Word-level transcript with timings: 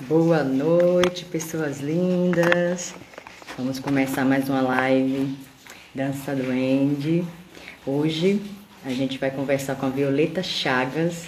Boa 0.00 0.42
noite, 0.42 1.26
pessoas 1.26 1.80
lindas. 1.80 2.94
Vamos 3.58 3.78
começar 3.78 4.24
mais 4.24 4.48
uma 4.48 4.62
live 4.62 5.36
Dança 5.94 6.34
do 6.34 6.50
Andy. 6.50 7.22
Hoje 7.86 8.40
a 8.86 8.88
gente 8.88 9.18
vai 9.18 9.30
conversar 9.30 9.74
com 9.76 9.84
a 9.84 9.90
Violeta 9.90 10.42
Chagas. 10.42 11.26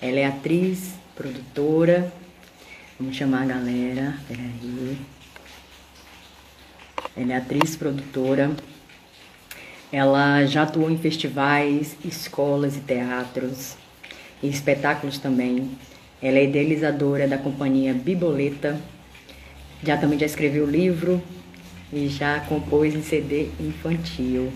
Ela 0.00 0.20
é 0.20 0.26
atriz, 0.26 0.94
produtora. 1.14 2.10
Vamos 2.98 3.14
chamar 3.14 3.42
a 3.42 3.46
galera. 3.46 4.18
Peraí. 4.26 4.98
Ela 7.14 7.34
é 7.34 7.36
atriz, 7.36 7.76
produtora. 7.76 8.50
Ela 9.92 10.46
já 10.46 10.62
atuou 10.62 10.90
em 10.90 10.96
festivais, 10.96 11.94
escolas 12.02 12.74
e 12.74 12.80
teatros, 12.80 13.76
e 14.42 14.48
espetáculos 14.48 15.18
também. 15.18 15.76
Ela 16.20 16.38
é 16.38 16.44
idealizadora 16.44 17.28
da 17.28 17.38
companhia 17.38 17.94
Biboleta. 17.94 18.80
Já 19.82 19.96
também 19.96 20.18
já 20.18 20.26
escreveu 20.26 20.66
livro 20.66 21.22
e 21.92 22.08
já 22.08 22.40
compôs 22.40 22.94
em 22.94 23.02
CD 23.02 23.48
infantil. 23.60 24.52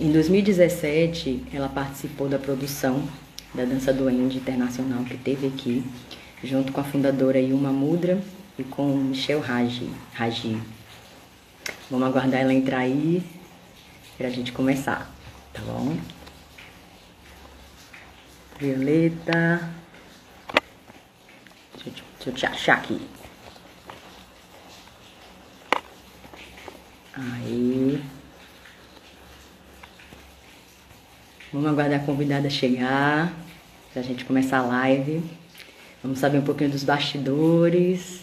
Em 0.00 0.10
2017, 0.10 1.44
ela 1.52 1.68
participou 1.68 2.28
da 2.28 2.38
produção 2.38 3.06
da 3.54 3.64
Dança 3.64 3.92
do 3.92 4.08
Ende 4.08 4.38
Internacional 4.38 5.04
que 5.04 5.16
teve 5.16 5.46
aqui, 5.46 5.84
junto 6.42 6.72
com 6.72 6.80
a 6.80 6.84
fundadora 6.84 7.38
Yuma 7.38 7.70
Mudra 7.70 8.18
e 8.58 8.64
com 8.64 8.96
Michel 8.96 9.40
Raji. 9.40 9.90
Raji. 10.14 10.58
Vamos 11.90 12.08
aguardar 12.08 12.40
ela 12.40 12.54
entrar 12.54 12.78
aí 12.78 13.22
para 14.16 14.28
a 14.28 14.30
gente 14.30 14.52
começar, 14.52 15.14
tá 15.52 15.60
bom? 15.60 15.94
Violeta. 18.58 19.81
Deixa 22.24 22.30
eu, 22.30 22.34
te, 22.34 22.46
achar 22.46 22.76
aqui. 22.76 23.00
Aí. 27.14 28.00
Vamos 31.52 31.68
aguardar 31.68 32.00
a 32.00 32.04
convidada 32.04 32.48
chegar 32.48 33.32
para 33.92 34.00
a 34.00 34.04
gente 34.04 34.24
começar 34.24 34.58
a 34.58 34.62
live. 34.62 35.20
Vamos 36.00 36.20
saber 36.20 36.38
um 36.38 36.44
pouquinho 36.44 36.70
dos 36.70 36.84
bastidores, 36.84 38.20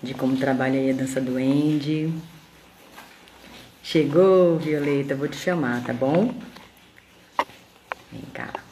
de 0.00 0.14
como 0.14 0.36
trabalha 0.36 0.78
aí 0.78 0.90
a 0.90 0.94
dança 0.94 1.20
do 1.20 1.36
Andy. 1.36 2.12
Chegou, 3.82 4.56
Violeta, 4.58 5.16
vou 5.16 5.26
te 5.26 5.36
chamar, 5.36 5.82
tá 5.82 5.92
bom? 5.92 6.32
Vem 8.12 8.22
cá. 8.32 8.63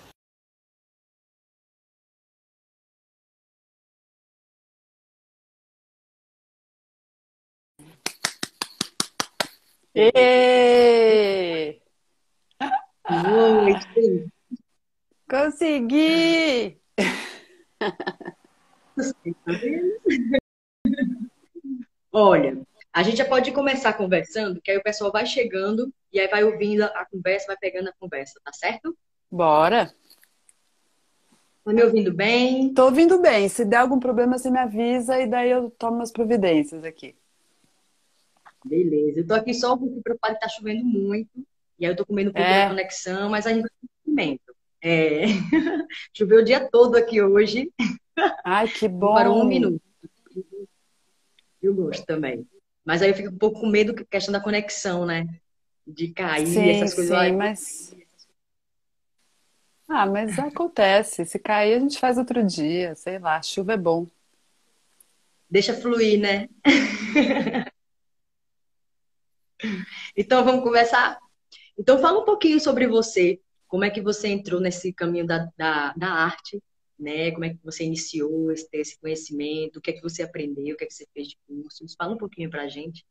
Noite. 13.10 14.32
Consegui! 15.28 16.80
Olha, 22.10 22.58
a 22.90 23.02
gente 23.02 23.18
já 23.18 23.24
pode 23.26 23.52
começar 23.52 23.92
conversando, 23.92 24.62
que 24.62 24.70
aí 24.70 24.78
o 24.78 24.82
pessoal 24.82 25.12
vai 25.12 25.26
chegando 25.26 25.92
e 26.10 26.18
aí 26.18 26.28
vai 26.28 26.42
ouvindo 26.42 26.84
a 26.84 27.06
conversa, 27.10 27.48
vai 27.48 27.56
pegando 27.58 27.88
a 27.88 27.94
conversa, 27.98 28.40
tá 28.42 28.52
certo? 28.52 28.96
Bora! 29.30 29.94
Tá 31.64 31.72
me 31.72 31.82
ouvindo 31.82 32.12
bem? 32.14 32.72
Tô 32.72 32.86
ouvindo 32.86 33.20
bem. 33.20 33.48
Se 33.48 33.64
der 33.64 33.76
algum 33.76 34.00
problema, 34.00 34.38
você 34.38 34.50
me 34.50 34.58
avisa 34.58 35.20
e 35.20 35.26
daí 35.26 35.50
eu 35.50 35.70
tomo 35.70 36.00
as 36.02 36.10
providências 36.10 36.82
aqui. 36.82 37.14
Beleza. 38.64 39.20
Eu 39.20 39.26
tô 39.26 39.34
aqui 39.34 39.52
só 39.54 39.76
porque 39.76 40.00
preocupado 40.00 40.34
que 40.34 40.40
tá 40.40 40.48
chovendo 40.48 40.84
muito. 40.84 41.30
E 41.78 41.84
aí 41.86 41.92
eu 41.92 41.96
tô 41.96 42.06
comendo 42.06 42.30
um 42.30 42.32
pouco 42.32 42.48
É. 42.48 42.62
da 42.64 42.68
conexão, 42.70 43.28
mas 43.30 43.46
a 43.46 43.50
gente 43.52 43.62
vai 43.62 43.70
momento. 44.06 44.54
É... 44.80 45.22
Choveu 46.12 46.40
o 46.40 46.44
dia 46.44 46.68
todo 46.70 46.96
aqui 46.96 47.20
hoje. 47.22 47.72
Ai, 48.44 48.68
que 48.68 48.86
bom! 48.88 49.14
parou 49.14 49.42
um 49.42 49.46
minuto. 49.46 49.80
Eu 51.62 51.74
gosto 51.74 52.04
também. 52.04 52.46
Mas 52.84 53.00
aí 53.02 53.10
eu 53.10 53.14
fico 53.14 53.32
um 53.32 53.38
pouco 53.38 53.60
com 53.60 53.68
medo 53.68 53.94
com 53.94 54.02
a 54.02 54.06
questão 54.06 54.32
da 54.32 54.40
conexão, 54.40 55.06
né? 55.06 55.26
De 55.86 56.08
cair, 56.08 56.46
Sim, 56.46 56.70
essas 56.70 56.94
coisas. 56.94 57.10
sim, 57.12 57.16
Ai, 57.16 57.32
mas. 57.32 57.96
Ah, 59.88 60.06
mas 60.06 60.38
acontece. 60.38 61.24
Se 61.24 61.38
cair, 61.38 61.74
a 61.74 61.78
gente 61.78 61.98
faz 61.98 62.18
outro 62.18 62.44
dia. 62.44 62.94
Sei 62.96 63.18
lá, 63.18 63.40
chuva 63.42 63.74
é 63.74 63.76
bom. 63.76 64.06
Deixa 65.50 65.74
fluir, 65.74 66.18
né? 66.20 66.48
Então 70.16 70.44
vamos 70.44 70.62
conversar. 70.62 71.18
Então 71.78 71.98
fala 71.98 72.20
um 72.20 72.24
pouquinho 72.24 72.60
sobre 72.60 72.86
você. 72.86 73.40
Como 73.66 73.84
é 73.84 73.90
que 73.90 74.02
você 74.02 74.28
entrou 74.28 74.60
nesse 74.60 74.92
caminho 74.92 75.26
da, 75.26 75.48
da, 75.56 75.92
da 75.94 76.08
arte, 76.08 76.62
né? 76.98 77.30
Como 77.30 77.44
é 77.44 77.50
que 77.50 77.58
você 77.64 77.84
iniciou 77.84 78.52
esse, 78.52 78.68
esse 78.72 79.00
conhecimento? 79.00 79.78
O 79.78 79.80
que 79.80 79.90
é 79.90 79.94
que 79.94 80.02
você 80.02 80.22
aprendeu? 80.22 80.74
O 80.74 80.76
que 80.76 80.84
é 80.84 80.86
que 80.86 80.94
você 80.94 81.06
fez 81.14 81.28
de 81.28 81.38
cursos? 81.46 81.94
Fala 81.94 82.14
um 82.14 82.18
pouquinho 82.18 82.50
pra 82.50 82.68
gente. 82.68 83.04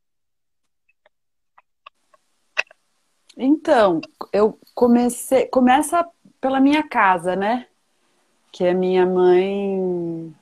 Então, 3.38 4.02
eu 4.32 4.60
comecei. 4.76 5.48
Começa 5.48 6.08
pela 6.40 6.60
minha 6.60 6.88
casa, 6.88 7.36
né? 7.36 7.68
Que 8.52 8.68
a 8.68 8.74
minha 8.74 9.06
mãe 9.06 10.36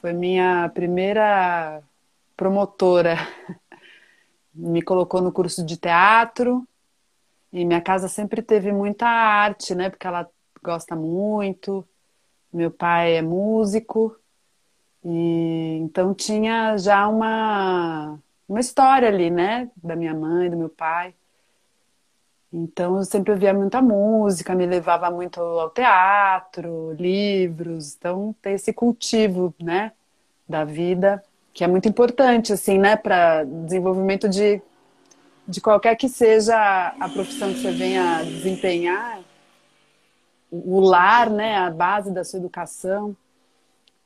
foi 0.00 0.12
minha 0.12 0.68
primeira 0.70 1.82
promotora. 2.36 3.16
Me 4.54 4.82
colocou 4.82 5.20
no 5.20 5.32
curso 5.32 5.64
de 5.64 5.76
teatro. 5.76 6.66
E 7.52 7.64
minha 7.64 7.80
casa 7.80 8.08
sempre 8.08 8.42
teve 8.42 8.72
muita 8.72 9.06
arte, 9.06 9.74
né? 9.74 9.90
Porque 9.90 10.06
ela 10.06 10.28
gosta 10.62 10.96
muito. 10.96 11.86
Meu 12.52 12.70
pai 12.70 13.16
é 13.16 13.22
músico. 13.22 14.16
E 15.04 15.78
então 15.82 16.14
tinha 16.14 16.76
já 16.78 17.08
uma, 17.08 18.18
uma 18.48 18.60
história 18.60 19.08
ali, 19.08 19.30
né? 19.30 19.70
Da 19.76 19.96
minha 19.96 20.14
mãe, 20.14 20.48
do 20.48 20.56
meu 20.56 20.68
pai. 20.68 21.14
Então 22.52 22.98
eu 22.98 23.04
sempre 23.04 23.32
ouvia 23.32 23.54
muita 23.54 23.80
música, 23.80 24.54
me 24.54 24.66
levava 24.66 25.10
muito 25.10 25.40
ao 25.40 25.70
teatro, 25.70 26.92
livros. 26.92 27.94
Então 27.96 28.34
tem 28.42 28.54
esse 28.54 28.72
cultivo, 28.74 29.54
né, 29.58 29.92
da 30.46 30.62
vida, 30.64 31.24
que 31.52 31.64
é 31.64 31.68
muito 31.68 31.88
importante, 31.88 32.52
assim, 32.52 32.78
né, 32.78 32.96
para 32.96 33.44
desenvolvimento 33.44 34.28
de, 34.28 34.62
de 35.46 35.60
qualquer 35.60 35.96
que 35.96 36.08
seja 36.08 36.56
a 36.98 37.08
profissão 37.08 37.52
que 37.52 37.60
você 37.60 37.72
venha 37.72 38.22
desempenhar. 38.22 39.20
O 40.50 40.80
lar, 40.80 41.30
né, 41.30 41.56
a 41.56 41.70
base 41.70 42.10
da 42.12 42.24
sua 42.24 42.38
educação. 42.38 43.16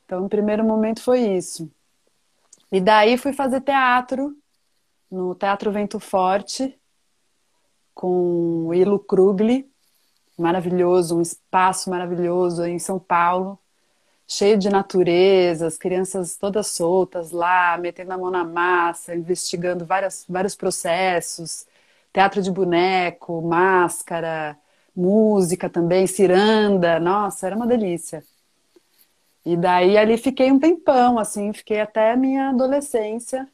Então, 0.05 0.21
no 0.21 0.29
primeiro 0.29 0.63
momento 0.63 1.01
foi 1.01 1.19
isso. 1.19 1.69
E 2.71 2.79
daí 2.81 3.17
fui 3.17 3.33
fazer 3.33 3.61
teatro 3.61 4.35
no 5.09 5.33
Teatro 5.35 5.71
Vento 5.71 5.99
Forte 5.99 6.77
com 7.93 8.67
o 8.67 8.73
Ilo 8.73 8.99
Krugli, 8.99 9.69
maravilhoso, 10.37 11.17
um 11.17 11.21
espaço 11.21 11.89
maravilhoso 11.89 12.63
em 12.65 12.77
São 12.77 12.99
Paulo, 12.99 13.57
cheio 14.27 14.57
de 14.57 14.69
natureza, 14.69 15.67
as 15.67 15.77
crianças 15.77 16.35
todas 16.37 16.67
soltas 16.67 17.31
lá, 17.31 17.77
metendo 17.77 18.11
a 18.13 18.17
mão 18.17 18.29
na 18.29 18.43
massa, 18.43 19.15
investigando 19.15 19.85
várias, 19.85 20.25
vários 20.27 20.55
processos, 20.55 21.65
teatro 22.13 22.41
de 22.41 22.51
boneco, 22.51 23.41
máscara, 23.41 24.57
música 24.95 25.69
também, 25.69 26.07
ciranda, 26.07 26.99
nossa, 26.99 27.47
era 27.47 27.55
uma 27.55 27.67
delícia. 27.67 28.23
E 29.45 29.55
daí 29.55 29.97
ali 29.97 30.17
fiquei 30.17 30.51
um 30.51 30.59
tempão, 30.59 31.17
assim, 31.17 31.53
fiquei 31.53 31.79
até 31.79 32.11
a 32.11 32.17
minha 32.17 32.49
adolescência 32.49 33.47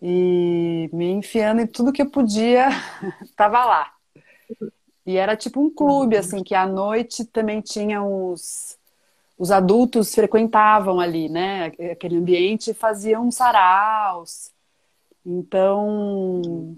e 0.00 0.88
me 0.92 1.10
enfiando 1.10 1.60
em 1.60 1.66
tudo 1.66 1.92
que 1.92 2.02
eu 2.02 2.10
podia, 2.10 2.68
tava 3.36 3.64
lá. 3.64 3.92
E 5.06 5.16
era 5.16 5.36
tipo 5.36 5.60
um 5.60 5.70
clube, 5.70 6.16
assim, 6.16 6.42
que 6.42 6.54
à 6.54 6.66
noite 6.66 7.24
também 7.24 7.60
tinha 7.62 8.02
os, 8.02 8.77
os 9.38 9.50
adultos 9.50 10.14
frequentavam 10.14 10.98
ali, 10.98 11.28
né? 11.28 11.66
Aquele 11.92 12.16
ambiente 12.16 12.72
e 12.72 12.74
faziam 12.74 13.30
saraus. 13.30 14.50
Então, 15.24 16.76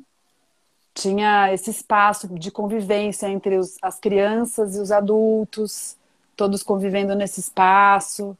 tinha 0.93 1.53
esse 1.53 1.71
espaço 1.71 2.29
de 2.29 2.51
convivência 2.51 3.27
entre 3.29 3.57
os, 3.57 3.77
as 3.81 3.99
crianças 3.99 4.77
e 4.77 4.81
os 4.81 4.93
adultos, 4.93 5.97
todos 6.37 6.63
convivendo 6.63 7.15
nesse 7.15 7.41
espaço. 7.41 8.37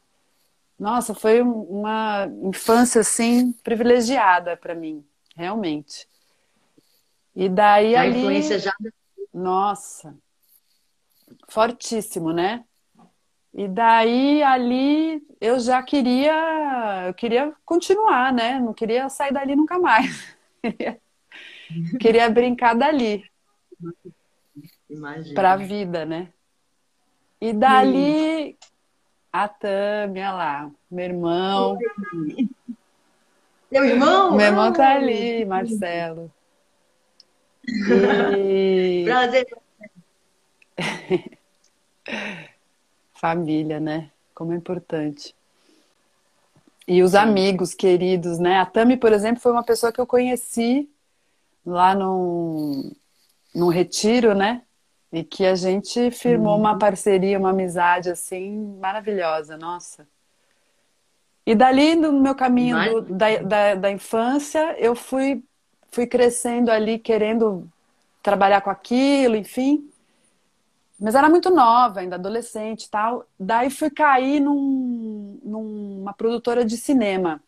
Nossa, 0.77 1.13
foi 1.15 1.41
uma 1.41 2.27
infância 2.43 3.01
assim 3.01 3.51
privilegiada 3.63 4.55
para 4.55 4.75
mim, 4.75 5.03
realmente. 5.35 6.07
E 7.35 7.47
daí 7.49 7.95
A 7.95 8.01
ali, 8.01 8.19
influência 8.19 8.59
já 8.59 8.75
nossa, 9.33 10.13
fortíssimo, 11.47 12.33
né? 12.33 12.65
E 13.53 13.67
daí 13.67 14.41
ali 14.41 15.21
eu 15.39 15.59
já 15.59 15.83
queria, 15.83 17.07
eu 17.07 17.13
queria 17.13 17.53
continuar, 17.65 18.31
né? 18.31 18.59
Não 18.59 18.73
queria 18.73 19.09
sair 19.09 19.33
dali 19.33 19.55
nunca 19.55 19.77
mais. 19.77 20.35
queria 21.99 22.29
brincar 22.29 22.75
dali. 22.75 23.23
Para 25.35 25.53
a 25.53 25.57
vida, 25.57 26.05
né? 26.05 26.29
E 27.41 27.51
dali 27.51 28.57
a 29.33 29.47
Tâmia 29.47 30.31
lá, 30.31 30.71
meu 30.89 31.05
irmão. 31.05 31.77
Meu 33.71 33.85
irmão? 33.85 34.35
Meu 34.35 34.45
irmão 34.45 34.71
tá 34.71 34.93
ali, 34.95 35.43
Marcelo. 35.45 36.31
E... 38.37 39.03
Prazer. 39.05 39.45
Família, 43.21 43.79
né? 43.79 44.09
Como 44.33 44.51
é 44.51 44.55
importante. 44.55 45.35
E 46.87 47.03
os 47.03 47.11
Sim. 47.11 47.17
amigos 47.17 47.75
queridos, 47.75 48.39
né? 48.39 48.59
A 48.59 48.65
Tami, 48.65 48.97
por 48.97 49.13
exemplo, 49.13 49.39
foi 49.39 49.51
uma 49.51 49.63
pessoa 49.63 49.91
que 49.91 50.01
eu 50.01 50.07
conheci 50.07 50.89
lá 51.63 51.93
num, 51.93 52.91
num 53.53 53.67
retiro, 53.67 54.33
né? 54.33 54.63
E 55.13 55.23
que 55.23 55.45
a 55.45 55.53
gente 55.53 56.09
firmou 56.09 56.55
uhum. 56.55 56.61
uma 56.61 56.79
parceria, 56.79 57.37
uma 57.37 57.51
amizade 57.51 58.09
assim 58.09 58.75
maravilhosa, 58.79 59.55
nossa. 59.55 60.07
E 61.45 61.53
dali, 61.53 61.95
no 61.95 62.11
meu 62.13 62.33
caminho 62.33 63.03
do, 63.03 63.13
da, 63.13 63.37
da, 63.37 63.75
da 63.75 63.91
infância, 63.91 64.75
eu 64.79 64.95
fui, 64.95 65.43
fui 65.91 66.07
crescendo 66.07 66.71
ali, 66.71 66.97
querendo 66.97 67.69
trabalhar 68.23 68.61
com 68.61 68.71
aquilo, 68.71 69.35
enfim. 69.35 69.90
Mas 71.01 71.15
era 71.15 71.27
muito 71.27 71.49
nova, 71.49 71.99
ainda 71.99 72.15
adolescente 72.15 72.83
e 72.83 72.89
tal. 72.89 73.25
Daí 73.39 73.71
fui 73.71 73.89
cair 73.89 74.39
num, 74.39 75.39
numa 75.43 76.13
produtora 76.13 76.63
de 76.63 76.77
cinema. 76.77 77.41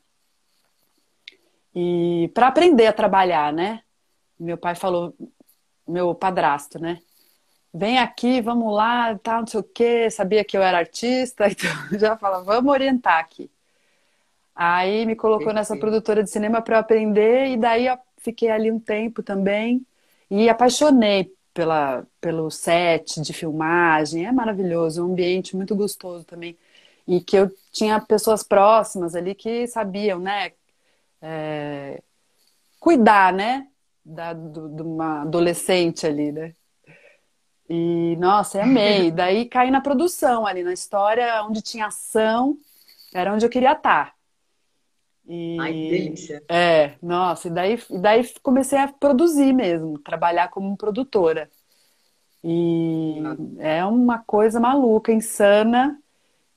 E 1.76 2.32
para 2.34 2.48
aprender 2.48 2.88
a 2.88 2.94
trabalhar, 2.94 3.54
né? 3.54 3.84
Meu 4.40 4.58
pai 4.58 4.74
falou, 4.74 5.16
meu 5.88 6.16
padrasto, 6.16 6.80
né? 6.80 7.00
Vem 7.72 8.00
aqui, 8.00 8.42
vamos 8.42 8.74
lá, 8.74 9.16
tal, 9.20 9.42
não 9.42 9.48
sei 9.48 9.60
o 9.60 9.64
quê. 9.64 10.10
Sabia 10.10 10.44
que 10.44 10.58
eu 10.58 10.64
era 10.64 10.80
artista, 10.80 11.46
então 11.48 12.00
já 12.00 12.18
falava, 12.18 12.44
vamos 12.44 12.72
orientar 12.72 13.20
aqui. 13.20 13.52
Aí 14.56 15.06
me 15.06 15.16
colocou 15.16 15.54
nessa 15.54 15.78
produtora 15.78 16.24
de 16.24 16.30
cinema 16.32 16.60
para 16.60 16.78
eu 16.78 16.80
aprender 16.80 17.50
e 17.50 17.58
daí 17.58 17.86
eu 17.86 18.00
fiquei 18.18 18.50
ali 18.50 18.72
um 18.72 18.80
tempo 18.80 19.22
também 19.22 19.86
e 20.30 20.50
apaixonei 20.50 21.32
pela, 21.54 22.06
pelo 22.20 22.50
set 22.50 23.22
de 23.22 23.34
filmagem. 23.34 24.26
É 24.26 24.32
maravilhoso, 24.32 25.04
um 25.04 25.12
ambiente 25.12 25.56
muito 25.56 25.76
gostoso 25.76 26.26
também. 26.26 26.58
E 27.08 27.22
que 27.22 27.38
eu 27.38 27.52
tinha 27.72 28.00
pessoas 28.00 28.44
próximas 28.44 29.16
ali 29.16 29.36
que 29.36 29.68
sabiam, 29.68 30.20
né? 30.20 30.52
É, 31.22 32.02
cuidar, 32.80 33.34
né? 33.34 33.68
Da, 34.06 34.34
do, 34.34 34.70
de 34.70 34.82
uma 34.82 35.22
adolescente 35.22 36.06
ali, 36.06 36.32
né? 36.32 36.54
E, 37.70 38.16
nossa, 38.18 38.58
eu 38.58 38.64
amei. 38.64 39.10
Daí 39.12 39.46
caí 39.46 39.72
na 39.72 39.82
produção 39.82 40.46
ali, 40.46 40.64
na 40.64 40.74
história 40.74 41.44
onde 41.44 41.62
tinha 41.62 41.88
ação, 41.88 42.58
era 43.14 43.34
onde 43.34 43.46
eu 43.46 43.50
queria 43.50 43.74
estar. 43.74 44.14
E, 45.28 45.58
Ai, 45.60 45.72
que 45.72 45.90
delícia. 45.90 46.44
É, 46.50 46.94
nossa, 47.02 47.48
e 47.48 47.52
daí, 47.52 47.80
daí 47.90 48.28
comecei 48.42 48.78
a 48.78 48.88
produzir 48.88 49.54
mesmo, 49.54 49.98
trabalhar 50.00 50.50
como 50.50 50.76
produtora. 50.76 51.50
E 52.44 53.22
ah. 53.26 53.36
é 53.60 53.86
uma 53.86 54.20
coisa 54.20 54.60
maluca, 54.60 55.12
insana. 55.12 55.98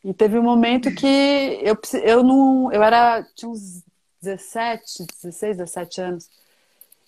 E 0.03 0.13
teve 0.13 0.39
um 0.39 0.43
momento 0.43 0.93
que 0.95 1.61
eu, 1.63 1.77
eu 2.03 2.23
não. 2.23 2.73
Eu 2.73 2.83
era. 2.83 3.25
Tinha 3.35 3.51
uns 3.51 3.83
17, 4.21 5.07
16, 5.23 5.57
17 5.59 6.01
anos. 6.01 6.31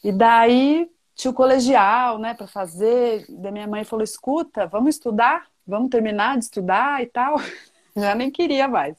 E 0.02 0.12
daí 0.12 0.88
tinha 1.14 1.30
o 1.30 1.34
colegial, 1.34 2.18
né, 2.18 2.34
para 2.34 2.46
fazer. 2.46 3.26
Da 3.28 3.50
minha 3.50 3.66
mãe 3.66 3.84
falou: 3.84 4.04
escuta, 4.04 4.66
vamos 4.66 4.94
estudar? 4.94 5.46
Vamos 5.66 5.90
terminar 5.90 6.38
de 6.38 6.44
estudar 6.44 7.02
e 7.02 7.06
tal. 7.06 7.36
Já 7.96 8.14
nem 8.14 8.30
queria 8.30 8.68
mais. 8.68 8.96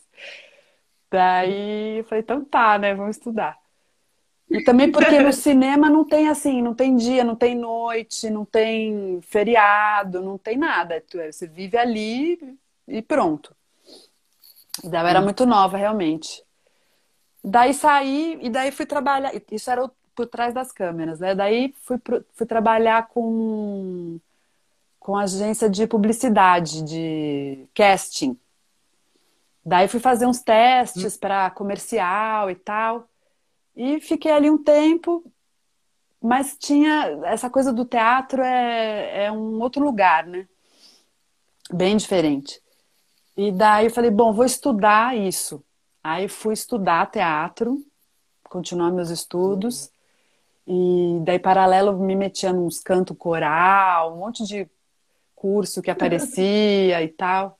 Daí 1.11 1.99
eu 1.99 2.03
falei, 2.03 2.21
então 2.21 2.43
tá, 2.43 2.77
né? 2.77 2.93
Vamos 2.93 3.17
estudar. 3.17 3.57
E 4.49 4.63
também 4.63 4.91
porque 4.91 5.19
no 5.19 5.31
cinema 5.33 5.89
não 5.89 6.03
tem 6.03 6.27
assim, 6.27 6.61
não 6.61 6.73
tem 6.73 6.95
dia, 6.95 7.23
não 7.23 7.35
tem 7.35 7.55
noite, 7.55 8.29
não 8.29 8.45
tem 8.45 9.21
feriado, 9.21 10.21
não 10.21 10.37
tem 10.37 10.57
nada. 10.57 10.95
É, 11.15 11.31
você 11.31 11.47
vive 11.47 11.77
ali 11.77 12.57
e 12.87 13.01
pronto. 13.01 13.55
Daí 14.83 15.03
eu 15.03 15.07
era 15.07 15.21
muito 15.21 15.45
nova, 15.45 15.77
realmente. 15.77 16.43
Daí 17.43 17.73
saí 17.73 18.39
e 18.41 18.49
daí 18.49 18.71
fui 18.71 18.85
trabalhar. 18.85 19.31
Isso 19.51 19.69
era 19.69 19.89
por 20.15 20.27
trás 20.27 20.53
das 20.53 20.71
câmeras, 20.71 21.19
né? 21.19 21.33
Daí 21.35 21.73
fui, 21.83 21.97
fui 22.33 22.45
trabalhar 22.45 23.07
com, 23.07 24.19
com 24.99 25.15
agência 25.15 25.69
de 25.69 25.87
publicidade, 25.87 26.81
de 26.83 27.65
casting. 27.73 28.37
Daí 29.69 29.87
fui 29.87 29.99
fazer 29.99 30.25
uns 30.25 30.41
testes 30.41 31.15
hum. 31.15 31.19
para 31.19 31.51
comercial 31.51 32.49
e 32.49 32.55
tal. 32.55 33.07
E 33.75 34.01
fiquei 34.01 34.31
ali 34.31 34.49
um 34.49 34.57
tempo, 34.57 35.23
mas 36.19 36.57
tinha 36.57 37.19
essa 37.25 37.51
coisa 37.51 37.71
do 37.71 37.85
teatro 37.85 38.41
é, 38.41 39.25
é 39.25 39.31
um 39.31 39.61
outro 39.61 39.83
lugar, 39.83 40.25
né? 40.25 40.47
Bem 41.71 41.95
diferente. 41.95 42.59
E 43.37 43.51
daí 43.51 43.85
eu 43.85 43.91
falei, 43.91 44.09
bom, 44.09 44.33
vou 44.33 44.43
estudar 44.43 45.15
isso. 45.15 45.63
Aí 46.03 46.27
fui 46.27 46.55
estudar 46.55 47.11
teatro, 47.11 47.85
continuar 48.45 48.89
meus 48.89 49.11
estudos. 49.11 49.91
E 50.65 51.19
daí, 51.23 51.37
paralelo, 51.37 51.95
me 51.99 52.15
metia 52.15 52.51
nos 52.51 52.79
canto 52.79 53.13
coral, 53.13 54.15
um 54.15 54.17
monte 54.17 54.43
de 54.45 54.67
curso 55.35 55.79
que 55.79 55.91
aparecia 55.93 57.03
e 57.03 57.07
tal. 57.09 57.58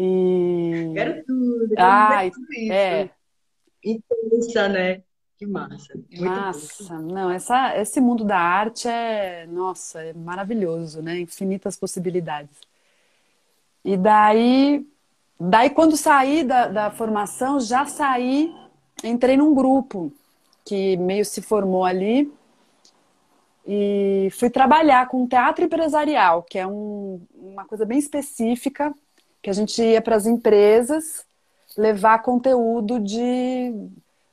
E... 0.00 0.92
Quero 0.94 1.24
tudo, 1.24 1.68
quero 1.70 1.82
Ai, 1.82 2.30
tudo 2.30 2.52
isso. 2.52 2.72
É. 2.72 3.10
Intensa, 3.84 4.68
né? 4.68 5.02
Que 5.36 5.44
massa. 5.44 5.94
Muito 5.94 6.22
massa. 6.22 6.94
Bom. 6.94 7.12
Não, 7.12 7.30
essa, 7.32 7.76
esse 7.76 8.00
mundo 8.00 8.22
da 8.22 8.38
arte 8.38 8.86
é, 8.86 9.44
nossa, 9.48 10.00
é 10.00 10.12
maravilhoso, 10.12 11.02
né? 11.02 11.18
Infinitas 11.18 11.76
possibilidades. 11.76 12.60
E 13.84 13.96
daí, 13.96 14.86
daí 15.38 15.70
quando 15.70 15.96
saí 15.96 16.44
da, 16.44 16.68
da 16.68 16.90
formação, 16.92 17.58
já 17.58 17.84
saí, 17.84 18.54
entrei 19.02 19.36
num 19.36 19.52
grupo 19.52 20.12
que 20.64 20.96
meio 20.96 21.24
se 21.24 21.42
formou 21.42 21.84
ali 21.84 22.32
e 23.66 24.28
fui 24.30 24.48
trabalhar 24.48 25.08
com 25.08 25.26
teatro 25.26 25.64
empresarial, 25.64 26.44
que 26.44 26.56
é 26.56 26.66
um, 26.66 27.20
uma 27.34 27.64
coisa 27.64 27.84
bem 27.84 27.98
específica 27.98 28.94
que 29.42 29.50
a 29.50 29.52
gente 29.52 29.82
ia 29.82 30.02
para 30.02 30.16
as 30.16 30.26
empresas 30.26 31.24
levar 31.76 32.22
conteúdo 32.22 32.98
de, 32.98 33.72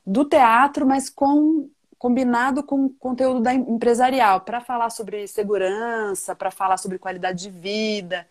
do 0.04 0.24
teatro, 0.24 0.86
mas 0.86 1.08
com 1.08 1.68
combinado 1.98 2.62
com 2.62 2.90
conteúdo 2.90 3.40
da 3.40 3.54
empresarial, 3.54 4.42
para 4.42 4.60
falar 4.60 4.90
sobre 4.90 5.26
segurança, 5.26 6.34
para 6.34 6.50
falar 6.50 6.76
sobre 6.76 6.98
qualidade 6.98 7.42
de 7.42 7.50
vida. 7.50 8.26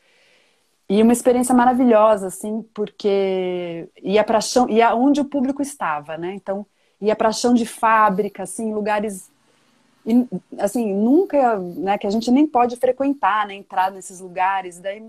E 0.88 1.02
uma 1.02 1.12
experiência 1.12 1.54
maravilhosa, 1.56 2.28
assim, 2.28 2.62
porque 2.74 3.90
ia 4.04 4.24
para 4.24 4.40
chão, 4.40 4.70
ia 4.70 4.94
onde 4.94 5.20
o 5.20 5.26
público 5.26 5.64
estava, 5.64 6.16
né? 6.16 6.36
Então, 6.36 6.66
ia 7.02 7.16
para 7.16 7.32
chão 7.32 7.56
de 7.56 7.66
fábrica, 7.66 8.44
assim, 8.44 8.72
lugares 8.74 9.32
assim, 10.60 10.94
nunca, 10.94 11.58
né, 11.58 11.98
que 11.98 12.06
a 12.06 12.12
gente 12.12 12.30
nem 12.30 12.46
pode 12.46 12.76
frequentar, 12.78 13.48
né, 13.48 13.56
entrar 13.56 13.92
nesses 13.92 14.20
lugares, 14.20 14.80
daí 14.80 15.04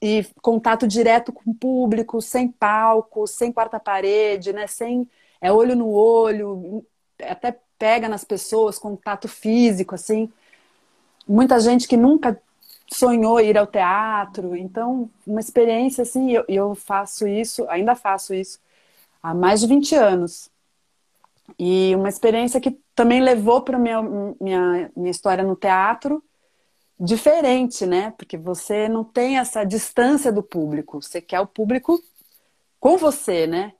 e 0.00 0.24
contato 0.40 0.86
direto 0.86 1.32
com 1.32 1.50
o 1.50 1.54
público, 1.54 2.20
sem 2.22 2.48
palco, 2.48 3.26
sem 3.26 3.52
quarta 3.52 3.80
parede, 3.80 4.52
né? 4.52 4.66
Sem 4.66 5.08
é 5.40 5.52
olho 5.52 5.76
no 5.76 5.90
olho, 5.90 6.84
até 7.20 7.58
pega 7.78 8.08
nas 8.08 8.24
pessoas, 8.24 8.78
contato 8.78 9.28
físico, 9.28 9.94
assim. 9.94 10.32
Muita 11.26 11.58
gente 11.60 11.88
que 11.88 11.96
nunca 11.96 12.40
sonhou 12.90 13.40
ir 13.40 13.58
ao 13.58 13.66
teatro, 13.66 14.54
então 14.56 15.10
uma 15.26 15.40
experiência 15.40 16.02
assim, 16.02 16.32
eu, 16.32 16.44
eu 16.48 16.74
faço 16.74 17.26
isso, 17.26 17.66
ainda 17.68 17.94
faço 17.94 18.34
isso 18.34 18.60
há 19.22 19.34
mais 19.34 19.60
de 19.60 19.66
20 19.66 19.94
anos. 19.94 20.50
E 21.58 21.94
uma 21.94 22.08
experiência 22.08 22.60
que 22.60 22.78
também 22.94 23.20
levou 23.20 23.62
para 23.62 23.78
minha, 23.78 24.02
minha 24.40 24.90
minha 24.96 25.10
história 25.10 25.44
no 25.44 25.56
teatro 25.56 26.22
diferente, 26.98 27.86
né? 27.86 28.12
Porque 28.12 28.36
você 28.36 28.88
não 28.88 29.04
tem 29.04 29.38
essa 29.38 29.64
distância 29.64 30.32
do 30.32 30.42
público. 30.42 31.00
Você 31.02 31.20
quer 31.20 31.40
o 31.40 31.46
público 31.46 32.00
com 32.80 32.96
você, 32.96 33.46
né? 33.46 33.74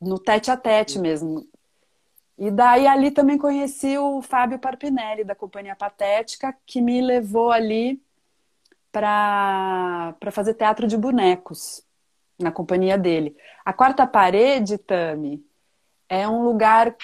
No 0.00 0.18
tete 0.18 0.50
a 0.50 0.56
tete 0.56 0.98
mesmo. 0.98 1.46
E 2.38 2.50
daí 2.50 2.86
ali 2.86 3.10
também 3.10 3.36
conheci 3.38 3.98
o 3.98 4.22
Fábio 4.22 4.58
Parpinelli, 4.58 5.24
da 5.24 5.34
Companhia 5.34 5.76
Patética, 5.76 6.56
que 6.66 6.80
me 6.80 7.00
levou 7.02 7.50
ali 7.50 8.02
para 8.92 10.16
fazer 10.32 10.54
teatro 10.54 10.86
de 10.86 10.96
bonecos. 10.96 11.82
na 12.38 12.50
companhia 12.50 12.96
dele. 12.98 13.36
A 13.64 13.72
quarta 13.72 14.06
parede, 14.06 14.78
Tami, 14.78 15.44
é 16.10 16.28
um 16.28 16.42
lugar 16.42 16.94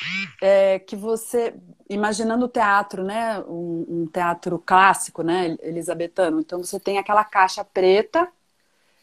é, 0.42 0.80
que 0.80 0.96
você, 0.96 1.54
imaginando 1.88 2.46
o 2.46 2.48
teatro, 2.48 3.04
né, 3.04 3.38
um, 3.42 3.86
um, 3.88 4.06
teatro 4.06 4.58
clássico, 4.58 5.22
né, 5.22 5.56
elisabetano. 5.62 6.40
Então 6.40 6.62
você 6.62 6.80
tem 6.80 6.98
aquela 6.98 7.24
caixa 7.24 7.64
preta 7.64 8.28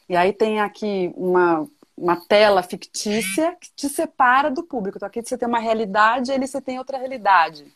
e 0.10 0.16
aí 0.16 0.34
tem 0.34 0.60
aqui 0.60 1.14
uma 1.16 1.68
uma 1.96 2.16
tela 2.16 2.64
fictícia 2.64 3.56
que 3.62 3.72
te 3.76 3.88
separa 3.88 4.50
do 4.50 4.64
público. 4.64 4.98
Então 4.98 5.08
aqui 5.08 5.22
você 5.22 5.38
tem 5.38 5.48
uma 5.48 5.60
realidade, 5.60 6.32
ali 6.32 6.48
você 6.48 6.60
tem 6.60 6.80
outra 6.80 6.98
realidade. 6.98 7.72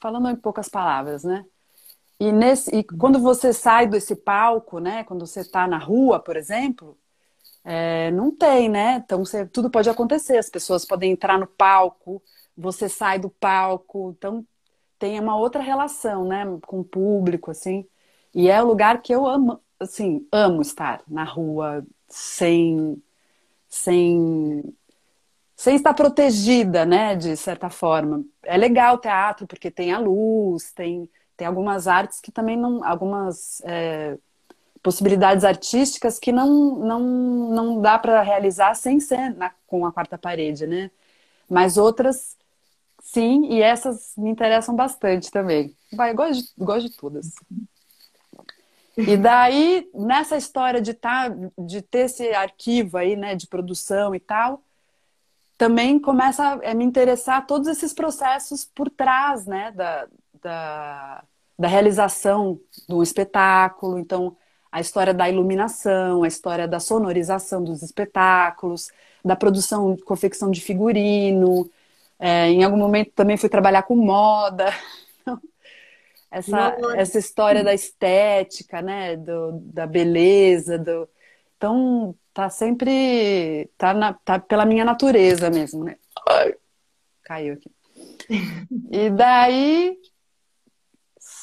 Falando 0.00 0.30
em 0.30 0.36
poucas 0.36 0.68
palavras, 0.68 1.22
né? 1.22 1.44
E, 2.18 2.32
nesse, 2.32 2.74
e 2.74 2.82
quando 2.82 3.18
você 3.18 3.52
sai 3.52 3.86
desse 3.86 4.16
palco, 4.16 4.78
né? 4.78 5.04
Quando 5.04 5.26
você 5.26 5.40
está 5.40 5.66
na 5.66 5.78
rua, 5.78 6.18
por 6.18 6.36
exemplo, 6.36 6.96
é, 7.64 8.10
não 8.12 8.34
tem, 8.34 8.68
né? 8.68 9.02
Então 9.04 9.24
você, 9.24 9.46
tudo 9.46 9.70
pode 9.70 9.88
acontecer. 9.90 10.38
As 10.38 10.50
pessoas 10.50 10.84
podem 10.84 11.12
entrar 11.12 11.38
no 11.38 11.46
palco, 11.46 12.22
você 12.56 12.88
sai 12.88 13.18
do 13.18 13.30
palco. 13.30 14.14
Então 14.16 14.46
tem 14.98 15.18
uma 15.20 15.36
outra 15.36 15.62
relação, 15.62 16.26
né? 16.26 16.44
Com 16.66 16.80
o 16.80 16.84
público, 16.84 17.50
assim. 17.50 17.86
E 18.34 18.48
é 18.48 18.62
o 18.62 18.66
lugar 18.66 19.02
que 19.02 19.14
eu 19.14 19.26
amo, 19.26 19.60
assim, 19.80 20.26
amo 20.32 20.62
estar 20.62 21.02
na 21.08 21.24
rua, 21.24 21.84
sem 22.08 23.02
sem 23.68 24.62
sem 25.56 25.76
estar 25.76 25.92
protegida, 25.94 26.86
né, 26.86 27.14
de 27.14 27.36
certa 27.36 27.68
forma. 27.68 28.24
É 28.42 28.56
legal 28.56 28.94
o 28.96 28.98
teatro 28.98 29.46
porque 29.46 29.70
tem 29.70 29.92
a 29.92 29.98
luz, 29.98 30.72
tem, 30.72 31.08
tem 31.36 31.46
algumas 31.46 31.86
artes 31.86 32.18
que 32.20 32.32
também 32.32 32.56
não, 32.56 32.82
algumas 32.84 33.60
é, 33.64 34.16
possibilidades 34.82 35.44
artísticas 35.44 36.18
que 36.18 36.32
não 36.32 36.76
não, 36.76 37.00
não 37.00 37.80
dá 37.80 37.98
para 37.98 38.22
realizar 38.22 38.74
sem 38.74 39.00
ser 39.00 39.34
na, 39.36 39.52
com 39.66 39.84
a 39.86 39.92
quarta 39.92 40.16
parede, 40.18 40.66
né? 40.66 40.90
Mas 41.48 41.76
outras 41.76 42.36
sim, 43.02 43.46
e 43.46 43.60
essas 43.60 44.12
me 44.16 44.30
interessam 44.30 44.74
bastante 44.74 45.30
também. 45.30 45.74
Vai, 45.92 46.14
gosto 46.14 46.42
de, 46.42 46.50
gosto 46.56 46.88
de 46.88 46.96
todas. 46.96 47.34
E 48.96 49.16
daí, 49.16 49.88
nessa 49.94 50.36
história 50.36 50.80
de, 50.80 50.92
tá, 50.94 51.28
de 51.58 51.80
ter 51.82 52.00
esse 52.00 52.30
arquivo 52.30 52.98
aí, 52.98 53.16
né, 53.16 53.34
de 53.34 53.46
produção 53.46 54.14
e 54.14 54.20
tal, 54.20 54.62
também 55.56 55.98
começa 55.98 56.60
a 56.64 56.74
me 56.74 56.84
interessar 56.84 57.46
todos 57.46 57.68
esses 57.68 57.92
processos 57.92 58.64
por 58.64 58.90
trás, 58.90 59.46
né, 59.46 59.72
da, 59.72 60.06
da, 60.42 61.24
da 61.58 61.68
realização 61.68 62.60
do 62.88 63.02
espetáculo. 63.02 63.98
Então, 63.98 64.36
a 64.70 64.80
história 64.80 65.12
da 65.12 65.28
iluminação, 65.28 66.22
a 66.22 66.28
história 66.28 66.68
da 66.68 66.78
sonorização 66.78 67.62
dos 67.62 67.82
espetáculos, 67.82 68.90
da 69.24 69.34
produção, 69.34 69.96
confecção 70.04 70.50
de 70.50 70.60
figurino. 70.60 71.70
É, 72.18 72.48
em 72.48 72.62
algum 72.62 72.76
momento 72.76 73.12
também 73.12 73.36
fui 73.36 73.48
trabalhar 73.48 73.82
com 73.82 73.96
moda 73.96 74.72
essa, 76.30 76.76
essa 76.94 77.18
história 77.18 77.64
da 77.64 77.74
estética, 77.74 78.80
né? 78.80 79.16
Do, 79.16 79.52
da 79.52 79.86
beleza, 79.86 80.78
do... 80.78 81.08
Então, 81.56 82.14
tá 82.32 82.48
sempre... 82.48 83.68
Tá, 83.76 83.92
na, 83.92 84.12
tá 84.12 84.38
pela 84.38 84.64
minha 84.64 84.84
natureza 84.84 85.50
mesmo, 85.50 85.84
né? 85.84 85.96
Ai, 86.28 86.54
caiu 87.24 87.54
aqui. 87.54 87.70
E 88.90 89.10
daí, 89.10 89.98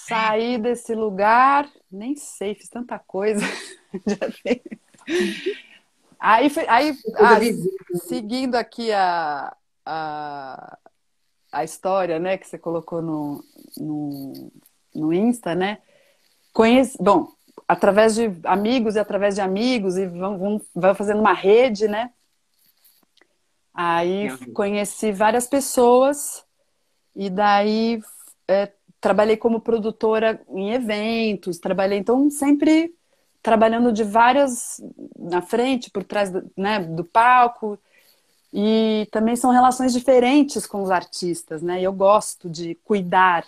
saí 0.08 0.58
desse 0.58 0.96
lugar, 0.96 1.70
nem 1.92 2.16
sei, 2.16 2.56
fiz 2.56 2.70
tanta 2.70 2.98
coisa. 2.98 3.46
aí, 6.20 6.52
aí 6.68 6.98
ah, 7.16 7.40
seguindo 8.08 8.56
aqui 8.56 8.92
a, 8.92 9.56
a, 9.86 10.78
a 11.52 11.64
história, 11.64 12.20
né, 12.20 12.38
que 12.38 12.48
você 12.48 12.58
colocou 12.58 13.02
no, 13.02 13.44
no, 13.78 14.52
no 14.96 15.14
Insta, 15.14 15.54
né? 15.54 15.80
Conhece, 16.54 16.98
bom, 17.00 17.32
através 17.68 18.16
de 18.16 18.32
amigos 18.44 18.96
e 18.96 19.00
através 19.00 19.36
de 19.36 19.42
amigos 19.42 19.98
e 19.98 20.08
vão, 20.08 20.38
vão, 20.38 20.62
vão 20.74 20.96
fazendo 20.96 21.20
uma 21.20 21.34
rede, 21.34 21.88
né? 21.88 22.12
Aí 23.74 24.36
conheci 24.54 25.12
várias 25.12 25.46
pessoas 25.46 26.44
e 27.16 27.30
daí 27.30 28.02
é, 28.48 28.72
trabalhei 29.00 29.38
como 29.38 29.62
produtora 29.62 30.42
em 30.50 30.72
eventos, 30.72 31.60
trabalhei 31.60 32.00
então 32.00 32.30
sempre 32.30 32.94
trabalhando 33.42 33.92
de 33.92 34.04
várias 34.04 34.82
na 35.18 35.42
frente, 35.42 35.90
por 35.90 36.04
trás 36.04 36.32
do, 36.32 36.50
né, 36.58 36.80
do 36.80 37.04
palco 37.04 37.80
e 38.54 39.08
também 39.12 39.36
são 39.36 39.52
relações 39.52 39.94
diferentes 39.94 40.66
com 40.66 40.82
os 40.82 40.90
artistas, 40.90 41.62
né? 41.62 41.82
Eu 41.82 41.94
gosto 41.94 42.50
de 42.50 42.76
cuidar 42.84 43.46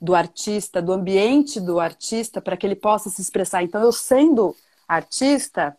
do 0.00 0.14
artista, 0.14 0.82
do 0.82 0.92
ambiente 0.92 1.60
do 1.60 1.78
artista, 1.78 2.40
para 2.40 2.56
que 2.56 2.66
ele 2.66 2.74
possa 2.74 3.10
se 3.10 3.20
expressar. 3.20 3.62
Então, 3.62 3.80
eu 3.80 3.92
sendo 3.92 4.56
artista, 4.88 5.76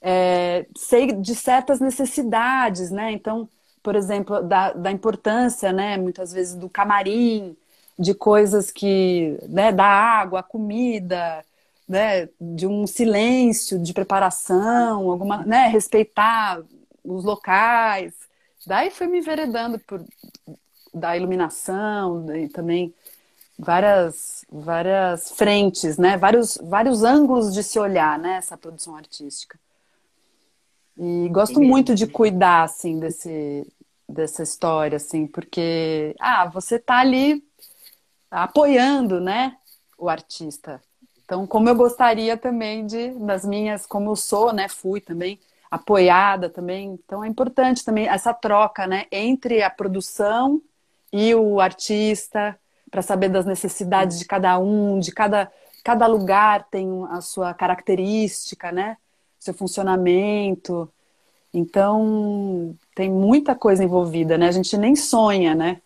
é, 0.00 0.66
sei 0.76 1.12
de 1.12 1.34
certas 1.34 1.80
necessidades, 1.80 2.90
né? 2.90 3.12
Então, 3.12 3.48
por 3.82 3.94
exemplo, 3.94 4.42
da, 4.42 4.72
da 4.72 4.90
importância, 4.90 5.72
né? 5.72 5.96
Muitas 5.96 6.32
vezes 6.32 6.54
do 6.54 6.68
camarim, 6.68 7.56
de 7.98 8.14
coisas 8.14 8.70
que, 8.70 9.38
né? 9.48 9.72
Da 9.72 9.86
água, 9.86 10.42
comida, 10.42 11.44
né? 11.88 12.28
De 12.40 12.66
um 12.66 12.86
silêncio, 12.86 13.78
de 13.78 13.92
preparação, 13.92 15.10
alguma, 15.10 15.44
né? 15.44 15.68
Respeitar 15.68 16.62
os 17.04 17.24
locais. 17.24 18.12
Daí 18.66 18.90
fui 18.90 19.06
me 19.06 19.18
enveredando 19.18 19.78
por 19.78 20.04
da 20.92 21.16
iluminação 21.16 22.24
e 22.36 22.48
também 22.48 22.94
várias 23.58 24.44
várias 24.50 25.32
frentes, 25.32 25.98
né? 25.98 26.16
Vários 26.16 26.56
vários 26.62 27.02
ângulos 27.02 27.52
de 27.52 27.62
se 27.62 27.78
olhar, 27.78 28.18
né? 28.18 28.36
Essa 28.36 28.56
produção 28.56 28.96
artística. 28.96 29.58
E 30.96 31.28
gosto 31.30 31.60
muito 31.60 31.94
de 31.94 32.06
cuidar 32.06 32.62
assim 32.62 32.98
desse 33.00 33.66
dessa 34.08 34.42
história 34.42 34.96
assim, 34.96 35.26
porque 35.26 36.14
ah, 36.20 36.46
você 36.46 36.78
tá 36.78 36.98
ali 36.98 37.42
apoiando, 38.42 39.20
né, 39.20 39.56
o 39.98 40.08
artista. 40.08 40.80
Então, 41.24 41.46
como 41.46 41.68
eu 41.68 41.74
gostaria 41.74 42.36
também 42.36 42.86
de 42.86 43.10
das 43.10 43.44
minhas, 43.44 43.86
como 43.86 44.10
eu 44.10 44.16
sou, 44.16 44.52
né, 44.52 44.68
fui 44.68 45.00
também 45.00 45.38
apoiada 45.70 46.48
também. 46.48 46.98
Então 47.04 47.24
é 47.24 47.28
importante 47.28 47.84
também 47.84 48.06
essa 48.08 48.32
troca, 48.32 48.86
né, 48.86 49.06
entre 49.10 49.62
a 49.62 49.70
produção 49.70 50.60
e 51.12 51.34
o 51.34 51.60
artista, 51.60 52.58
para 52.90 53.02
saber 53.02 53.28
das 53.28 53.44
necessidades 53.44 54.18
de 54.18 54.24
cada 54.24 54.56
um, 54.58 55.00
de 55.00 55.10
cada, 55.10 55.50
cada 55.82 56.06
lugar 56.06 56.68
tem 56.70 56.88
a 57.10 57.20
sua 57.20 57.52
característica, 57.52 58.70
né? 58.70 58.96
Seu 59.38 59.52
funcionamento. 59.52 60.88
Então, 61.52 62.74
tem 62.94 63.10
muita 63.10 63.54
coisa 63.54 63.82
envolvida, 63.82 64.38
né? 64.38 64.46
A 64.46 64.52
gente 64.52 64.76
nem 64.76 64.94
sonha, 64.94 65.56
né? 65.56 65.80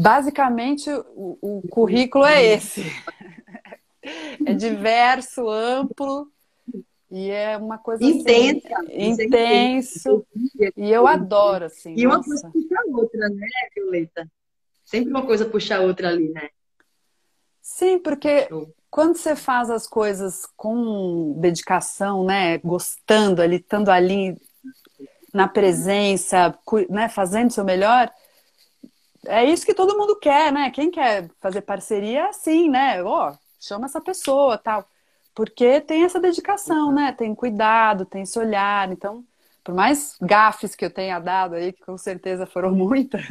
Basicamente, 0.00 0.88
o, 0.90 1.38
o 1.42 1.68
currículo 1.68 2.24
é 2.24 2.44
esse. 2.44 2.84
É 4.46 4.54
diverso, 4.54 5.48
amplo, 5.50 6.30
e 7.10 7.30
é 7.30 7.56
uma 7.56 7.78
coisa 7.78 8.04
intensa, 8.04 8.68
assim, 8.78 9.10
intenso. 9.24 10.24
E 10.76 10.88
eu 10.88 11.06
adoro, 11.06 11.64
assim. 11.64 11.94
E 11.96 12.06
uma 12.06 12.22
coisa 12.22 12.48
puxa 12.48 12.74
a 12.78 12.96
outra, 12.96 13.28
né, 13.28 13.48
Violeta? 13.74 14.30
Sempre 14.84 15.10
uma 15.10 15.26
coisa 15.26 15.44
puxa 15.44 15.76
a 15.76 15.80
outra 15.80 16.08
ali, 16.08 16.28
né? 16.28 16.48
Sim, 17.60 17.98
porque 17.98 18.48
quando 18.88 19.16
você 19.16 19.34
faz 19.34 19.68
as 19.68 19.86
coisas 19.86 20.46
com 20.56 21.34
dedicação, 21.40 22.24
né, 22.24 22.58
gostando 22.58 23.42
ali, 23.42 23.56
estando 23.56 23.90
ali 23.90 24.40
na 25.34 25.48
presença, 25.48 26.56
né, 26.88 27.08
fazendo 27.08 27.50
o 27.50 27.52
seu 27.52 27.64
melhor, 27.64 28.10
é 29.26 29.44
isso 29.44 29.66
que 29.66 29.74
todo 29.74 29.96
mundo 29.96 30.16
quer, 30.16 30.52
né? 30.52 30.70
Quem 30.70 30.90
quer 30.90 31.30
fazer 31.40 31.62
parceria 31.62 32.28
assim, 32.28 32.68
né? 32.68 33.02
Ó, 33.02 33.30
oh, 33.30 33.38
chama 33.60 33.86
essa 33.86 34.00
pessoa, 34.00 34.58
tal 34.58 34.88
porque 35.38 35.80
tem 35.80 36.02
essa 36.02 36.18
dedicação, 36.18 36.90
né? 36.90 37.12
Tem 37.12 37.32
cuidado, 37.32 38.04
tem 38.04 38.22
esse 38.22 38.36
olhar. 38.36 38.90
Então, 38.90 39.24
por 39.62 39.72
mais 39.72 40.16
gafes 40.20 40.74
que 40.74 40.84
eu 40.84 40.90
tenha 40.90 41.20
dado 41.20 41.54
aí, 41.54 41.72
que 41.72 41.80
com 41.84 41.96
certeza 41.96 42.44
foram 42.44 42.72
muitas, 42.74 43.22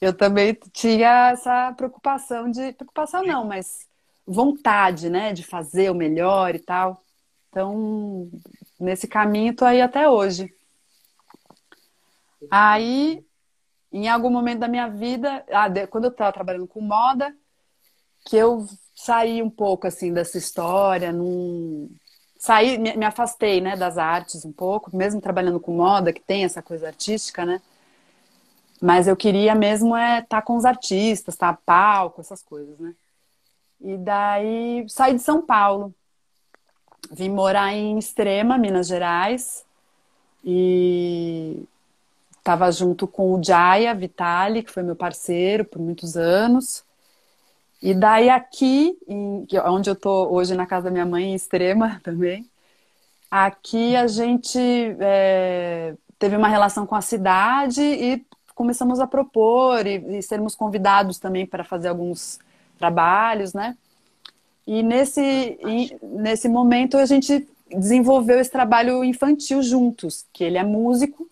eu 0.00 0.16
também 0.16 0.56
tinha 0.72 1.30
essa 1.32 1.72
preocupação 1.72 2.48
de. 2.48 2.72
Preocupação 2.72 3.24
não, 3.24 3.44
mas 3.44 3.88
vontade, 4.24 5.10
né? 5.10 5.32
De 5.32 5.42
fazer 5.42 5.90
o 5.90 5.94
melhor 5.94 6.54
e 6.54 6.60
tal. 6.60 7.02
Então, 7.50 8.30
nesse 8.78 9.08
caminho, 9.08 9.56
tô 9.56 9.64
aí 9.64 9.82
até 9.82 10.08
hoje. 10.08 10.54
Aí, 12.48 13.26
em 13.98 14.08
algum 14.08 14.30
momento 14.30 14.58
da 14.58 14.68
minha 14.68 14.88
vida, 14.88 15.44
ah, 15.52 15.68
quando 15.88 16.04
eu 16.04 16.10
estava 16.10 16.32
trabalhando 16.32 16.66
com 16.66 16.80
moda, 16.80 17.32
que 18.26 18.36
eu 18.36 18.66
sair 18.94 19.40
um 19.42 19.50
pouco 19.50 19.86
assim 19.86 20.12
dessa 20.12 20.36
história, 20.36 21.12
num... 21.12 21.88
saí, 22.36 22.76
me, 22.76 22.96
me 22.96 23.04
afastei, 23.04 23.60
né, 23.60 23.76
das 23.76 23.96
artes 23.96 24.44
um 24.44 24.52
pouco, 24.52 24.96
mesmo 24.96 25.20
trabalhando 25.20 25.60
com 25.60 25.76
moda, 25.76 26.12
que 26.12 26.20
tem 26.20 26.44
essa 26.44 26.60
coisa 26.60 26.88
artística, 26.88 27.44
né? 27.44 27.62
Mas 28.82 29.06
eu 29.06 29.16
queria 29.16 29.54
mesmo 29.54 29.96
é 29.96 30.18
estar 30.18 30.40
tá 30.40 30.42
com 30.42 30.56
os 30.56 30.64
artistas, 30.64 31.34
estar 31.34 31.52
tá, 31.54 31.60
palco, 31.64 32.20
essas 32.20 32.42
coisas, 32.42 32.78
né? 32.78 32.94
E 33.80 33.96
daí 33.96 34.86
saí 34.88 35.14
de 35.14 35.20
São 35.20 35.40
Paulo. 35.40 35.94
Vim 37.12 37.30
morar 37.30 37.72
em 37.72 37.98
Extrema, 37.98 38.58
Minas 38.58 38.88
Gerais. 38.88 39.64
E 40.42 41.64
estava 42.44 42.70
junto 42.70 43.06
com 43.08 43.32
o 43.32 43.42
Jaya 43.42 43.94
Vitali, 43.94 44.62
que 44.62 44.70
foi 44.70 44.82
meu 44.82 44.94
parceiro 44.94 45.64
por 45.64 45.80
muitos 45.80 46.14
anos. 46.14 46.84
E 47.82 47.94
daí 47.94 48.28
aqui, 48.28 48.98
em, 49.08 49.46
onde 49.64 49.88
eu 49.88 49.96
tô 49.96 50.28
hoje 50.28 50.54
na 50.54 50.66
casa 50.66 50.84
da 50.84 50.90
minha 50.90 51.06
mãe, 51.06 51.24
em 51.24 51.34
Extrema 51.34 52.00
também, 52.04 52.46
aqui 53.30 53.96
a 53.96 54.06
gente 54.06 54.58
é, 55.00 55.94
teve 56.18 56.36
uma 56.36 56.48
relação 56.48 56.86
com 56.86 56.94
a 56.94 57.00
cidade 57.00 57.82
e 57.82 58.22
começamos 58.54 59.00
a 59.00 59.06
propor 59.06 59.86
e, 59.86 60.18
e 60.18 60.22
sermos 60.22 60.54
convidados 60.54 61.18
também 61.18 61.46
para 61.46 61.64
fazer 61.64 61.88
alguns 61.88 62.38
trabalhos, 62.78 63.54
né? 63.54 63.74
E 64.66 64.82
nesse, 64.82 65.58
nesse 66.02 66.48
momento 66.48 66.98
a 66.98 67.06
gente 67.06 67.48
desenvolveu 67.70 68.38
esse 68.38 68.50
trabalho 68.50 69.02
infantil 69.02 69.62
juntos, 69.62 70.26
que 70.32 70.44
ele 70.44 70.58
é 70.58 70.62
músico, 70.62 71.28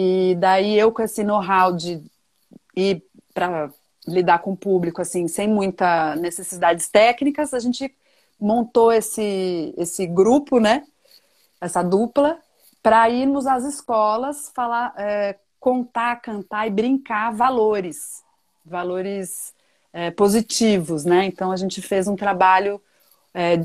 e 0.00 0.36
daí 0.36 0.78
eu 0.78 0.92
com 0.92 1.02
esse 1.02 1.24
know-how 1.24 1.74
de 1.74 2.00
ir 2.76 3.02
para 3.34 3.68
lidar 4.06 4.38
com 4.38 4.52
o 4.52 4.56
público, 4.56 5.02
assim, 5.02 5.26
sem 5.26 5.48
muita 5.48 6.14
necessidades 6.14 6.88
técnicas, 6.88 7.52
a 7.52 7.58
gente 7.58 7.92
montou 8.38 8.92
esse, 8.92 9.74
esse 9.76 10.06
grupo, 10.06 10.60
né? 10.60 10.86
Essa 11.60 11.82
dupla, 11.82 12.38
para 12.80 13.10
irmos 13.10 13.44
às 13.44 13.64
escolas 13.64 14.52
falar, 14.54 14.94
é, 14.96 15.34
contar, 15.58 16.22
cantar 16.22 16.68
e 16.68 16.70
brincar 16.70 17.32
valores, 17.32 18.22
valores 18.64 19.52
é, 19.92 20.12
positivos, 20.12 21.04
né? 21.04 21.24
Então 21.24 21.50
a 21.50 21.56
gente 21.56 21.82
fez 21.82 22.06
um 22.06 22.14
trabalho 22.14 22.80
é, 23.34 23.58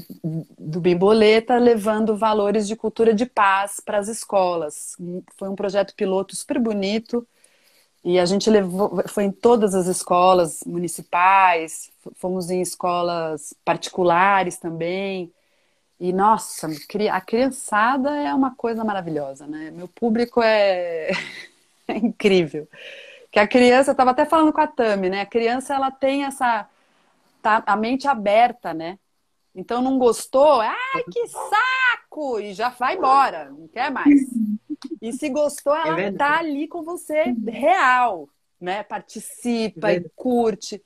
do 0.59 0.81
Bimboleta 0.81 1.57
levando 1.57 2.15
valores 2.17 2.67
de 2.67 2.75
cultura 2.75 3.13
de 3.13 3.25
paz 3.25 3.79
para 3.83 3.97
as 3.99 4.07
escolas. 4.07 4.95
Foi 5.37 5.49
um 5.49 5.55
projeto 5.55 5.95
piloto 5.95 6.35
super 6.35 6.59
bonito 6.59 7.27
e 8.03 8.19
a 8.19 8.25
gente 8.25 8.49
levou, 8.49 9.03
foi 9.07 9.25
em 9.25 9.31
todas 9.31 9.75
as 9.75 9.87
escolas 9.87 10.61
municipais, 10.65 11.91
fomos 12.15 12.49
em 12.49 12.61
escolas 12.61 13.53
particulares 13.65 14.57
também. 14.57 15.31
E 15.99 16.13
nossa, 16.13 16.67
a 17.11 17.21
criançada 17.21 18.11
é 18.11 18.33
uma 18.33 18.55
coisa 18.55 18.83
maravilhosa, 18.83 19.47
né? 19.47 19.71
Meu 19.71 19.87
público 19.87 20.41
é 20.43 21.11
É 21.87 21.97
incrível. 21.97 22.67
Que 23.31 23.39
a 23.39 23.47
criança, 23.47 23.91
eu 23.91 23.93
estava 23.93 24.11
até 24.11 24.25
falando 24.25 24.53
com 24.53 24.61
a 24.61 24.67
Tami, 24.67 25.09
né? 25.09 25.21
A 25.21 25.25
criança, 25.25 25.73
ela 25.75 25.91
tem 25.91 26.25
essa. 26.25 26.69
Tá, 27.41 27.63
a 27.67 27.75
mente 27.75 28.07
aberta, 28.07 28.73
né? 28.73 28.99
Então 29.55 29.81
não 29.81 29.99
gostou, 29.99 30.61
ai 30.61 31.03
que 31.11 31.27
saco! 31.27 32.39
E 32.39 32.53
já 32.53 32.69
vai 32.69 32.95
embora, 32.95 33.49
não 33.51 33.67
quer 33.67 33.91
mais. 33.91 34.21
E 35.01 35.13
se 35.13 35.29
gostou, 35.29 35.75
ela 35.75 36.01
é 36.01 36.11
tá 36.11 36.39
ali 36.39 36.67
com 36.67 36.81
você 36.81 37.35
real, 37.47 38.27
né? 38.59 38.83
Participa 38.83 39.91
é 39.91 39.97
e 39.97 40.09
curte. 40.15 40.81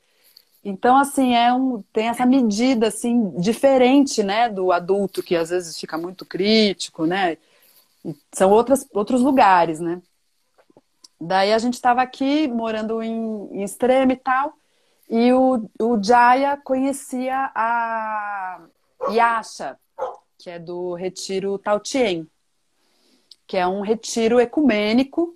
Então, 0.64 0.98
assim, 0.98 1.34
é 1.34 1.54
um, 1.54 1.82
tem 1.94 2.10
essa 2.10 2.26
medida 2.26 2.88
assim, 2.88 3.30
diferente 3.40 4.22
né, 4.22 4.50
do 4.50 4.74
adulto, 4.74 5.24
que 5.24 5.34
às 5.36 5.50
vezes 5.50 5.80
fica 5.80 5.98
muito 5.98 6.26
crítico, 6.26 7.06
né? 7.06 7.38
E 8.04 8.14
são 8.34 8.52
outras, 8.52 8.86
outros 8.92 9.22
lugares, 9.22 9.80
né? 9.80 10.02
Daí 11.20 11.54
a 11.54 11.58
gente 11.58 11.76
estava 11.76 12.02
aqui, 12.02 12.48
morando 12.50 13.02
em, 13.02 13.50
em 13.54 13.64
e 13.64 14.16
tal, 14.18 14.57
e 15.10 15.32
o, 15.34 15.70
o 15.80 16.04
Jaya 16.04 16.58
conhecia 16.58 17.52
a 17.56 18.62
Yasha, 19.10 19.78
que 20.38 20.50
é 20.50 20.60
do 20.60 20.94
Retiro 20.94 21.58
Tautien, 21.58 22.28
que 23.46 23.56
é 23.56 23.66
um 23.66 23.82
retiro 23.82 24.40
ecumênico, 24.40 25.36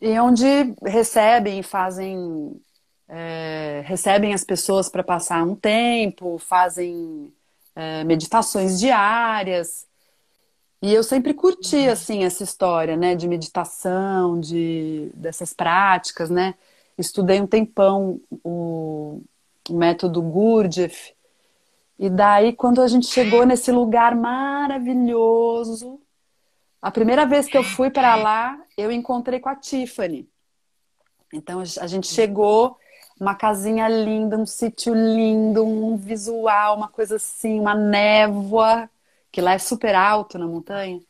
e 0.00 0.18
onde 0.18 0.44
recebem 0.82 1.58
e 1.58 1.62
fazem 1.62 2.60
é, 3.08 3.82
recebem 3.84 4.32
as 4.32 4.44
pessoas 4.44 4.88
para 4.88 5.02
passar 5.02 5.42
um 5.42 5.56
tempo, 5.56 6.38
fazem 6.38 7.32
é, 7.74 8.04
meditações 8.04 8.78
diárias. 8.78 9.86
E 10.80 10.94
eu 10.94 11.02
sempre 11.02 11.34
curti, 11.34 11.76
uhum. 11.76 11.92
assim, 11.92 12.24
essa 12.24 12.44
história, 12.44 12.96
né, 12.96 13.16
de 13.16 13.26
meditação, 13.26 14.38
de, 14.38 15.10
dessas 15.12 15.52
práticas, 15.52 16.30
né. 16.30 16.54
Estudei 17.00 17.40
um 17.40 17.46
tempão 17.46 18.20
o, 18.44 19.22
método 19.70 20.20
Gurdjieff. 20.20 21.14
E 21.98 22.10
daí, 22.10 22.52
quando 22.52 22.82
a 22.82 22.88
gente 22.88 23.06
chegou 23.06 23.44
nesse 23.46 23.72
lugar 23.72 24.14
maravilhoso, 24.14 26.00
a 26.80 26.90
primeira 26.90 27.26
vez 27.26 27.46
que 27.46 27.56
eu 27.56 27.62
fui 27.62 27.90
para 27.90 28.14
lá, 28.16 28.58
eu 28.76 28.90
encontrei 28.90 29.40
com 29.40 29.48
a 29.48 29.56
Tiffany. 29.56 30.28
Então, 31.32 31.60
a 31.60 31.86
gente 31.86 32.06
chegou, 32.06 32.76
uma 33.20 33.34
casinha 33.34 33.86
linda, 33.86 34.36
um 34.36 34.46
sítio 34.46 34.94
lindo, 34.94 35.64
um 35.64 35.96
visual, 35.96 36.76
uma 36.76 36.88
coisa 36.88 37.16
assim, 37.16 37.60
uma 37.60 37.74
névoa 37.74 38.88
que 39.30 39.40
lá 39.40 39.52
é 39.52 39.58
super 39.58 39.94
alto 39.94 40.38
na 40.38 40.46
montanha. 40.46 41.00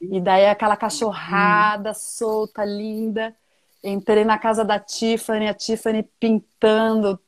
E 0.00 0.20
daí 0.20 0.46
aquela 0.46 0.76
cachorrada 0.76 1.90
hum. 1.90 1.94
solta, 1.94 2.64
linda. 2.64 3.34
Entrei 3.84 4.24
na 4.24 4.38
casa 4.38 4.64
da 4.64 4.80
Tiffany, 4.80 5.46
a 5.46 5.52
Tiffany 5.52 6.02
pintando, 6.18 7.20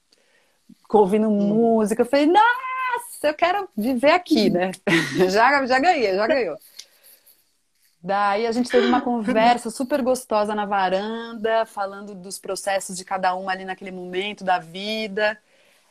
ouvindo 0.90 1.28
hum. 1.28 1.48
música. 1.48 2.00
Eu 2.00 2.06
falei, 2.06 2.26
nossa, 2.26 3.28
eu 3.28 3.34
quero 3.34 3.68
viver 3.76 4.12
aqui, 4.12 4.48
né? 4.48 4.72
já, 5.30 5.66
já 5.66 5.78
ganhei, 5.78 6.14
já 6.14 6.26
ganhou. 6.26 6.56
Daí 8.02 8.46
a 8.46 8.52
gente 8.52 8.70
teve 8.70 8.86
uma 8.86 9.00
conversa 9.02 9.68
super 9.68 10.00
gostosa 10.00 10.54
na 10.54 10.64
varanda, 10.64 11.66
falando 11.66 12.14
dos 12.14 12.38
processos 12.38 12.96
de 12.96 13.04
cada 13.04 13.34
uma 13.34 13.52
ali 13.52 13.64
naquele 13.64 13.90
momento 13.90 14.44
da 14.44 14.58
vida. 14.58 15.36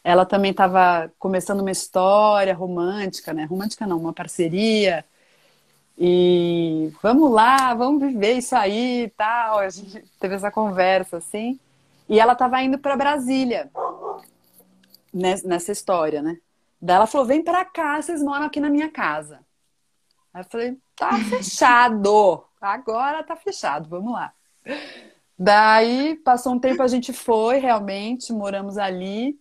Ela 0.04 0.26
também 0.26 0.52
estava 0.52 1.12
começando 1.20 1.60
uma 1.60 1.72
história 1.72 2.54
romântica, 2.56 3.34
né? 3.34 3.44
Romântica 3.44 3.86
não, 3.86 3.98
uma 4.00 4.14
parceria. 4.14 5.06
E 5.98 6.92
vamos 7.02 7.32
lá, 7.32 7.74
vamos 7.74 8.02
viver 8.02 8.34
isso 8.34 8.56
aí 8.56 9.04
e 9.04 9.10
tal. 9.10 9.60
A 9.60 9.70
gente 9.70 10.04
teve 10.20 10.36
essa 10.36 10.52
conversa 10.52 11.18
assim. 11.18 11.60
E 12.08 12.20
ela 12.20 12.34
estava 12.34 12.62
indo 12.62 12.78
para 12.78 12.98
Brasília 12.98 13.72
nessa 15.14 15.72
história, 15.72 16.22
né? 16.22 16.38
Daí 16.82 16.98
ela 16.98 17.08
falou: 17.08 17.26
vem 17.26 17.44
para 17.44 17.64
cá, 17.64 18.02
vocês 18.02 18.22
moram 18.22 18.46
aqui 18.46 18.60
na 18.60 18.70
minha 18.70 18.90
casa. 18.90 19.40
Aí 20.34 20.42
eu 20.42 20.46
falei: 20.46 20.78
tá 20.96 21.18
fechado. 21.30 22.44
Agora 22.60 23.24
tá 23.24 23.36
fechado, 23.36 23.90
vamos 23.90 24.14
lá. 24.14 24.34
Daí 25.38 26.16
passou 26.18 26.54
um 26.54 26.60
tempo, 26.60 26.82
a 26.82 26.88
gente 26.88 27.14
foi 27.14 27.58
realmente, 27.58 28.34
moramos 28.34 28.78
ali. 28.78 29.40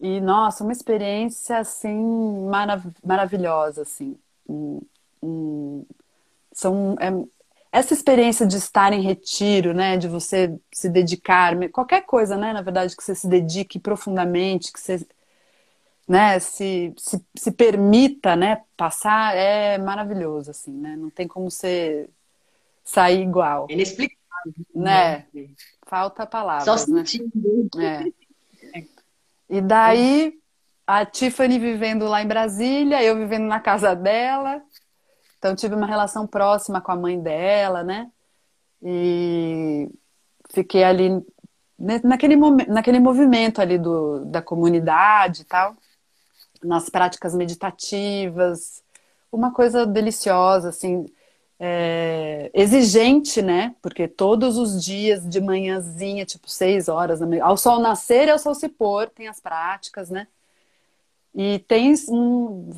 E, 0.00 0.20
nossa, 0.20 0.64
uma 0.64 0.72
experiência, 0.72 1.58
assim, 1.58 2.48
marav 2.48 2.86
maravilhosa, 3.04 3.82
assim. 3.82 4.18
Um, 5.22 5.84
são, 6.52 6.96
é, 7.00 7.10
essa 7.72 7.94
experiência 7.94 8.46
de 8.46 8.56
estar 8.56 8.92
em 8.92 9.02
retiro, 9.02 9.72
né, 9.72 9.96
de 9.96 10.08
você 10.08 10.58
se 10.72 10.88
dedicar, 10.88 11.56
qualquer 11.70 12.02
coisa, 12.02 12.36
né, 12.36 12.52
na 12.52 12.62
verdade, 12.62 12.96
que 12.96 13.02
você 13.02 13.14
se 13.14 13.28
dedique 13.28 13.78
profundamente, 13.78 14.72
que 14.72 14.80
você, 14.80 15.06
né, 16.08 16.38
se, 16.40 16.92
se, 16.96 17.24
se 17.36 17.52
permita, 17.52 18.34
né, 18.34 18.62
passar, 18.76 19.36
é 19.36 19.78
maravilhoso, 19.78 20.50
assim, 20.50 20.72
né, 20.72 20.96
não 20.96 21.10
tem 21.10 21.28
como 21.28 21.50
você 21.50 22.08
sair 22.82 23.22
igual. 23.22 23.66
Inexplicável. 23.70 24.18
Né? 24.74 25.26
né? 25.32 25.48
Falta 25.86 26.26
palavras, 26.26 26.64
Só 26.64 26.76
sentindo. 26.76 27.68
Né? 27.74 28.10
É. 28.74 28.84
E 29.48 29.60
daí 29.60 30.38
a 30.86 31.04
Tiffany 31.04 31.58
vivendo 31.58 32.06
lá 32.06 32.22
em 32.22 32.26
Brasília, 32.26 33.02
eu 33.02 33.16
vivendo 33.16 33.46
na 33.46 33.60
casa 33.60 33.94
dela. 33.94 34.62
Então 35.40 35.56
tive 35.56 35.74
uma 35.74 35.86
relação 35.86 36.26
próxima 36.26 36.82
com 36.82 36.92
a 36.92 36.96
mãe 36.96 37.18
dela, 37.18 37.82
né? 37.82 38.10
E 38.82 39.88
fiquei 40.50 40.84
ali 40.84 41.24
naquele, 42.04 42.36
naquele 42.68 43.00
movimento 43.00 43.60
ali 43.60 43.78
do, 43.78 44.22
da 44.26 44.42
comunidade 44.42 45.40
e 45.40 45.44
tal, 45.46 45.74
nas 46.62 46.90
práticas 46.90 47.34
meditativas, 47.34 48.82
uma 49.32 49.50
coisa 49.50 49.86
deliciosa, 49.86 50.68
assim, 50.68 51.06
é, 51.58 52.50
exigente, 52.52 53.40
né? 53.40 53.74
Porque 53.80 54.06
todos 54.06 54.58
os 54.58 54.84
dias 54.84 55.26
de 55.26 55.40
manhãzinha, 55.40 56.26
tipo 56.26 56.50
seis 56.50 56.86
horas, 56.86 57.20
ao 57.40 57.56
sol 57.56 57.80
nascer 57.80 58.28
e 58.28 58.30
ao 58.30 58.38
sol 58.38 58.54
se 58.54 58.68
pôr, 58.68 59.08
tem 59.08 59.26
as 59.26 59.40
práticas, 59.40 60.10
né? 60.10 60.26
E 61.34 61.60
tem 61.60 61.94
um, 62.08 62.70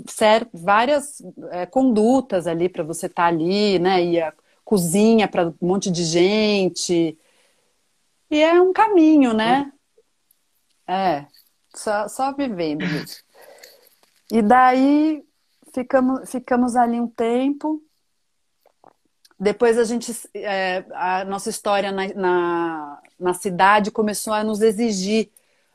várias 0.53 1.23
é, 1.51 1.65
condutas 1.67 2.47
ali 2.47 2.69
para 2.69 2.85
você 2.85 3.07
estar 3.07 3.23
tá 3.23 3.29
ali, 3.29 3.79
né? 3.79 4.05
E 4.05 4.21
a 4.21 4.33
cozinha 4.65 5.27
para 5.27 5.49
um 5.49 5.55
monte 5.61 5.91
de 5.91 6.05
gente. 6.05 7.19
E 8.31 8.41
é 8.41 8.61
um 8.61 8.73
caminho, 8.73 9.33
né? 9.33 9.73
É, 10.87 11.27
só, 11.75 12.09
só 12.09 12.33
vivendo 12.33 12.85
isso. 12.85 13.23
E 14.31 14.43
daí 14.43 15.25
ficamos, 15.75 16.31
ficamos 16.31 16.77
ali 16.77 17.01
um 17.01 17.09
tempo. 17.09 17.83
Depois 19.39 19.79
a 19.79 19.85
gente, 19.85 20.13
é, 20.35 20.85
a 20.93 21.25
nossa 21.25 21.51
história 21.51 21.91
na, 21.91 22.09
na, 22.15 23.03
na, 23.19 23.35
cidade 23.35 23.91
começou 23.91 24.33
a 24.33 24.45
nos 24.45 24.61
exigir 24.61 25.31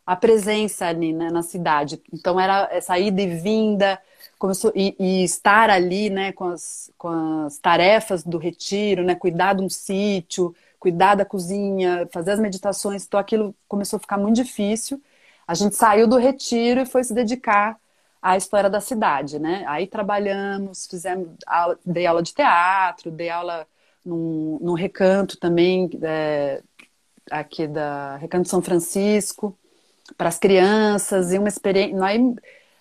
a 0.07 0.15
presença 0.15 0.87
ali 0.87 1.11
né, 1.11 1.29
na 1.29 1.43
cidade. 1.43 2.01
Então 2.13 2.39
era 2.39 2.69
essa 2.71 2.97
ida 2.97 3.21
e 3.21 3.27
vinda, 3.35 4.01
começou 4.39 4.71
e, 4.73 4.95
e, 4.97 5.23
estar 5.25 5.69
ali, 5.69 6.09
né, 6.09 6.31
com 6.31 6.45
as, 6.45 6.89
com 6.97 7.45
as 7.45 7.57
tarefas 7.57 8.23
do 8.23 8.37
retiro, 8.37 9.03
né, 9.03 9.15
cuidar 9.15 9.53
de 9.53 9.63
um 9.63 9.69
sítio, 9.69 10.55
cuidar 10.79 11.15
da 11.15 11.25
cozinha, 11.25 12.07
fazer 12.09 12.31
as 12.31 12.39
meditações, 12.39 13.05
então 13.05 13.19
aquilo 13.19 13.53
começou 13.67 13.97
a 13.97 13.99
ficar 13.99 14.17
muito 14.17 14.37
difícil. 14.37 15.01
A 15.45 15.53
gente 15.53 15.75
saiu 15.75 16.07
do 16.07 16.17
retiro 16.17 16.81
e 16.81 16.85
foi 16.85 17.03
se 17.03 17.13
dedicar 17.13 17.77
à 18.21 18.37
história 18.37 18.69
da 18.69 18.79
cidade, 18.79 19.39
né? 19.39 19.65
Aí 19.67 19.87
trabalhamos, 19.87 20.87
fizemos, 20.87 21.29
aula, 21.45 21.77
dei 21.85 22.05
aula 22.05 22.23
de 22.23 22.33
teatro, 22.33 23.11
dei 23.11 23.29
aula 23.29 23.67
num, 24.05 24.57
num 24.61 24.73
recanto 24.73 25.37
também, 25.37 25.89
é, 26.01 26.61
aqui 27.31 27.67
da 27.67 28.17
Recanto 28.17 28.47
São 28.49 28.61
Francisco, 28.61 29.57
para 30.15 30.29
as 30.29 30.37
crianças, 30.37 31.33
e 31.33 31.39
uma 31.39 31.47
experiência. 31.47 32.03
Aí, 32.03 32.35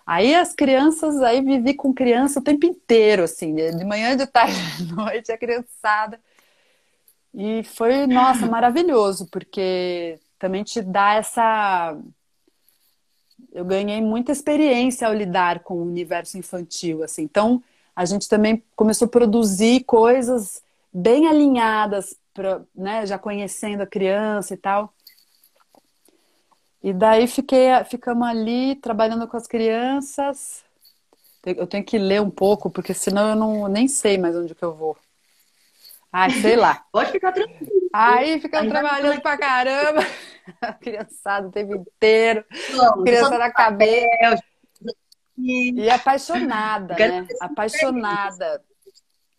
aí 0.06 0.34
as 0.34 0.54
crianças, 0.54 1.20
aí 1.22 1.40
vivi 1.40 1.74
com 1.74 1.92
criança 1.92 2.40
o 2.40 2.42
tempo 2.42 2.66
inteiro, 2.66 3.24
assim, 3.24 3.54
de 3.54 3.84
manhã, 3.84 4.16
de 4.16 4.26
tarde, 4.26 4.54
de 4.78 4.94
noite, 4.94 5.32
a 5.32 5.38
criançada. 5.38 6.20
E 7.34 7.62
foi, 7.64 8.06
nossa, 8.06 8.46
maravilhoso, 8.46 9.28
porque 9.30 10.18
também 10.38 10.64
te 10.64 10.80
dá 10.80 11.14
essa 11.14 11.96
eu 13.52 13.64
ganhei 13.64 14.02
muita 14.02 14.32
experiência 14.32 15.08
ao 15.08 15.14
lidar 15.14 15.60
com 15.60 15.74
o 15.74 15.82
universo 15.82 16.36
infantil, 16.36 17.02
assim. 17.02 17.22
Então, 17.22 17.62
a 17.94 18.04
gente 18.04 18.28
também 18.28 18.62
começou 18.74 19.06
a 19.06 19.10
produzir 19.10 19.84
coisas 19.84 20.62
bem 20.92 21.26
alinhadas, 21.26 22.14
pra, 22.34 22.60
né, 22.74 23.06
já 23.06 23.18
conhecendo 23.18 23.82
a 23.82 23.86
criança 23.86 24.52
e 24.52 24.56
tal. 24.58 24.92
E 26.82 26.92
daí 26.92 27.26
fiquei, 27.26 27.68
ficamos 27.84 28.26
ali 28.26 28.76
trabalhando 28.76 29.26
com 29.26 29.36
as 29.36 29.46
crianças. 29.46 30.64
Eu 31.44 31.66
tenho 31.66 31.84
que 31.84 31.96
ler 31.96 32.20
um 32.20 32.30
pouco, 32.30 32.68
porque 32.70 32.92
senão 32.92 33.30
eu 33.30 33.36
não 33.36 33.68
nem 33.68 33.86
sei 33.86 34.18
mais 34.18 34.36
onde 34.36 34.54
que 34.54 34.62
eu 34.64 34.74
vou. 34.74 34.96
Ai, 36.12 36.30
sei 36.30 36.56
lá. 36.56 36.84
Pode 36.90 37.12
ficar 37.12 37.32
tranquilo. 37.32 37.70
Aí 37.92 38.40
ficamos 38.40 38.70
trabalhando 38.70 39.20
pra 39.20 39.36
caramba. 39.36 40.00
Criançada 40.80 41.48
o 41.48 41.52
tempo 41.52 41.74
inteiro. 41.74 42.44
Não, 42.70 43.04
criança 43.04 43.38
na 43.38 43.50
cabeça. 43.50 44.42
E 45.38 45.88
apaixonada, 45.90 46.94
né? 46.94 47.26
Apaixonada 47.40 48.62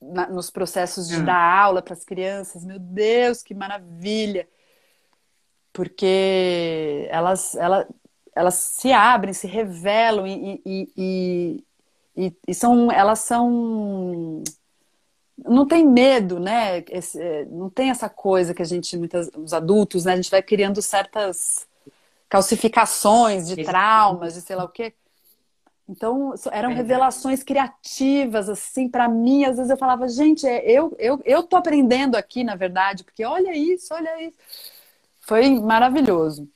na, 0.02 0.28
nos 0.28 0.50
processos 0.50 1.08
de 1.08 1.17
hum. 1.17 1.26
dar 1.26 1.60
aula 1.60 1.82
para 1.82 1.93
as 1.93 2.04
crianças. 2.04 2.63
Meu 2.63 2.80
Deus, 2.80 3.41
que 3.41 3.54
maravilha! 3.54 4.47
Porque 5.77 7.07
elas, 7.11 7.53
elas, 7.53 7.85
elas 8.35 8.55
se 8.55 8.91
abrem, 8.91 9.31
se 9.31 9.45
revelam 9.45 10.25
e, 10.25 10.59
e, 10.65 11.63
e, 12.17 12.33
e, 12.47 12.55
são, 12.55 12.91
elas 12.91 13.19
são 13.19 14.41
não 15.37 15.67
tem 15.67 15.87
medo, 15.87 16.39
né? 16.39 16.83
Esse, 16.89 17.21
é, 17.21 17.45
não 17.45 17.69
tem 17.69 17.91
essa 17.91 18.09
coisa 18.09 18.55
que 18.55 18.61
a 18.63 18.65
gente, 18.65 18.97
muitas, 18.97 19.29
os 19.37 19.53
adultos, 19.53 20.03
né? 20.03 20.13
A 20.13 20.15
gente 20.15 20.31
vai 20.31 20.41
criando 20.41 20.81
certas 20.81 21.67
calcificações 22.27 23.47
de 23.47 23.63
traumas, 23.63 24.33
de 24.33 24.41
sei 24.41 24.55
lá 24.55 24.63
o 24.63 24.69
quê. 24.69 24.95
Então, 25.87 26.33
eram 26.51 26.73
revelações 26.73 27.43
criativas, 27.43 28.49
assim, 28.49 28.89
para 28.89 29.07
mim. 29.07 29.45
Às 29.45 29.57
vezes 29.57 29.69
eu 29.69 29.77
falava, 29.77 30.07
gente, 30.07 30.47
é, 30.47 30.65
eu, 30.71 30.95
eu, 30.97 31.21
eu 31.23 31.43
tô 31.43 31.55
aprendendo 31.55 32.15
aqui, 32.15 32.43
na 32.43 32.55
verdade, 32.55 33.03
porque 33.03 33.23
olha 33.23 33.55
isso, 33.55 33.93
olha 33.93 34.23
isso. 34.23 34.37
Foi 35.27 35.49
maravilhoso. 35.59 36.49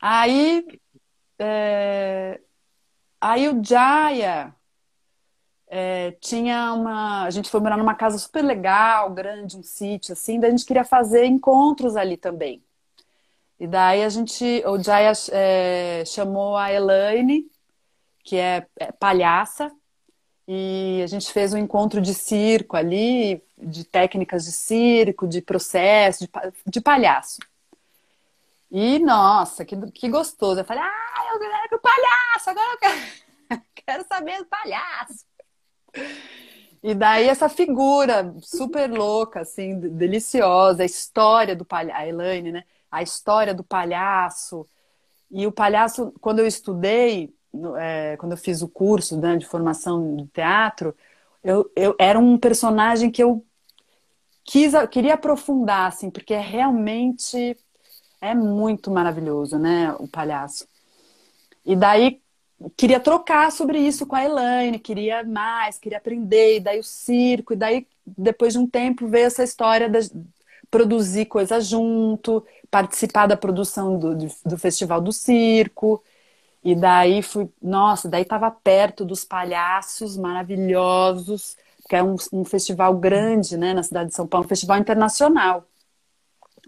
Aí, 0.00 0.66
é... 1.38 2.40
aí 3.20 3.48
o 3.50 3.62
Jaya, 3.62 4.54
é, 5.66 6.12
tinha 6.12 6.72
uma. 6.72 7.24
A 7.24 7.30
gente 7.30 7.50
foi 7.50 7.60
morar 7.60 7.76
numa 7.76 7.94
casa 7.94 8.16
super 8.16 8.42
legal, 8.42 9.10
grande, 9.10 9.58
um 9.58 9.62
sítio, 9.62 10.14
assim, 10.14 10.40
daí 10.40 10.48
a 10.48 10.50
gente 10.52 10.64
queria 10.64 10.84
fazer 10.84 11.26
encontros 11.26 11.96
ali 11.96 12.16
também. 12.16 12.62
E 13.60 13.66
daí 13.66 14.02
a 14.02 14.08
gente. 14.08 14.62
O 14.66 14.82
Jaya 14.82 15.12
é, 15.30 16.04
chamou 16.06 16.56
a 16.56 16.72
Elaine, 16.72 17.46
que 18.24 18.36
é, 18.36 18.66
é 18.78 18.90
palhaça, 18.92 19.70
e 20.46 21.02
a 21.04 21.06
gente 21.06 21.30
fez 21.30 21.52
um 21.52 21.58
encontro 21.58 22.00
de 22.00 22.14
circo 22.14 22.74
ali, 22.74 23.42
de 23.60 23.84
técnicas 23.84 24.44
de 24.44 24.52
circo, 24.52 25.26
de 25.26 25.42
processo, 25.42 26.24
de, 26.24 26.30
de 26.66 26.80
palhaço. 26.80 27.38
E, 28.70 28.98
nossa, 28.98 29.64
que, 29.64 29.76
que 29.92 30.08
gostoso. 30.08 30.60
Eu 30.60 30.64
falei, 30.64 30.82
ah, 30.82 31.30
eu 31.32 31.38
quero 31.38 31.80
palhaço, 31.80 32.50
agora 32.50 32.72
eu 32.72 32.78
quero, 32.78 33.62
quero 33.74 34.06
saber 34.06 34.38
do 34.38 34.46
palhaço. 34.46 35.24
E 36.82 36.94
daí 36.94 37.26
essa 37.28 37.48
figura 37.48 38.34
super 38.40 38.90
louca, 38.90 39.40
assim, 39.40 39.78
deliciosa, 39.80 40.82
a 40.82 40.86
história 40.86 41.56
do 41.56 41.64
palhaço, 41.64 42.00
a 42.00 42.06
Elaine, 42.06 42.52
né? 42.52 42.64
A 42.90 43.02
história 43.02 43.54
do 43.54 43.64
palhaço. 43.64 44.68
E 45.30 45.46
o 45.46 45.52
palhaço, 45.52 46.12
quando 46.20 46.38
eu 46.38 46.46
estudei, 46.46 47.34
é, 47.78 48.16
quando 48.18 48.32
eu 48.32 48.38
fiz 48.38 48.62
o 48.62 48.68
curso 48.68 49.18
né, 49.20 49.36
de 49.36 49.46
formação 49.46 50.16
de 50.16 50.26
teatro, 50.28 50.94
eu, 51.42 51.70
eu 51.74 51.94
era 51.98 52.18
um 52.18 52.38
personagem 52.38 53.10
que 53.10 53.22
eu 53.22 53.44
quis, 54.48 54.72
queria 54.90 55.12
aprofundar, 55.14 55.88
assim, 55.88 56.10
porque 56.10 56.32
é 56.32 56.40
realmente 56.40 57.54
é 58.18 58.34
muito 58.34 58.90
maravilhoso, 58.90 59.58
né, 59.58 59.94
o 59.98 60.08
palhaço. 60.08 60.66
E 61.66 61.76
daí, 61.76 62.22
queria 62.74 62.98
trocar 62.98 63.52
sobre 63.52 63.78
isso 63.78 64.06
com 64.06 64.16
a 64.16 64.24
Elaine, 64.24 64.78
queria 64.78 65.22
mais, 65.22 65.78
queria 65.78 65.98
aprender, 65.98 66.56
e 66.56 66.60
daí 66.60 66.80
o 66.80 66.82
circo, 66.82 67.52
e 67.52 67.56
daí 67.56 67.86
depois 68.06 68.54
de 68.54 68.58
um 68.58 68.66
tempo 68.66 69.06
veio 69.06 69.26
essa 69.26 69.44
história 69.44 69.88
de 69.88 70.10
produzir 70.70 71.26
coisa 71.26 71.60
junto, 71.60 72.44
participar 72.70 73.26
da 73.26 73.36
produção 73.36 73.98
do, 73.98 74.16
do 74.16 74.58
Festival 74.58 75.00
do 75.02 75.12
Circo, 75.12 76.02
e 76.64 76.74
daí 76.74 77.22
fui, 77.22 77.50
nossa, 77.62 78.08
daí 78.08 78.22
estava 78.22 78.50
perto 78.50 79.04
dos 79.04 79.24
palhaços 79.24 80.16
maravilhosos, 80.16 81.56
que 81.88 81.96
é 81.96 82.02
um, 82.02 82.16
um 82.32 82.44
festival 82.44 82.96
grande, 82.98 83.56
né, 83.56 83.72
na 83.72 83.82
cidade 83.82 84.10
de 84.10 84.14
São 84.14 84.26
Paulo, 84.26 84.44
um 84.44 84.48
festival 84.48 84.78
internacional. 84.78 85.66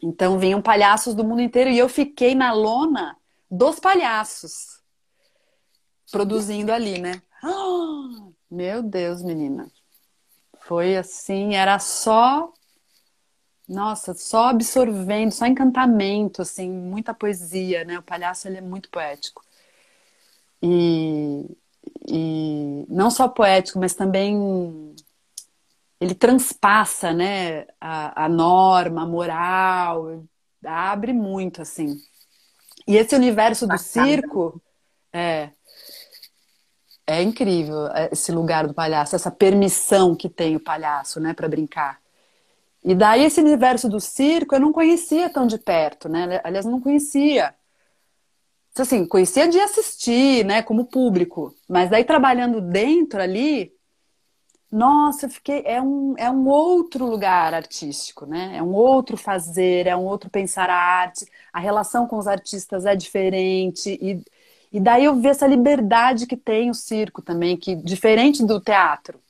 Então 0.02 0.38
vinham 0.38 0.62
palhaços 0.62 1.14
do 1.14 1.24
mundo 1.24 1.42
inteiro 1.42 1.70
e 1.70 1.78
eu 1.78 1.88
fiquei 1.88 2.34
na 2.34 2.52
lona 2.52 3.16
dos 3.50 3.78
palhaços 3.78 4.80
produzindo 6.10 6.72
ali, 6.72 6.98
né? 6.98 7.22
Meu 8.50 8.82
Deus, 8.82 9.22
menina. 9.22 9.70
Foi 10.60 10.96
assim, 10.96 11.54
era 11.54 11.78
só 11.78 12.52
nossa, 13.70 14.14
só 14.14 14.48
absorvendo, 14.48 15.30
só 15.30 15.46
encantamento, 15.46 16.42
assim, 16.42 16.68
muita 16.68 17.14
poesia, 17.14 17.84
né? 17.84 17.98
O 18.00 18.02
palhaço 18.02 18.48
ele 18.48 18.56
é 18.58 18.60
muito 18.60 18.90
poético. 18.90 19.44
E, 20.60 21.46
e 22.08 22.84
não 22.88 23.10
só 23.10 23.28
poético, 23.28 23.78
mas 23.78 23.94
também 23.94 24.89
ele 26.00 26.14
transpassa, 26.14 27.12
né, 27.12 27.66
a, 27.80 28.24
a 28.24 28.28
norma, 28.28 29.02
a 29.02 29.06
moral, 29.06 30.24
abre 30.64 31.12
muito, 31.12 31.60
assim. 31.60 31.96
E 32.88 32.96
esse 32.96 33.14
universo 33.14 33.66
do 33.66 33.76
circo, 33.76 34.60
é, 35.12 35.50
é 37.06 37.22
incrível 37.22 37.88
é, 37.88 38.08
esse 38.12 38.32
lugar 38.32 38.66
do 38.66 38.74
palhaço, 38.74 39.14
essa 39.14 39.30
permissão 39.30 40.14
que 40.14 40.28
tem 40.28 40.56
o 40.56 40.60
palhaço, 40.60 41.20
né, 41.20 41.34
para 41.34 41.48
brincar. 41.48 42.00
E 42.82 42.94
daí 42.94 43.24
esse 43.24 43.40
universo 43.40 43.88
do 43.88 44.00
circo 44.00 44.54
eu 44.54 44.60
não 44.60 44.72
conhecia 44.72 45.28
tão 45.28 45.46
de 45.46 45.58
perto, 45.58 46.08
né? 46.08 46.40
Aliás, 46.42 46.64
não 46.64 46.80
conhecia. 46.80 47.54
Assim, 48.74 49.04
conhecia 49.06 49.46
de 49.48 49.60
assistir, 49.60 50.44
né, 50.46 50.62
como 50.62 50.86
público. 50.86 51.54
Mas 51.68 51.90
daí 51.90 52.04
trabalhando 52.04 52.60
dentro 52.60 53.20
ali, 53.20 53.70
nossa, 54.70 55.28
fiquei 55.28 55.62
é 55.66 55.82
um, 55.82 56.14
é 56.16 56.30
um 56.30 56.46
outro 56.48 57.04
lugar 57.06 57.52
artístico, 57.54 58.24
né? 58.24 58.56
É 58.56 58.62
um 58.62 58.72
outro 58.72 59.16
fazer, 59.16 59.86
é 59.86 59.96
um 59.96 60.04
outro 60.04 60.30
pensar 60.30 60.70
a 60.70 60.76
arte. 60.76 61.26
A 61.52 61.58
relação 61.58 62.06
com 62.06 62.16
os 62.18 62.26
artistas 62.28 62.86
é 62.86 62.94
diferente 62.94 63.98
e 64.00 64.22
E 64.72 64.80
daí 64.80 65.04
eu 65.04 65.16
vi 65.16 65.28
essa 65.28 65.46
liberdade 65.48 66.26
que 66.26 66.36
tem 66.36 66.70
o 66.70 66.74
circo 66.74 67.22
também, 67.22 67.56
que 67.56 67.74
diferente 67.76 68.44
do 68.44 68.60
teatro. 68.60 69.20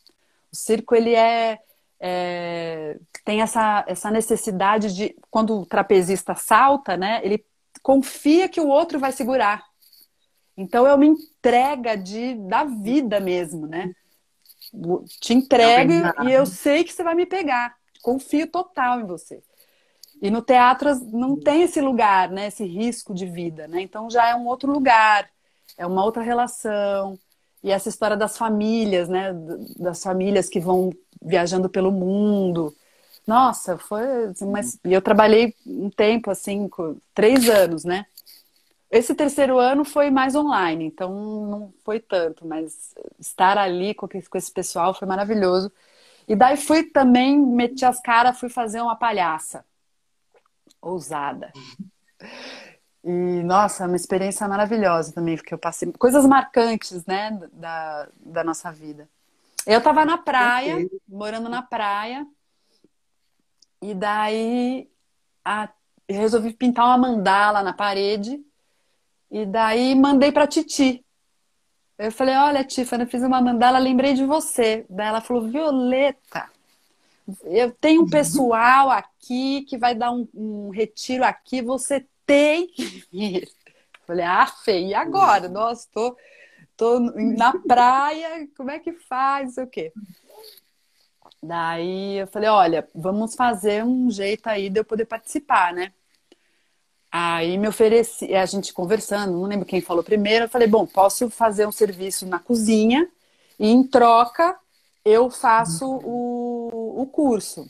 O 0.52 0.56
circo 0.56 0.94
ele 0.94 1.14
é, 1.14 1.58
é 2.00 2.98
tem 3.24 3.42
essa, 3.42 3.84
essa 3.88 4.10
necessidade 4.10 4.94
de 4.94 5.16
quando 5.30 5.60
o 5.60 5.66
trapezista 5.66 6.34
salta, 6.34 6.96
né? 6.96 7.20
Ele 7.24 7.44
confia 7.82 8.48
que 8.48 8.60
o 8.60 8.68
outro 8.68 8.98
vai 8.98 9.12
segurar. 9.12 9.64
Então 10.56 10.86
é 10.86 10.94
uma 10.94 11.06
entrega 11.06 11.96
de 11.96 12.34
da 12.34 12.64
vida 12.64 13.20
mesmo, 13.20 13.66
né? 13.66 13.94
Te 15.20 15.34
entregue 15.34 15.94
e 16.22 16.30
eu 16.30 16.46
sei 16.46 16.84
que 16.84 16.92
você 16.92 17.02
vai 17.02 17.14
me 17.14 17.26
pegar. 17.26 17.74
Confio 18.02 18.46
total 18.46 19.00
em 19.00 19.04
você. 19.04 19.42
E 20.22 20.30
no 20.30 20.42
teatro 20.42 20.94
não 21.12 21.36
tem 21.36 21.62
esse 21.62 21.80
lugar, 21.80 22.30
né? 22.30 22.46
Esse 22.48 22.64
risco 22.64 23.14
de 23.14 23.26
vida, 23.26 23.66
né? 23.66 23.80
Então 23.80 24.10
já 24.10 24.28
é 24.28 24.34
um 24.34 24.46
outro 24.46 24.70
lugar, 24.70 25.28
é 25.76 25.86
uma 25.86 26.04
outra 26.04 26.22
relação. 26.22 27.18
E 27.62 27.70
essa 27.70 27.88
história 27.88 28.16
das 28.16 28.38
famílias, 28.38 29.08
né? 29.08 29.32
Das 29.78 30.02
famílias 30.02 30.48
que 30.48 30.60
vão 30.60 30.90
viajando 31.22 31.68
pelo 31.68 31.90
mundo. 31.90 32.74
Nossa, 33.26 33.78
foi. 33.78 34.26
Assim, 34.26 34.46
mas 34.46 34.78
eu 34.84 35.00
trabalhei 35.00 35.54
um 35.66 35.90
tempo 35.90 36.30
assim, 36.30 36.68
três 37.14 37.48
anos, 37.48 37.84
né? 37.84 38.06
Esse 38.90 39.14
terceiro 39.14 39.58
ano 39.58 39.84
foi 39.84 40.10
mais 40.10 40.34
online, 40.34 40.84
então 40.84 41.12
não 41.46 41.72
foi 41.84 42.00
tanto, 42.00 42.44
mas 42.44 42.92
estar 43.18 43.56
ali 43.56 43.94
com 43.94 44.08
esse 44.34 44.52
pessoal 44.52 44.92
foi 44.92 45.06
maravilhoso. 45.06 45.70
E 46.26 46.34
daí 46.34 46.56
fui 46.56 46.82
também, 46.82 47.38
meti 47.38 47.84
as 47.84 48.00
caras, 48.00 48.38
fui 48.38 48.48
fazer 48.48 48.80
uma 48.80 48.96
palhaça 48.96 49.64
ousada. 50.82 51.52
E, 53.02 53.10
nossa, 53.44 53.86
uma 53.86 53.96
experiência 53.96 54.46
maravilhosa 54.46 55.12
também, 55.12 55.36
porque 55.36 55.54
eu 55.54 55.58
passei 55.58 55.90
coisas 55.92 56.26
marcantes, 56.26 57.06
né, 57.06 57.38
da, 57.52 58.08
da 58.16 58.44
nossa 58.44 58.70
vida. 58.72 59.08
Eu 59.66 59.80
tava 59.82 60.04
na 60.04 60.18
praia, 60.18 60.76
morando 61.08 61.48
na 61.48 61.62
praia, 61.62 62.26
e 63.80 63.94
daí 63.94 64.90
a, 65.44 65.68
resolvi 66.08 66.52
pintar 66.52 66.86
uma 66.86 66.98
mandala 66.98 67.62
na 67.62 67.72
parede, 67.72 68.44
e 69.30 69.46
daí 69.46 69.94
mandei 69.94 70.32
pra 70.32 70.46
Titi. 70.46 71.04
Eu 71.98 72.10
falei, 72.10 72.34
olha, 72.34 72.64
Tiffany, 72.64 73.04
eu 73.04 73.08
fiz 73.08 73.22
uma 73.22 73.42
mandala, 73.42 73.78
lembrei 73.78 74.14
de 74.14 74.24
você. 74.24 74.86
Daí 74.88 75.08
ela 75.08 75.20
falou, 75.20 75.48
Violeta, 75.48 76.48
eu 77.44 77.70
tenho 77.72 78.00
um 78.00 78.04
uhum. 78.04 78.10
pessoal 78.10 78.90
aqui 78.90 79.62
que 79.62 79.76
vai 79.76 79.94
dar 79.94 80.10
um, 80.10 80.26
um 80.34 80.70
retiro 80.70 81.24
aqui, 81.24 81.60
você 81.60 82.06
tem 82.26 82.66
que 82.68 83.04
vir. 83.12 83.48
Falei, 84.06 84.24
ah, 84.24 84.46
Fê, 84.46 84.80
e 84.86 84.94
agora? 84.94 85.46
Uhum. 85.46 85.52
Nossa, 85.52 85.86
tô, 85.92 86.16
tô 86.76 86.98
na 86.98 87.52
praia, 87.60 88.48
como 88.56 88.70
é 88.70 88.78
que 88.78 88.92
faz? 88.92 89.48
Não 89.48 89.52
sei 89.52 89.64
o 89.64 89.68
quê. 89.68 89.92
Daí 91.42 92.18
eu 92.18 92.26
falei, 92.26 92.48
olha, 92.48 92.88
vamos 92.94 93.34
fazer 93.34 93.84
um 93.84 94.10
jeito 94.10 94.46
aí 94.46 94.68
de 94.68 94.80
eu 94.80 94.84
poder 94.84 95.04
participar, 95.04 95.72
né? 95.72 95.92
Aí 97.12 97.58
me 97.58 97.66
ofereci, 97.66 98.32
a 98.34 98.46
gente 98.46 98.72
conversando, 98.72 99.32
não 99.32 99.42
lembro 99.42 99.66
quem 99.66 99.80
falou 99.80 100.04
primeiro, 100.04 100.44
eu 100.44 100.48
falei, 100.48 100.68
bom, 100.68 100.86
posso 100.86 101.28
fazer 101.28 101.66
um 101.66 101.72
serviço 101.72 102.24
na 102.24 102.38
cozinha 102.38 103.08
e 103.58 103.68
em 103.68 103.82
troca 103.82 104.56
eu 105.04 105.28
faço 105.28 105.86
o, 106.04 107.02
o 107.02 107.06
curso. 107.06 107.66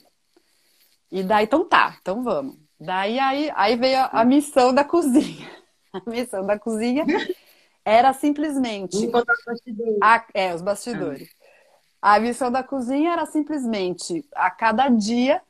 E 1.10 1.22
daí, 1.22 1.44
então 1.44 1.64
tá, 1.66 1.96
então 2.00 2.22
vamos. 2.22 2.56
Daí 2.78 3.18
aí, 3.18 3.50
aí 3.54 3.76
veio 3.76 3.98
a, 3.98 4.20
a 4.20 4.24
missão 4.24 4.74
da 4.74 4.84
cozinha. 4.84 5.48
A 5.92 6.08
missão 6.08 6.46
da 6.46 6.56
cozinha 6.56 7.04
era 7.84 8.12
simplesmente. 8.12 8.96
A, 10.00 10.24
é, 10.32 10.54
os 10.54 10.62
bastidores. 10.62 11.28
A 12.00 12.20
missão 12.20 12.48
da 12.48 12.62
cozinha 12.62 13.12
era 13.12 13.26
simplesmente 13.26 14.24
a 14.32 14.52
cada 14.52 14.88
dia 14.88 15.42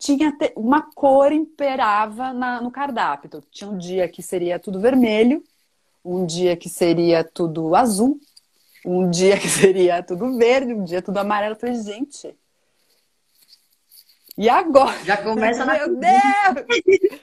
tinha 0.00 0.34
uma 0.56 0.80
cor 0.80 1.30
imperava 1.30 2.32
na, 2.32 2.60
no 2.60 2.70
cardápio. 2.70 3.28
Então, 3.28 3.42
tinha 3.50 3.70
um 3.70 3.76
dia 3.76 4.08
que 4.08 4.22
seria 4.22 4.58
tudo 4.58 4.80
vermelho, 4.80 5.44
um 6.02 6.24
dia 6.24 6.56
que 6.56 6.70
seria 6.70 7.22
tudo 7.22 7.76
azul, 7.76 8.18
um 8.84 9.10
dia 9.10 9.38
que 9.38 9.46
seria 9.46 10.02
tudo 10.02 10.38
verde, 10.38 10.72
um 10.72 10.84
dia 10.84 11.02
tudo 11.02 11.18
amarelo. 11.18 11.54
Eu 11.54 11.60
falei, 11.60 11.76
gente. 11.76 12.34
E 14.38 14.48
agora? 14.48 15.04
Já 15.04 15.18
começa 15.18 15.66
na. 15.66 15.74
Meu 15.74 15.94
Deus! 15.94 17.20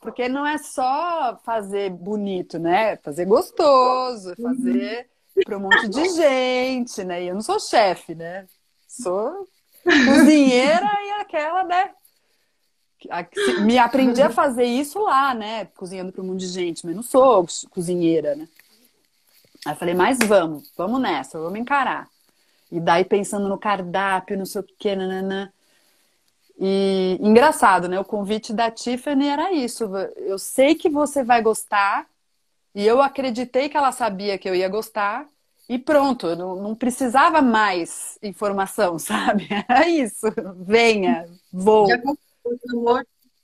Porque 0.00 0.26
não 0.26 0.46
é 0.46 0.56
só 0.56 1.38
fazer 1.44 1.90
bonito, 1.90 2.58
né? 2.58 2.96
Fazer 2.96 3.26
gostoso, 3.26 4.34
fazer 4.40 5.06
para 5.44 5.58
um 5.58 5.60
monte 5.60 5.88
de 5.88 6.08
gente, 6.10 7.04
né? 7.04 7.24
E 7.24 7.28
eu 7.28 7.34
não 7.34 7.42
sou 7.42 7.60
chefe, 7.60 8.14
né? 8.14 8.46
Sou 8.88 9.46
cozinheira 9.84 10.88
e 11.04 11.10
aquela, 11.20 11.62
né? 11.64 11.90
Me 13.64 13.78
aprendi 13.78 14.22
a 14.22 14.30
fazer 14.30 14.64
isso 14.64 14.98
lá, 15.00 15.34
né? 15.34 15.66
Cozinhando 15.76 16.12
para 16.12 16.22
um 16.22 16.26
monte 16.26 16.40
de 16.40 16.48
gente, 16.48 16.84
mas 16.84 16.94
não 16.94 17.02
sou 17.02 17.46
cozinheira, 17.70 18.34
né? 18.34 18.48
Aí 19.64 19.74
falei, 19.74 19.94
mas 19.94 20.18
vamos, 20.18 20.70
vamos 20.76 21.00
nessa, 21.00 21.40
vamos 21.40 21.58
encarar. 21.58 22.08
E 22.70 22.80
daí 22.80 23.04
pensando 23.04 23.48
no 23.48 23.58
cardápio, 23.58 24.38
não 24.38 24.46
sei 24.46 24.60
o 24.60 24.64
que, 24.78 24.94
nananã. 24.94 25.50
E 26.58 27.18
engraçado, 27.20 27.88
né? 27.88 27.98
O 27.98 28.04
convite 28.04 28.52
da 28.52 28.70
Tiffany 28.70 29.28
era 29.28 29.52
isso. 29.52 29.84
Eu 30.16 30.38
sei 30.38 30.74
que 30.74 30.88
você 30.88 31.22
vai 31.22 31.42
gostar, 31.42 32.06
e 32.74 32.86
eu 32.86 33.02
acreditei 33.02 33.68
que 33.68 33.76
ela 33.76 33.92
sabia 33.92 34.38
que 34.38 34.48
eu 34.48 34.54
ia 34.54 34.68
gostar, 34.68 35.26
e 35.68 35.78
pronto, 35.78 36.28
eu 36.28 36.36
não, 36.36 36.56
não 36.56 36.74
precisava 36.74 37.42
mais 37.42 38.18
informação, 38.22 38.98
sabe? 39.00 39.48
Era 39.68 39.88
isso. 39.88 40.26
Venha, 40.64 41.26
vou. 41.52 41.88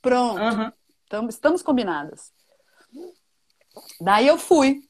Pronto. 0.01 0.41
Uhum. 0.41 0.71
Então, 1.05 1.27
estamos 1.27 1.61
combinadas. 1.61 2.31
Daí 3.99 4.27
eu 4.27 4.37
fui. 4.37 4.81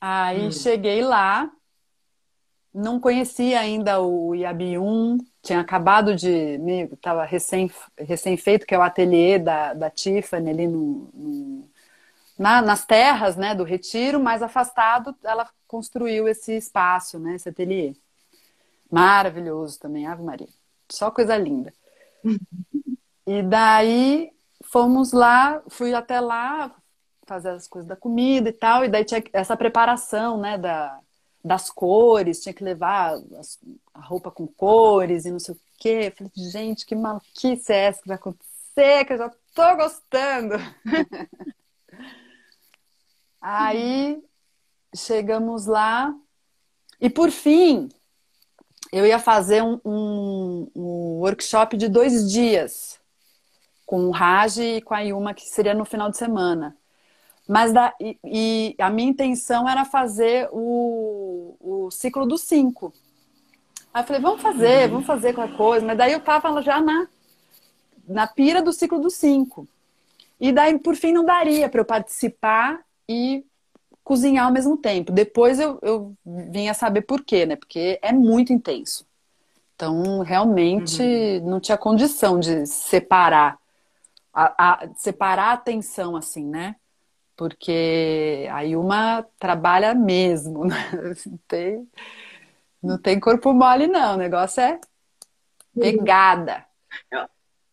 Aí 0.00 0.46
hum. 0.46 0.52
cheguei 0.52 1.02
lá, 1.02 1.50
não 2.72 2.98
conhecia 2.98 3.60
ainda 3.60 4.00
o 4.00 4.34
Iabium, 4.34 5.18
tinha 5.42 5.60
acabado 5.60 6.14
de. 6.14 6.58
Estava 6.92 7.24
recém, 7.24 7.70
recém 7.98 8.36
feito, 8.36 8.66
que 8.66 8.74
é 8.74 8.78
o 8.78 8.82
ateliê 8.82 9.38
da, 9.38 9.74
da 9.74 9.90
Tiffany 9.90 10.50
ali 10.50 10.66
no, 10.66 11.10
no 11.12 11.70
na, 12.40 12.62
nas 12.62 12.86
terras 12.86 13.36
né, 13.36 13.54
do 13.54 13.64
Retiro, 13.64 14.18
mais 14.18 14.40
afastado, 14.40 15.14
ela 15.22 15.46
construiu 15.68 16.26
esse 16.26 16.56
espaço, 16.56 17.18
né, 17.18 17.34
esse 17.34 17.50
ateliê. 17.50 17.94
Maravilhoso 18.90 19.78
também, 19.78 20.06
Ave 20.06 20.22
Maria. 20.22 20.48
Só 20.88 21.10
coisa 21.10 21.36
linda. 21.36 21.70
E 23.26 23.42
daí 23.42 24.32
fomos 24.64 25.12
lá, 25.12 25.62
fui 25.68 25.94
até 25.94 26.20
lá, 26.20 26.74
fazer 27.26 27.50
as 27.50 27.68
coisas 27.68 27.88
da 27.88 27.96
comida 27.96 28.48
e 28.48 28.52
tal, 28.52 28.84
e 28.84 28.88
daí 28.88 29.04
tinha 29.04 29.22
essa 29.32 29.56
preparação, 29.56 30.40
né, 30.40 30.58
da, 30.58 30.98
das 31.44 31.70
cores, 31.70 32.40
tinha 32.40 32.52
que 32.52 32.64
levar 32.64 33.14
as, 33.38 33.58
a 33.94 34.00
roupa 34.00 34.30
com 34.30 34.46
cores 34.46 35.24
e 35.24 35.30
não 35.30 35.38
sei 35.38 35.54
o 35.54 35.60
quê. 35.78 36.06
Eu 36.06 36.12
falei, 36.12 36.32
gente, 36.50 36.86
que 36.86 36.94
maluquice 36.94 37.72
é 37.72 37.86
essa 37.86 38.02
que 38.02 38.08
vai 38.08 38.16
acontecer, 38.16 39.04
que 39.04 39.12
eu 39.12 39.18
já 39.18 39.30
tô 39.54 39.76
gostando. 39.76 40.54
Aí 43.40 44.22
chegamos 44.94 45.66
lá 45.66 46.14
e 47.00 47.08
por 47.08 47.30
fim 47.30 47.88
eu 48.92 49.06
ia 49.06 49.18
fazer 49.18 49.62
um, 49.62 49.80
um, 49.84 50.70
um 50.74 51.18
workshop 51.20 51.76
de 51.76 51.88
dois 51.88 52.30
dias 52.30 52.98
com 53.86 54.06
o 54.06 54.10
Raj 54.10 54.58
e 54.58 54.80
com 54.80 54.94
a 54.94 55.00
Yuma, 55.00 55.34
que 55.34 55.42
seria 55.42 55.74
no 55.74 55.84
final 55.84 56.10
de 56.10 56.16
semana. 56.16 56.76
Mas 57.46 57.72
da, 57.72 57.92
e, 58.00 58.16
e, 58.24 58.76
a 58.78 58.88
minha 58.88 59.10
intenção 59.10 59.68
era 59.68 59.84
fazer 59.84 60.48
o, 60.52 61.56
o 61.60 61.90
ciclo 61.90 62.24
dos 62.24 62.42
cinco. 62.42 62.92
Aí 63.92 64.02
eu 64.02 64.06
falei, 64.06 64.22
vamos 64.22 64.40
fazer, 64.40 64.88
vamos 64.88 65.06
fazer 65.06 65.32
qualquer 65.32 65.56
coisa. 65.56 65.84
Mas 65.84 65.98
daí 65.98 66.12
eu 66.12 66.20
tava 66.20 66.62
já 66.62 66.80
na, 66.80 67.08
na 68.06 68.26
pira 68.26 68.62
do 68.62 68.72
ciclo 68.72 69.00
dos 69.00 69.14
cinco. 69.14 69.66
E 70.38 70.52
daí, 70.52 70.78
por 70.78 70.94
fim, 70.94 71.12
não 71.12 71.24
daria 71.24 71.68
para 71.68 71.80
eu 71.80 71.84
participar 71.84 72.80
e 73.08 73.44
cozinhar 74.10 74.46
ao 74.46 74.52
mesmo 74.52 74.76
tempo. 74.76 75.12
Depois 75.12 75.60
eu, 75.60 75.78
eu 75.82 76.12
vim 76.26 76.68
a 76.68 76.74
saber 76.74 77.02
por 77.02 77.24
quê, 77.24 77.46
né? 77.46 77.54
Porque 77.54 77.96
é 78.02 78.12
muito 78.12 78.52
intenso. 78.52 79.06
Então, 79.76 80.18
realmente, 80.22 81.00
uhum. 81.00 81.48
não 81.48 81.60
tinha 81.60 81.78
condição 81.78 82.40
de 82.40 82.66
separar. 82.66 83.56
A, 84.34 84.82
a, 84.82 84.88
separar 84.96 85.50
a 85.50 85.52
atenção, 85.52 86.16
assim, 86.16 86.44
né? 86.44 86.74
porque 87.36 88.46
a 88.52 88.62
Yuma 88.62 89.26
trabalha 89.38 89.94
mesmo, 89.94 90.64
né? 90.66 90.76
não 91.24 91.38
tem, 91.48 91.88
não 92.82 92.98
tem 92.98 93.20
corpo 93.20 93.54
mole 93.54 93.86
não, 93.86 94.14
o 94.14 94.18
negócio 94.18 94.60
é 94.60 94.78
pegada. 95.72 96.66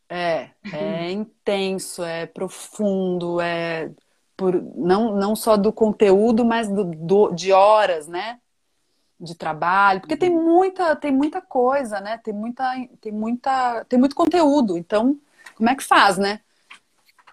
É, 0.08 0.52
é 0.72 1.12
intenso, 1.12 2.02
é 2.04 2.28
profundo, 2.28 3.42
é 3.42 3.92
por 4.38 4.54
não, 4.76 5.16
não 5.16 5.36
só 5.36 5.58
do 5.58 5.74
conteúdo, 5.74 6.46
mas 6.46 6.70
do, 6.70 6.86
do, 6.86 7.32
de 7.32 7.52
horas, 7.52 8.08
né? 8.08 8.40
De 9.20 9.34
trabalho, 9.34 10.00
porque 10.00 10.16
tem 10.16 10.30
muita, 10.30 10.96
tem 10.96 11.12
muita 11.12 11.42
coisa, 11.42 12.00
né? 12.00 12.20
Tem 12.20 12.34
muita, 12.34 12.64
tem 13.02 13.12
muita, 13.12 13.84
tem 13.86 13.98
muito 13.98 14.16
conteúdo. 14.16 14.78
Então, 14.78 15.20
como 15.56 15.70
é 15.70 15.76
que 15.76 15.84
faz, 15.84 16.20
né? 16.20 16.40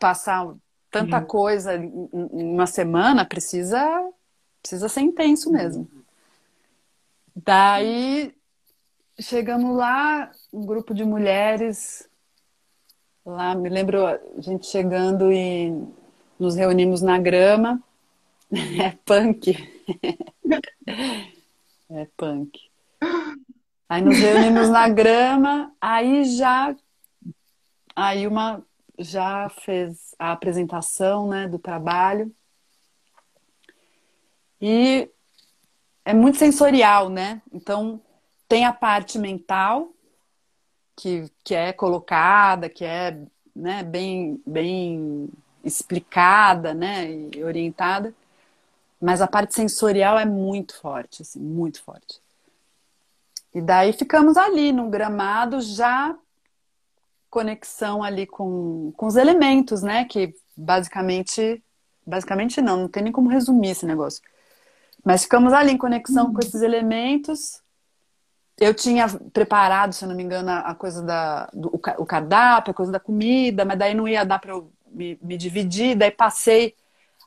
Passar 0.01 0.49
tanta 0.91 1.19
uhum. 1.19 1.27
coisa 1.27 1.77
em 1.77 2.09
uma 2.33 2.67
semana 2.67 3.25
precisa 3.25 4.11
precisa 4.63 4.89
ser 4.89 5.03
intenso 5.03 5.53
mesmo. 5.53 5.87
Daí 7.37 8.35
chegamos 9.21 9.77
lá, 9.77 10.31
um 10.51 10.65
grupo 10.65 10.95
de 10.95 11.05
mulheres 11.05 12.09
lá, 13.27 13.55
me 13.55 13.69
lembro 13.69 14.07
a 14.07 14.19
gente 14.39 14.67
chegando 14.67 15.31
e 15.31 15.71
nos 16.39 16.55
reunimos 16.55 17.03
na 17.03 17.19
grama. 17.19 17.83
É 18.81 18.97
punk. 19.05 19.57
É 21.91 22.07
punk. 22.17 22.61
Aí 23.89 24.03
nos 24.03 24.17
reunimos 24.17 24.69
na 24.69 24.89
grama, 24.89 25.73
aí 25.81 26.25
já 26.25 26.77
aí 27.97 28.27
uma 28.27 28.63
já 28.99 29.49
fez 29.49 30.15
a 30.19 30.33
apresentação, 30.33 31.29
né, 31.29 31.49
do 31.49 31.59
trabalho. 31.59 32.33
E 34.61 35.11
é 36.05 36.15
muito 36.15 36.39
sensorial, 36.39 37.09
né? 37.09 37.43
Então 37.53 38.01
tem 38.49 38.65
a 38.65 38.73
parte 38.73 39.19
mental 39.19 39.93
que, 40.97 41.31
que 41.43 41.55
é 41.55 41.73
colocada, 41.73 42.69
que 42.69 42.85
é 42.85 43.19
né, 43.55 43.83
bem, 43.83 44.41
bem 44.47 45.29
explicada 45.65 46.75
né, 46.75 47.11
e 47.35 47.43
orientada, 47.43 48.15
mas 49.01 49.21
a 49.21 49.27
parte 49.27 49.55
sensorial 49.55 50.19
é 50.19 50.25
muito 50.25 50.79
forte, 50.81 51.23
assim, 51.23 51.41
muito 51.41 51.83
forte. 51.83 52.21
E 53.55 53.61
daí 53.61 53.93
ficamos 53.93 54.37
ali 54.37 54.73
no 54.73 54.91
gramado, 54.91 55.61
já 55.61 56.17
conexão 57.35 58.03
ali 58.03 58.27
com, 58.27 58.93
com 58.97 59.07
os 59.07 59.17
elementos, 59.17 59.83
né? 59.83 60.05
Que 60.05 60.35
basicamente, 60.57 61.63
basicamente 62.07 62.61
não, 62.61 62.77
não 62.77 62.89
tem 62.89 63.03
nem 63.03 63.13
como 63.13 63.29
resumir 63.29 63.71
esse 63.71 63.85
negócio. 63.85 64.23
Mas 65.05 65.25
ficamos 65.25 65.53
ali 65.53 65.73
em 65.73 65.79
conexão 65.79 66.33
com 66.33 66.39
esses 66.41 66.63
elementos. 66.63 67.61
Eu 68.57 68.73
tinha 68.73 69.09
preparado, 69.33 69.93
se 69.93 70.05
eu 70.05 70.09
não 70.09 70.17
me 70.17 70.23
engano, 70.23 70.51
a 70.51 70.75
coisa 70.75 71.03
da 71.03 71.49
do, 71.53 71.69
o 71.99 72.07
cardápio, 72.07 72.71
a 72.71 72.75
coisa 72.75 72.93
da 72.93 73.01
comida, 73.01 73.65
mas 73.65 73.79
daí 73.79 73.95
não 73.95 74.07
ia 74.07 74.25
dar 74.25 74.39
para 74.39 74.53
eu 74.53 74.71
me, 74.95 75.19
me 75.21 75.37
dividir, 75.37 75.97
daí 75.97 76.11
passei 76.11 76.75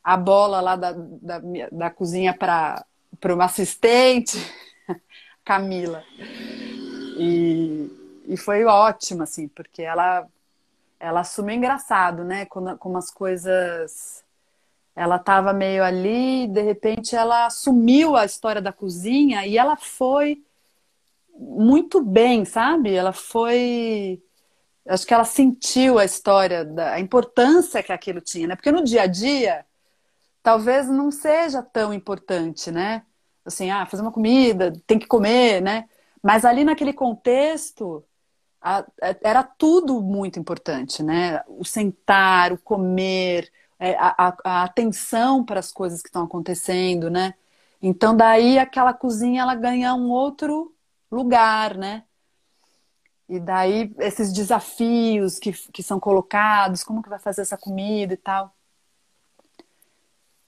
a 0.04 0.16
bola 0.16 0.62
lá 0.62 0.76
da, 0.76 0.94
da, 0.94 1.42
da 1.72 1.90
cozinha 1.90 2.34
para 2.34 2.86
uma 3.26 3.46
assistente, 3.46 4.38
Camila. 5.44 6.04
E, 7.20 8.24
e 8.26 8.38
foi 8.38 8.64
ótimo, 8.64 9.24
assim, 9.24 9.48
porque 9.50 9.82
ela, 9.82 10.26
ela 11.00 11.20
assumiu 11.22 11.56
engraçado, 11.56 12.24
né? 12.24 12.46
Como, 12.46 12.78
como 12.78 12.98
as 12.98 13.12
coisas. 13.12 14.24
Ela 14.96 15.18
estava 15.18 15.54
meio 15.54 15.84
ali, 15.84 16.48
de 16.48 16.62
repente 16.62 17.16
ela 17.16 17.46
assumiu 17.46 18.16
a 18.16 18.26
história 18.26 18.60
da 18.60 18.74
cozinha 18.74 19.46
e 19.46 19.56
ela 19.56 19.76
foi 19.76 20.42
muito 21.38 22.02
bem, 22.02 22.46
sabe? 22.46 22.94
Ela 22.94 23.14
foi 23.14 24.20
acho 24.88 25.06
que 25.06 25.14
ela 25.14 25.24
sentiu 25.24 26.00
a 26.00 26.06
história, 26.06 26.66
da, 26.66 26.94
a 26.94 27.00
importância 27.00 27.84
que 27.84 27.92
aquilo 27.92 28.22
tinha, 28.22 28.48
né? 28.48 28.56
Porque 28.56 28.72
no 28.72 28.84
dia 28.84 29.04
a 29.04 29.08
dia, 29.08 29.66
talvez 30.44 30.88
não 30.88 31.12
seja 31.12 31.62
tão 31.62 31.94
importante, 31.94 32.72
né? 32.72 33.04
Assim, 33.46 33.70
ah, 33.72 33.86
fazer 33.86 34.02
uma 34.04 34.12
comida, 34.12 34.74
tem 34.88 35.00
que 35.00 35.08
comer, 35.08 35.62
né? 35.62 35.90
Mas 36.24 36.46
ali 36.46 36.64
naquele 36.64 36.94
contexto, 36.94 38.04
a, 38.62 38.80
a, 38.80 38.86
era 39.22 39.44
tudo 39.44 40.02
muito 40.02 40.40
importante, 40.40 41.04
né? 41.04 41.44
O 41.48 41.66
sentar, 41.66 42.52
o 42.54 42.58
comer, 42.58 43.52
é, 43.80 43.96
a, 43.98 44.38
a 44.44 44.64
atenção 44.64 45.44
para 45.46 45.60
as 45.60 45.72
coisas 45.72 46.02
que 46.02 46.10
estão 46.10 46.24
acontecendo, 46.24 47.10
né? 47.10 47.34
Então 47.82 48.16
daí 48.16 48.58
aquela 48.60 48.94
cozinha 48.94 49.42
ela 49.44 49.56
ganha 49.56 49.94
um 49.94 50.10
outro 50.10 50.74
lugar, 51.12 51.78
né? 51.78 52.04
E 53.30 53.40
daí 53.40 53.94
esses 54.00 54.32
desafios 54.32 55.38
que, 55.38 55.52
que 55.52 55.84
são 55.84 56.00
colocados, 56.00 56.84
como 56.84 57.04
que 57.04 57.10
vai 57.10 57.20
fazer 57.20 57.42
essa 57.42 57.58
comida 57.58 58.14
e 58.14 58.18
tal. 58.18 58.56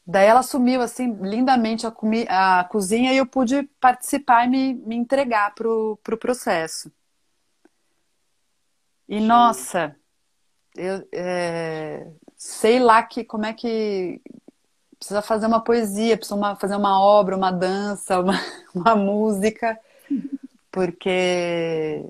Daí 0.06 0.26
ela 0.26 0.40
assumiu 0.40 0.82
assim 0.82 1.14
lindamente 1.22 1.86
a, 1.86 1.92
comi 1.92 2.26
a 2.28 2.64
cozinha 2.64 3.14
e 3.14 3.18
eu 3.18 3.28
pude 3.28 3.64
participar 3.80 4.46
e 4.46 4.50
me, 4.50 4.74
me 4.74 4.96
entregar 4.96 5.54
pro, 5.54 6.00
pro 6.04 6.18
processo. 6.18 6.92
E 9.08 9.20
Sim. 9.20 9.28
nossa, 9.28 9.96
eu 10.76 11.08
é, 11.14 12.08
sei 12.36 12.80
lá 12.80 13.04
que 13.04 13.24
como 13.24 13.46
é 13.46 13.54
que 13.54 14.22
precisa 14.98 15.22
fazer 15.22 15.46
uma 15.46 15.64
poesia, 15.64 16.18
precisa 16.18 16.36
uma, 16.36 16.56
fazer 16.56 16.76
uma 16.76 17.00
obra, 17.00 17.36
uma 17.38 17.52
dança, 17.52 18.20
uma, 18.20 18.34
uma 18.74 18.96
música, 18.96 19.80
porque 20.72 22.04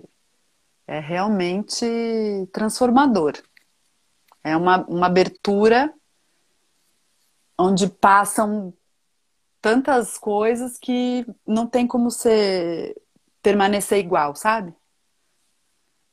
é 0.89 0.99
realmente 0.99 1.85
transformador. 2.51 3.33
É 4.43 4.57
uma, 4.57 4.83
uma 4.87 5.05
abertura 5.05 5.93
onde 7.55 7.87
passam 7.87 8.73
tantas 9.61 10.17
coisas 10.17 10.79
que 10.79 11.27
não 11.45 11.67
tem 11.67 11.85
como 11.85 12.09
ser 12.09 12.99
permanecer 13.39 13.99
igual, 13.99 14.35
sabe? 14.35 14.73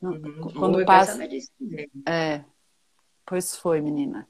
Uhum. 0.02 0.52
Quando 0.58 0.84
passa. 0.84 1.18
É. 2.06 2.44
Pois 3.24 3.56
foi, 3.56 3.80
menina. 3.80 4.28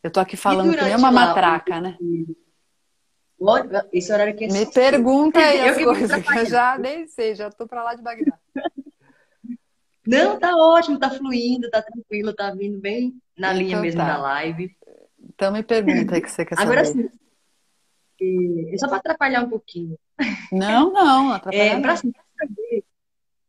Eu 0.00 0.12
tô 0.12 0.20
aqui 0.20 0.36
falando 0.36 0.72
que 0.72 0.80
nem 0.80 0.94
uma 0.94 1.10
lá, 1.10 1.26
matraca, 1.26 1.80
né? 1.80 1.98
Esse 3.92 4.12
horário 4.12 4.36
que 4.36 4.44
é 4.44 4.48
Me 4.48 4.70
pergunta 4.70 5.40
aí 5.40 5.68
as 5.68 5.82
coisas, 5.82 6.22
que 6.22 6.38
eu 6.38 6.46
já 6.46 6.78
nem 6.78 7.08
sei, 7.08 7.34
já 7.34 7.50
tô 7.50 7.66
pra 7.66 7.82
lá 7.82 7.96
de 7.96 8.02
Bagdá. 8.02 8.38
Não, 10.06 10.38
tá 10.38 10.54
ótimo, 10.56 10.98
tá 10.98 11.10
fluindo, 11.10 11.70
tá 11.70 11.82
tranquilo, 11.82 12.34
tá 12.34 12.54
vindo 12.54 12.78
bem 12.78 13.14
na 13.36 13.52
linha 13.52 13.70
então, 13.70 13.82
mesmo 13.82 14.00
tá. 14.00 14.06
da 14.06 14.18
live. 14.18 14.76
Então 15.18 15.52
me 15.52 15.62
pergunta 15.62 16.14
aí 16.14 16.20
que 16.20 16.30
você 16.30 16.44
quer 16.44 16.56
saber. 16.56 16.70
Agora 16.70 16.84
sim. 16.84 17.08
É 18.72 18.76
só 18.76 18.86
para 18.86 18.98
atrapalhar 18.98 19.42
um 19.42 19.48
pouquinho. 19.48 19.98
Não, 20.52 20.92
não, 20.92 21.32
atrapalhar. 21.32 21.64
É, 21.64 21.80
para 21.80 21.96
saber 21.96 22.84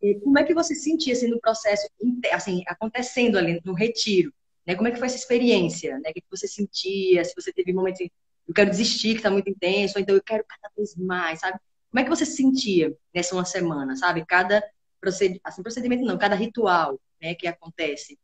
é, 0.02 0.14
como 0.16 0.40
é 0.40 0.44
que 0.44 0.54
você 0.54 0.74
sentia 0.74 1.14
assim, 1.14 1.28
no 1.28 1.40
processo, 1.40 1.88
assim, 2.32 2.64
acontecendo 2.68 3.38
ali 3.38 3.62
no 3.64 3.74
retiro, 3.74 4.34
né? 4.66 4.76
Como 4.76 4.88
é 4.88 4.92
que 4.92 4.98
foi 4.98 5.08
essa 5.08 5.18
experiência, 5.18 6.00
né? 6.00 6.10
O 6.10 6.14
que 6.14 6.24
você 6.30 6.48
sentia, 6.48 7.24
se 7.24 7.36
você 7.36 7.52
teve 7.54 7.72
momentos 7.72 8.02
assim, 8.02 8.10
eu 8.48 8.54
quero 8.54 8.70
desistir, 8.70 9.12
que 9.12 9.18
está 9.18 9.30
muito 9.30 9.50
intenso, 9.50 9.94
ou 9.98 10.02
então 10.02 10.16
eu 10.16 10.24
quero 10.24 10.44
cada 10.48 10.74
vez 10.76 10.96
mais, 10.96 11.40
sabe? 11.40 11.60
Como 11.90 12.00
é 12.00 12.04
que 12.04 12.10
você 12.10 12.26
se 12.26 12.38
sentia 12.38 12.96
nessa 13.14 13.36
uma 13.36 13.46
semana, 13.46 13.96
sabe? 13.96 14.26
Cada 14.26 14.64
assim, 15.10 15.64
procedimento 15.64 16.04
não, 16.04 16.18
cada 16.18 16.36
ritual 16.36 17.00
né, 17.22 17.36
que 17.36 17.48
acontece. 17.48 18.20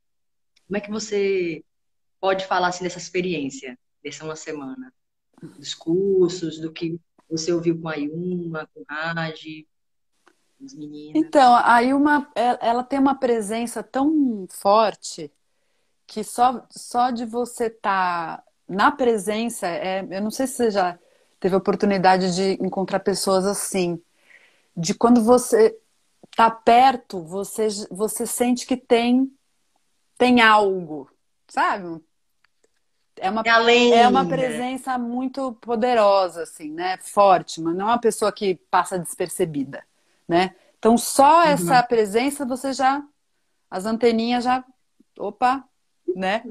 Como 0.68 0.78
é 0.78 0.82
que 0.82 0.92
você 0.92 1.64
pode 2.20 2.46
falar 2.46 2.68
assim, 2.68 2.84
dessa 2.84 2.98
experiência, 2.98 3.78
dessa 4.04 4.24
uma 4.24 4.36
semana? 4.36 4.94
Dos 5.42 5.74
cursos, 5.74 6.60
do 6.60 6.72
que 6.72 7.00
você 7.30 7.52
ouviu 7.52 7.80
com 7.80 7.88
a 7.88 7.96
Yuma, 7.96 8.70
com 8.74 8.84
a 8.88 9.14
Raj, 9.14 9.66
as 10.64 10.74
meninas? 10.74 11.16
Então, 11.16 11.56
a 11.56 11.80
Yuma, 11.80 12.32
é, 12.36 12.68
ela 12.68 12.84
tem 12.84 13.00
uma 13.00 13.16
presença 13.16 13.84
tão 13.84 14.48
forte 14.50 15.32
que 16.06 16.24
só, 16.24 16.66
só 16.70 17.12
de 17.12 17.26
você 17.26 17.66
estar 17.66 18.38
tá 18.38 18.44
na 18.68 18.92
presença, 18.92 19.68
é, 19.68 20.06
eu 20.10 20.22
não 20.22 20.32
sei 20.32 20.48
se 20.48 20.56
você 20.56 20.72
já 20.72 21.00
teve 21.40 21.56
a 21.56 21.58
oportunidade 21.58 22.36
de 22.36 22.54
encontrar 22.64 23.00
pessoas 23.00 23.46
assim, 23.46 24.02
de 24.76 24.94
quando 24.94 25.24
você 25.24 25.78
tá 26.38 26.52
perto, 26.52 27.24
você, 27.24 27.68
você 27.90 28.28
sente 28.28 28.68
que 28.68 28.78
tem 28.78 29.34
tem 30.20 30.40
algo, 30.40 31.10
sabe? 31.48 32.00
É 33.16 33.30
uma, 33.30 33.42
é, 33.44 33.50
além, 33.50 33.94
é 33.94 34.08
uma 34.08 34.28
presença 34.28 34.98
muito 35.00 35.54
poderosa, 35.54 36.44
assim, 36.44 36.72
né? 36.72 36.98
Forte, 37.00 37.60
mas 37.60 37.76
não 37.76 37.88
é 37.88 37.92
uma 37.94 38.00
pessoa 38.00 38.32
que 38.32 38.56
passa 38.70 39.00
despercebida, 39.00 39.84
né? 40.28 40.56
Então, 40.78 40.96
só 40.96 41.38
uhum. 41.38 41.50
essa 41.50 41.82
presença 41.82 42.46
você 42.46 42.72
já. 42.72 43.04
As 43.70 43.86
anteninhas 43.86 44.44
já. 44.44 44.64
Opa, 45.18 45.68
né? 46.16 46.44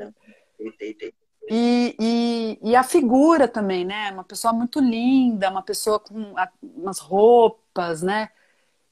E, 1.49 1.97
e, 2.01 2.59
e, 2.61 2.75
a 2.75 2.83
figura 2.83 3.47
também, 3.47 3.85
né? 3.85 4.11
Uma 4.11 4.25
pessoa 4.25 4.53
muito 4.53 4.81
linda, 4.81 5.49
uma 5.49 5.63
pessoa 5.63 6.01
com 6.01 6.35
umas 6.61 6.99
roupas, 6.99 8.03
né? 8.03 8.31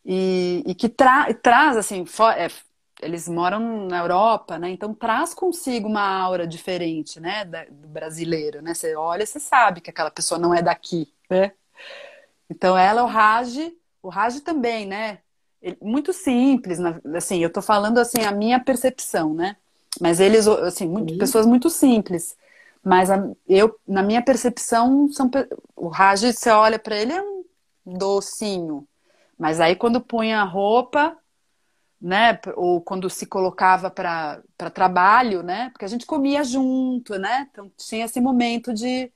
E, 0.05 0.63
e 0.67 0.75
que 0.75 0.89
tra 0.89 1.33
traz, 1.35 1.77
assim, 1.77 2.05
é, 2.37 2.49
eles 3.03 3.29
moram 3.29 3.87
na 3.87 3.99
Europa, 3.99 4.59
né? 4.59 4.71
Então 4.71 4.95
traz 4.95 5.35
consigo 5.35 5.89
uma 5.89 6.03
aura 6.03 6.47
diferente, 6.47 7.21
né? 7.21 7.45
do 7.45 7.89
brasileiro, 7.89 8.63
né? 8.63 8.75
Você 8.75 8.95
olha, 8.97 9.27
você 9.27 9.41
sabe 9.41 9.81
que 9.81 9.91
aquela 9.91 10.11
pessoa 10.11 10.39
não 10.39 10.55
é 10.55 10.63
daqui, 10.63 11.13
né? 11.31 11.53
Então 12.51 12.77
ela, 12.77 13.03
o 13.05 13.07
Raj, 13.07 13.57
o 14.03 14.09
Raj 14.09 14.41
também, 14.41 14.87
né? 14.87 15.19
Muito 15.81 16.13
simples, 16.13 16.79
assim, 17.17 17.39
eu 17.43 17.51
tô 17.51 17.63
falando 17.63 17.99
assim 17.99 18.21
a 18.23 18.31
minha 18.31 18.61
percepção, 18.61 19.33
né? 19.33 19.57
Mas 20.01 20.21
eles, 20.21 20.47
assim, 20.47 20.87
muito, 20.89 21.17
pessoas 21.17 21.47
muito 21.47 21.71
simples. 21.71 22.37
Mas 22.83 23.11
a, 23.11 23.17
eu, 23.49 23.79
na 23.89 24.03
minha 24.03 24.23
percepção, 24.23 25.09
são, 25.11 25.31
o 25.75 25.89
Raj, 25.89 26.21
você 26.21 26.51
olha 26.51 26.79
para 26.79 26.97
ele, 26.97 27.13
é 27.13 27.23
um 27.23 27.45
docinho. 27.87 28.87
Mas 29.39 29.61
aí 29.61 29.77
quando 29.77 30.01
punha 30.01 30.41
a 30.41 30.45
roupa, 30.45 31.17
né? 32.01 32.39
Ou 32.57 32.81
quando 32.81 33.09
se 33.09 33.27
colocava 33.27 33.91
para 33.91 34.43
trabalho, 34.73 35.43
né? 35.43 35.71
Porque 35.71 35.85
a 35.85 35.89
gente 35.89 36.07
comia 36.07 36.45
junto, 36.45 37.19
né? 37.19 37.49
Então 37.51 37.71
tinha 37.77 38.05
esse 38.05 38.21
momento 38.21 38.73
de 38.73 39.11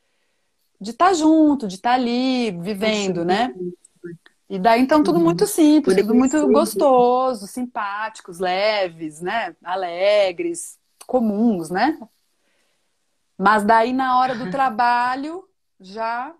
de 0.81 0.93
estar 0.93 1.09
tá 1.09 1.13
junto, 1.13 1.67
de 1.67 1.75
estar 1.75 1.91
tá 1.91 1.95
ali 1.97 2.53
vivendo, 2.53 3.25
né? 3.25 3.53
E 4.49 4.59
daí 4.59 4.81
então 4.81 5.03
tudo 5.03 5.19
muito 5.19 5.47
simples, 5.47 5.97
tudo 5.97 6.15
muito 6.15 6.49
gostoso, 6.49 7.47
simpáticos, 7.47 8.39
leves, 8.39 9.21
né? 9.21 9.55
Alegres, 9.63 10.79
comuns, 11.07 11.69
né? 11.69 11.99
Mas 13.37 13.65
daí 13.65 13.93
na 13.93 14.19
hora 14.19 14.35
do 14.35 14.51
trabalho 14.51 15.45
já 15.81 16.35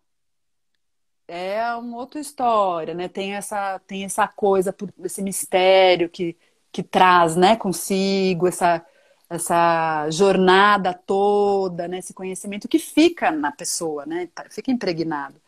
é 1.29 1.75
uma 1.77 1.99
outra 1.99 2.19
história, 2.21 2.95
né? 2.95 3.07
Tem 3.09 3.35
essa, 3.35 3.79
tem 3.87 4.05
essa 4.05 4.27
coisa, 4.27 4.75
esse 5.05 5.23
mistério 5.23 6.09
que, 6.09 6.37
que 6.73 6.83
traz, 6.83 7.37
né, 7.37 7.55
consigo 7.57 8.47
essa, 8.49 8.85
essa 9.29 10.09
jornada 10.11 10.95
toda, 10.95 11.87
né, 11.87 11.99
esse 11.99 12.15
conhecimento 12.15 12.69
que 12.69 12.79
fica 12.79 13.31
na 13.31 13.53
pessoa, 13.53 14.07
né, 14.07 14.29
fica 14.51 14.71
impregnado. 14.71 15.41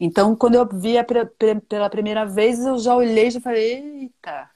Então, 0.00 0.34
quando 0.34 0.54
eu 0.56 0.66
vi 0.66 0.94
pela 1.68 1.90
primeira 1.90 2.24
vez, 2.26 2.58
eu 2.64 2.78
já 2.78 2.96
olhei 2.96 3.28
e 3.28 3.30
já 3.30 3.40
falei, 3.40 3.74
eita. 4.02 4.50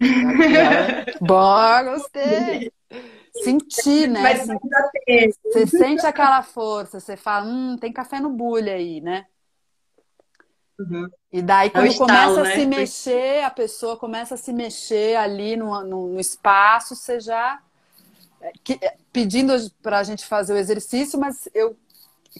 Bom, 1.20 1.84
gostei. 1.84 2.72
Sentir, 3.42 4.08
né? 4.08 4.20
Mas 4.22 4.46
você 5.44 5.66
sente 5.66 6.06
aquela 6.06 6.42
força, 6.42 7.00
você 7.00 7.16
fala, 7.16 7.46
hum, 7.46 7.76
tem 7.78 7.92
café 7.92 8.20
no 8.20 8.30
bulho 8.30 8.70
aí, 8.70 9.00
né? 9.00 9.26
Uhum. 10.78 11.08
E 11.30 11.42
daí, 11.42 11.68
é 11.68 11.70
quando 11.70 11.84
é 11.84 11.88
estalo, 11.88 12.08
começa 12.08 12.42
né? 12.42 12.52
a 12.52 12.54
se 12.54 12.66
mexer, 12.66 13.44
a 13.44 13.50
pessoa 13.50 13.96
começa 13.96 14.34
a 14.34 14.38
se 14.38 14.52
mexer 14.52 15.16
ali 15.16 15.56
no, 15.56 15.78
no, 15.84 16.08
no 16.14 16.20
espaço, 16.20 16.96
você 16.96 17.20
já. 17.20 17.60
É, 18.40 18.48
é, 18.86 18.96
pedindo 19.12 19.52
para 19.82 19.98
a 19.98 20.02
gente 20.02 20.24
fazer 20.24 20.54
o 20.54 20.56
exercício, 20.56 21.18
mas 21.18 21.46
eu 21.54 21.76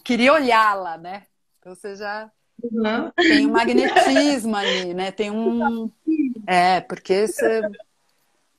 queria 0.03 0.33
olhá-la, 0.33 0.97
né? 0.97 1.25
Então 1.59 1.75
você 1.75 1.95
já 1.95 2.31
uhum. 2.63 3.11
tem 3.17 3.47
um 3.47 3.51
magnetismo 3.51 4.57
ali, 4.57 4.95
né? 4.95 5.11
Tem 5.11 5.31
um. 5.31 5.91
É, 6.47 6.81
porque 6.81 7.29
você 7.29 7.61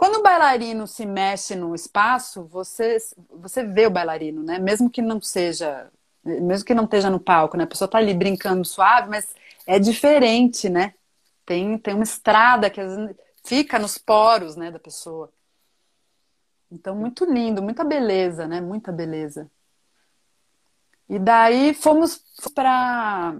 quando 0.01 0.15
o 0.15 0.23
bailarino 0.23 0.87
se 0.87 1.05
mexe 1.05 1.53
no 1.55 1.75
espaço, 1.75 2.43
você, 2.45 2.97
você 3.29 3.63
vê 3.63 3.85
o 3.85 3.91
bailarino, 3.91 4.41
né? 4.41 4.57
Mesmo 4.57 4.89
que 4.89 4.99
não 4.99 5.21
seja, 5.21 5.91
mesmo 6.23 6.65
que 6.65 6.73
não 6.73 6.85
esteja 6.85 7.07
no 7.07 7.19
palco, 7.19 7.55
né? 7.55 7.65
A 7.65 7.67
pessoa 7.67 7.87
tá 7.87 7.99
ali 7.99 8.11
brincando 8.11 8.65
suave, 8.65 9.11
mas 9.11 9.35
é 9.67 9.77
diferente, 9.77 10.67
né? 10.69 10.95
Tem, 11.45 11.77
tem 11.77 11.93
uma 11.93 12.03
estrada 12.03 12.67
que 12.67 12.81
fica 13.45 13.77
nos 13.77 13.99
poros, 13.99 14.55
né, 14.55 14.71
da 14.71 14.79
pessoa. 14.79 15.31
Então, 16.71 16.95
muito 16.95 17.23
lindo, 17.23 17.61
muita 17.61 17.83
beleza, 17.83 18.47
né? 18.47 18.59
Muita 18.59 18.91
beleza. 18.91 19.51
E 21.07 21.19
daí 21.19 21.75
fomos 21.75 22.23
para 22.55 23.35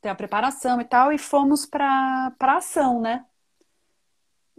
ter 0.00 0.08
a 0.08 0.16
preparação 0.16 0.80
e 0.80 0.84
tal, 0.84 1.12
e 1.12 1.18
fomos 1.18 1.64
para 1.64 2.34
ação, 2.40 3.00
né? 3.00 3.24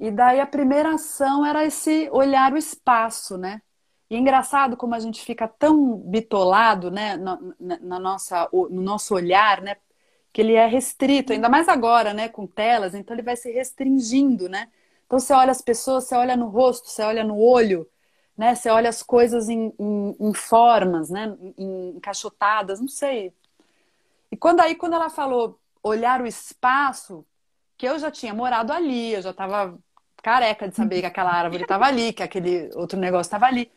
E 0.02 0.10
daí 0.10 0.40
a 0.40 0.48
primeira 0.48 0.96
ação 0.96 1.46
era 1.46 1.64
esse 1.64 2.10
olhar 2.12 2.54
o 2.54 2.58
espaço, 2.58 3.38
né? 3.38 3.62
E 4.10 4.16
é 4.16 4.18
engraçado 4.18 4.76
como 4.76 4.96
a 4.96 5.00
gente 5.00 5.24
fica 5.24 5.48
tão 5.48 5.96
bitolado, 5.98 6.90
né, 6.90 7.16
na, 7.18 7.40
na, 7.60 8.00
nossa, 8.00 8.50
no 8.52 8.82
nosso 8.82 9.14
olhar, 9.14 9.62
né, 9.62 9.78
que 10.34 10.42
ele 10.42 10.54
é 10.54 10.66
restrito, 10.66 11.32
ainda 11.34 11.48
mais 11.48 11.70
agora, 11.70 12.14
né, 12.14 12.28
com 12.28 12.48
telas, 12.48 12.96
então 12.96 13.16
ele 13.16 13.24
vai 13.24 13.36
se 13.38 13.52
restringindo, 13.52 14.50
né? 14.50 14.70
Então 15.06 15.20
você 15.20 15.34
olha 15.34 15.52
as 15.52 15.62
pessoas, 15.62 16.06
você 16.06 16.16
olha 16.16 16.36
no 16.36 16.48
rosto, 16.48 16.90
você 16.90 17.04
olha 17.04 17.24
no 17.24 17.38
olho, 17.38 17.88
né? 18.38 18.56
Você 18.56 18.70
olha 18.70 18.90
as 18.90 19.04
coisas 19.04 19.50
em, 19.50 19.74
em, 19.80 20.16
em 20.20 20.34
formas, 20.34 21.10
né? 21.10 21.38
Em, 21.58 21.98
encaixotadas, 21.98 22.80
não 22.82 22.88
sei. 22.88 23.34
E 24.32 24.38
quando 24.38 24.62
aí, 24.62 24.76
quando 24.76 24.94
ela 24.96 25.10
falou 25.10 25.60
olhar 25.84 26.22
o 26.22 26.28
espaço, 26.28 27.26
que 27.78 27.88
eu 27.88 28.00
já 28.00 28.12
tinha 28.12 28.34
morado 28.34 28.72
ali, 28.74 29.14
eu 29.14 29.22
já 29.22 29.32
estava 29.32 29.78
careca 30.22 30.68
de 30.68 30.76
saber 30.76 31.02
que 31.02 31.08
aquela 31.08 31.32
árvore 31.32 31.64
estava 31.64 31.86
ali, 31.86 32.14
que 32.14 32.24
aquele 32.24 32.70
outro 32.76 33.00
negócio 33.00 33.28
estava 33.28 33.46
ali. 33.46 33.72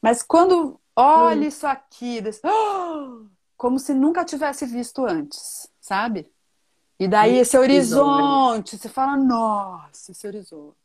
Mas 0.00 0.22
quando 0.22 0.80
olha 0.94 1.46
isso 1.46 1.66
aqui, 1.66 2.20
desse, 2.20 2.40
oh! 2.46 3.26
como 3.56 3.78
se 3.78 3.94
nunca 3.94 4.24
tivesse 4.24 4.66
visto 4.66 5.04
antes, 5.04 5.70
sabe? 5.80 6.30
E 6.98 7.08
daí 7.08 7.38
esse 7.38 7.58
horizonte, 7.58 8.76
você 8.76 8.88
fala, 8.88 9.16
nossa, 9.16 10.12
esse 10.12 10.26
horizonte. 10.26 10.76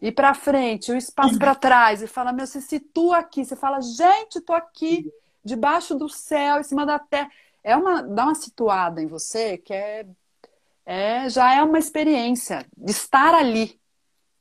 E 0.00 0.10
para 0.10 0.34
frente, 0.34 0.90
o 0.90 0.96
espaço 0.96 1.38
para 1.38 1.54
trás, 1.54 2.02
e 2.02 2.06
fala, 2.06 2.32
meu, 2.32 2.46
você 2.46 2.60
situa 2.60 3.18
aqui, 3.18 3.44
você 3.44 3.54
fala, 3.54 3.80
gente, 3.80 4.40
tô 4.40 4.52
aqui, 4.52 5.12
debaixo 5.44 5.94
do 5.94 6.08
céu, 6.08 6.58
em 6.58 6.64
cima 6.64 6.84
da 6.86 6.98
terra. 6.98 7.30
É 7.62 7.76
uma, 7.76 8.02
dá 8.02 8.24
uma 8.24 8.34
situada 8.34 9.00
em 9.00 9.06
você 9.06 9.58
que 9.58 9.72
é, 9.72 10.06
é 10.84 11.28
já 11.28 11.54
é 11.54 11.62
uma 11.62 11.78
experiência 11.78 12.66
de 12.76 12.90
estar 12.90 13.34
ali, 13.34 13.80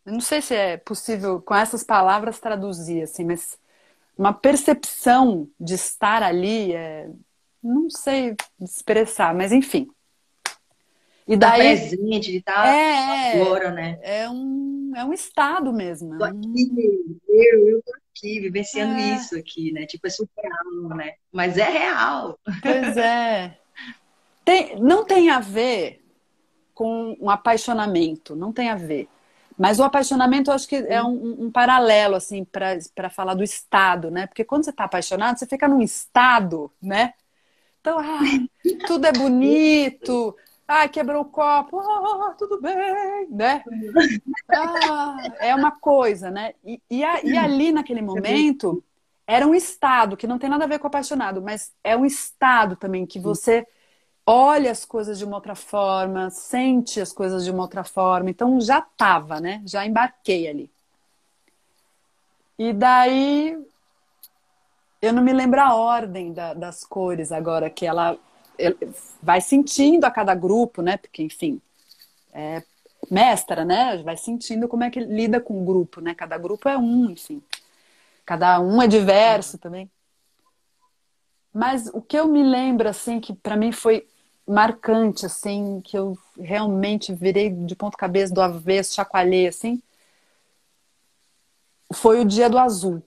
eu 0.06 0.14
não 0.14 0.22
sei 0.22 0.41
se 0.41 0.56
é 0.56 0.78
possível 0.78 1.41
com 1.41 1.56
essas 1.56 1.84
palavras 1.84 2.39
traduzir 2.39 3.04
assim, 3.04 3.24
mas 3.24 3.58
uma 4.18 4.34
percepção 4.34 5.47
de 5.60 5.74
estar 5.74 6.24
ali, 6.24 6.74
é... 6.74 7.10
não 7.64 7.89
sei 7.89 8.36
expressar, 8.60 9.34
mas 9.34 9.52
enfim. 9.52 9.89
E 11.28 11.38
tá 11.38 11.49
daí 11.49 11.76
tá 11.76 11.88
presente, 11.88 12.32
de 12.32 12.38
estar 12.38 12.68
é, 12.68 13.41
agora, 13.41 13.72
né? 13.72 13.99
É 14.02 14.30
um 14.30 14.91
é 14.95 15.06
um 15.06 15.14
estado 15.14 15.72
mesmo. 15.72 16.18
Tô 16.18 16.26
aqui, 16.26 17.18
eu, 17.30 17.68
eu 17.68 17.82
tô 17.82 17.91
aqui 18.12 18.39
vivenciando 18.39 18.99
é. 18.99 19.16
isso 19.16 19.38
aqui, 19.38 19.72
né? 19.72 19.86
Tipo 19.86 20.08
é 20.08 20.10
surreal, 20.10 20.97
né? 20.97 21.14
Mas 21.32 21.58
é 21.58 21.70
real. 21.70 22.38
Pois 22.62 22.97
é. 22.97 23.58
Tem, 24.43 24.76
não 24.82 25.06
tem 25.06 25.30
a 25.30 25.39
ver 25.39 26.04
com 26.74 27.16
um 27.22 27.30
apaixonamento, 27.30 28.36
não 28.36 28.52
tem 28.52 28.70
a 28.70 28.76
ver. 28.76 29.08
Mas 29.62 29.80
o 29.80 29.84
apaixonamento 29.84 30.49
eu 30.49 30.55
acho 30.55 30.68
que 30.68 30.76
é 30.76 31.03
um, 31.03 31.45
um 31.45 31.51
paralelo, 31.51 32.16
assim, 32.16 32.43
para 32.43 33.12
falar 33.12 33.36
do 33.36 33.43
estado, 33.43 34.09
né? 34.09 34.26
Porque 34.26 34.43
quando 34.43 34.64
você 34.64 34.72
está 34.72 34.86
apaixonado, 34.86 35.38
você 35.38 35.45
fica 35.45 35.68
num 35.68 35.82
estado, 35.82 36.72
né? 36.82 37.14
Então, 37.80 37.99
ah, 37.99 38.22
tudo 38.88 39.05
é 39.05 39.12
bonito, 39.12 40.36
ah, 40.68 40.88
quebrou 40.88 41.22
o 41.22 41.26
copo, 41.26 41.80
ah, 41.80 42.34
tudo 42.39 42.59
bem, 42.59 43.28
né? 43.30 43.64
Ah, 44.49 45.18
é 45.39 45.53
uma 45.53 45.70
coisa, 45.70 46.32
né? 46.32 46.55
E, 46.66 46.82
e, 46.89 47.03
a, 47.03 47.24
e 47.24 47.38
ali 47.38 47.72
naquele 47.72 48.01
momento 48.01 48.84
era 49.28 49.45
um 49.45 49.53
estado 49.53 50.18
que 50.18 50.26
não 50.26 50.39
tem 50.39 50.49
nada 50.49 50.64
a 50.64 50.68
ver 50.68 50.80
com 50.80 50.88
apaixonado, 50.88 51.39
mas 51.39 51.72
é 51.84 51.95
um 51.95 52.03
estado 52.03 52.76
também 52.76 53.05
que 53.05 53.20
você 53.20 53.68
olha 54.26 54.72
as 54.72 54.86
coisas 54.86 55.17
de 55.17 55.26
uma 55.26 55.36
outra 55.36 55.55
forma, 55.55 56.30
sente 56.30 56.99
as 57.01 57.11
coisas 57.11 57.43
de 57.43 57.51
uma 57.51 57.63
outra 57.63 57.84
forma. 57.84 58.30
Então 58.30 58.59
já 58.59 58.80
estava, 58.80 59.39
né? 59.39 59.61
Já 59.65 59.86
embarquei 59.86 60.47
ali. 60.47 60.72
E 62.57 62.74
daí 62.74 63.57
eu 65.01 65.13
não 65.13 65.24
me 65.24 65.34
lembro 65.34 65.59
a 65.59 65.76
ordem 65.76 66.32
da, 66.32 66.53
das 66.53 66.84
cores 66.84 67.32
agora 67.32 67.69
que 67.69 67.86
ela 67.86 68.17
vai 69.22 69.41
sentindo 69.41 70.05
a 70.05 70.11
cada 70.11 70.36
grupo, 70.36 70.82
né? 70.82 70.97
Porque 70.97 71.24
enfim, 71.24 71.59
é 72.34 72.63
mestra, 73.09 73.65
né? 73.65 73.97
Vai 74.03 74.17
sentindo 74.17 74.67
como 74.67 74.84
é 74.84 74.89
que 74.91 74.99
lida 74.99 75.39
com 75.41 75.61
o 75.61 75.65
grupo, 75.65 76.01
né? 76.01 76.13
Cada 76.13 76.38
grupo 76.38 76.69
é 76.69 76.78
um, 76.78 77.09
enfim. 77.09 77.41
Cada 78.26 78.59
um 78.59 78.82
é 78.82 78.88
diverso 78.88 79.57
também. 79.57 79.89
Mas 81.54 81.88
o 81.93 82.02
que 82.02 82.18
eu 82.18 82.28
me 82.28 82.43
lembro, 82.43 82.88
assim, 82.88 83.20
que 83.20 83.34
para 83.34 83.58
mim 83.58 83.72
foi 83.72 84.08
marcante, 84.47 85.26
assim, 85.26 85.82
que 85.82 85.97
eu 85.97 86.18
realmente 86.39 87.14
virei 87.14 87.49
de 87.49 87.76
ponto 87.76 87.97
cabeça 87.97 88.34
do 88.34 88.41
avesso, 88.41 88.93
chacoalhei, 88.95 89.47
assim, 89.47 89.82
foi 91.93 92.20
o 92.20 92.26
Dia 92.26 92.49
do 92.49 92.58
Azul. 92.58 93.02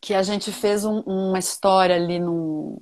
Que 0.00 0.14
a 0.14 0.22
gente 0.22 0.52
fez 0.52 0.84
um, 0.84 1.00
uma 1.00 1.38
história 1.38 1.96
ali 1.96 2.18
no, 2.18 2.78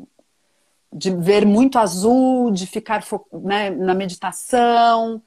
de 0.93 1.11
ver 1.11 1.47
muito 1.47 1.79
azul, 1.79 2.51
de 2.51 2.67
ficar 2.67 3.05
né, 3.33 3.71
na 3.71 3.95
meditação, 3.95 5.23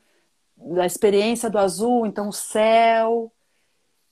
da 0.58 0.86
experiência 0.86 1.50
do 1.50 1.58
azul, 1.58 2.06
então 2.06 2.30
o 2.30 2.34
céu. 2.34 3.32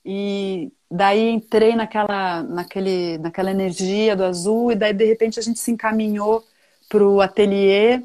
E 0.04 0.72
daí 0.90 1.30
entrei 1.30 1.76
naquela, 1.76 2.42
naquele, 2.42 3.18
naquela 3.18 3.50
energia 3.50 4.16
do 4.16 4.24
azul, 4.24 4.72
e 4.72 4.74
daí 4.74 4.92
de 4.92 5.04
repente 5.04 5.38
a 5.38 5.42
gente 5.42 5.58
se 5.58 5.70
encaminhou 5.70 6.44
para 6.88 7.06
o 7.06 7.20
ateliê 7.20 8.02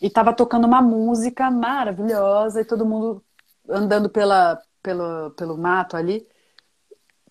e 0.00 0.06
estava 0.08 0.32
tocando 0.32 0.66
uma 0.66 0.82
música 0.82 1.50
maravilhosa, 1.50 2.60
e 2.60 2.64
todo 2.64 2.84
mundo 2.84 3.24
andando 3.68 4.10
pela, 4.10 4.60
pelo, 4.82 5.30
pelo 5.30 5.56
mato 5.56 5.96
ali, 5.96 6.26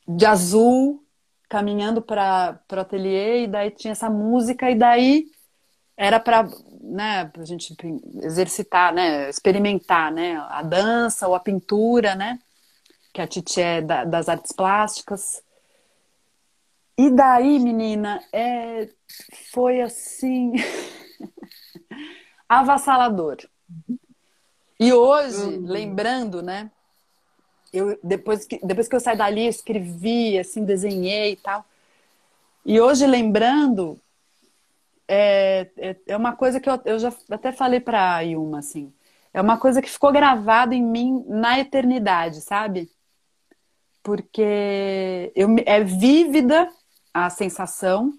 de 0.07 0.25
azul, 0.25 1.03
caminhando 1.47 2.01
para 2.01 2.59
o 2.71 2.79
ateliê, 2.79 3.43
e 3.43 3.47
daí 3.47 3.71
tinha 3.71 3.91
essa 3.91 4.09
música, 4.09 4.69
e 4.69 4.75
daí 4.75 5.25
era 5.95 6.19
para 6.19 6.49
né, 6.81 7.31
a 7.37 7.45
gente 7.45 7.75
exercitar, 8.21 8.93
né, 8.93 9.29
experimentar 9.29 10.11
né, 10.11 10.37
a 10.49 10.61
dança 10.61 11.27
ou 11.27 11.35
a 11.35 11.39
pintura, 11.39 12.15
né, 12.15 12.39
que 13.15 13.21
a 13.21 13.27
Titi 13.27 13.61
é 13.61 13.81
da, 13.81 14.03
das 14.03 14.27
artes 14.27 14.51
plásticas. 14.51 15.41
E 16.97 17.09
daí, 17.09 17.59
menina, 17.59 18.21
é, 18.31 18.89
foi 19.53 19.79
assim 19.79 20.51
avassalador. 22.47 23.37
E 24.77 24.91
hoje, 24.91 25.45
uhum. 25.45 25.65
lembrando, 25.65 26.41
né, 26.41 26.69
eu, 27.71 27.97
depois, 28.03 28.45
que, 28.45 28.59
depois 28.61 28.89
que 28.89 28.95
eu 28.95 28.99
saí 28.99 29.17
dali, 29.17 29.45
eu 29.45 29.49
escrevi, 29.49 30.37
assim, 30.37 30.65
desenhei 30.65 31.31
e 31.31 31.35
tal. 31.37 31.65
E 32.65 32.81
hoje, 32.81 33.07
lembrando, 33.07 33.97
é, 35.07 35.69
é, 35.77 35.95
é 36.07 36.17
uma 36.17 36.35
coisa 36.35 36.59
que 36.59 36.69
eu, 36.69 36.81
eu 36.83 36.99
já 36.99 37.13
até 37.29 37.53
falei 37.53 37.79
para 37.79 38.17
a 38.17 38.19
Yuma, 38.19 38.59
assim. 38.59 38.91
É 39.33 39.39
uma 39.39 39.57
coisa 39.57 39.81
que 39.81 39.89
ficou 39.89 40.11
gravada 40.11 40.75
em 40.75 40.83
mim 40.83 41.23
na 41.27 41.59
eternidade, 41.59 42.41
sabe? 42.41 42.89
Porque 44.05 45.31
eu, 45.35 45.47
é 45.65 45.83
vívida 45.83 46.71
a 47.11 47.27
sensação 47.31 48.13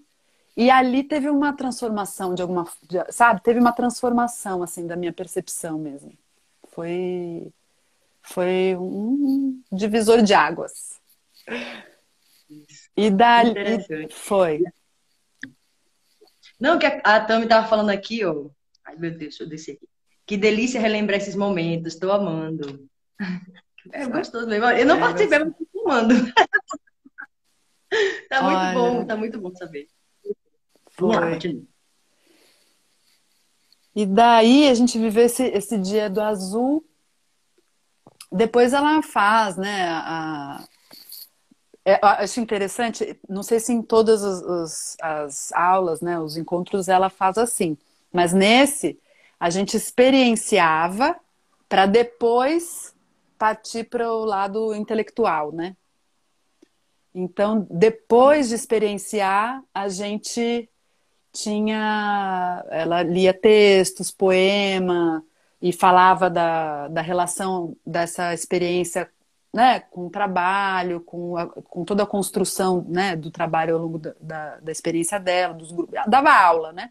e 0.56 0.68
ali 0.68 1.04
teve 1.04 1.30
uma 1.30 1.52
transformação 1.52 2.34
de 2.34 2.42
alguma, 2.42 2.66
sabe? 3.08 3.40
Teve 3.40 3.60
uma 3.60 3.70
transformação 3.70 4.64
assim 4.64 4.84
da 4.84 4.96
minha 4.96 5.12
percepção 5.12 5.78
mesmo. 5.78 6.12
Foi 6.72 7.52
foi 8.20 8.74
um 8.76 9.62
divisor 9.70 10.22
de 10.22 10.34
águas. 10.34 11.00
E 12.96 13.08
dali 13.08 13.54
foi. 14.10 14.64
Não, 16.58 16.80
que 16.80 16.86
a, 16.86 17.00
a 17.04 17.20
Tami 17.20 17.46
tava 17.46 17.68
falando 17.68 17.90
aqui, 17.90 18.24
ó. 18.24 18.46
Ai, 18.84 18.96
meu 18.96 19.12
Deus, 19.12 19.20
deixa 19.20 19.44
eu 19.44 19.48
descer 19.48 19.76
aqui. 19.76 19.88
Que 20.26 20.36
delícia 20.36 20.80
relembrar 20.80 21.18
esses 21.18 21.36
momentos, 21.36 21.94
estou 21.94 22.10
amando. 22.10 22.88
É 23.92 24.04
gostoso 24.06 24.48
mesmo. 24.48 24.66
Eu 24.70 24.84
não 24.84 24.96
é 24.96 25.00
participei, 25.00 25.38
mas 25.38 25.54
estou 25.86 25.90
amando. 25.90 26.14
tá 28.28 28.42
muito 28.42 28.58
Olha. 28.58 28.74
bom, 28.74 29.06
tá 29.06 29.16
muito 29.16 29.40
bom 29.40 29.54
saber. 29.54 29.86
Foi. 30.90 31.14
E 33.94 34.04
daí 34.04 34.68
a 34.68 34.74
gente 34.74 34.98
viveu 34.98 35.24
esse, 35.24 35.44
esse 35.44 35.78
dia 35.78 36.10
do 36.10 36.20
azul. 36.20 36.84
Depois 38.30 38.72
ela 38.72 39.00
faz, 39.02 39.56
né? 39.56 39.88
A, 39.88 40.64
é, 41.84 42.00
acho 42.02 42.40
interessante, 42.40 43.16
não 43.28 43.44
sei 43.44 43.60
se 43.60 43.72
em 43.72 43.80
todas 43.80 44.24
as, 44.24 44.42
as, 44.42 44.96
as, 45.00 45.52
aulas, 45.52 46.00
né, 46.00 46.18
os 46.18 46.36
encontros 46.36 46.88
ela 46.88 47.08
faz 47.08 47.38
assim, 47.38 47.78
mas 48.12 48.32
nesse 48.32 48.98
a 49.38 49.50
gente 49.50 49.76
experienciava 49.76 51.14
para 51.68 51.86
depois 51.86 52.92
partir 53.38 53.84
para 53.84 54.10
o 54.10 54.24
lado 54.24 54.74
intelectual, 54.74 55.52
né? 55.52 55.76
Então, 57.14 57.66
depois 57.70 58.48
de 58.50 58.54
experienciar, 58.54 59.62
a 59.72 59.88
gente 59.88 60.68
tinha. 61.32 62.64
Ela 62.70 63.02
lia 63.02 63.32
textos, 63.32 64.10
poema, 64.10 65.24
e 65.60 65.72
falava 65.72 66.28
da, 66.28 66.88
da 66.88 67.00
relação 67.00 67.76
dessa 67.86 68.34
experiência 68.34 69.10
né, 69.52 69.80
com 69.80 70.06
o 70.06 70.10
trabalho, 70.10 71.00
com, 71.00 71.36
a, 71.36 71.46
com 71.46 71.84
toda 71.84 72.02
a 72.02 72.06
construção 72.06 72.84
né, 72.88 73.16
do 73.16 73.30
trabalho 73.30 73.74
ao 73.74 73.80
longo 73.80 73.98
da, 73.98 74.14
da, 74.20 74.60
da 74.60 74.72
experiência 74.72 75.18
dela, 75.18 75.54
dos 75.54 75.72
grupos. 75.72 75.98
Dava 76.06 76.30
aula, 76.30 76.72
né? 76.72 76.90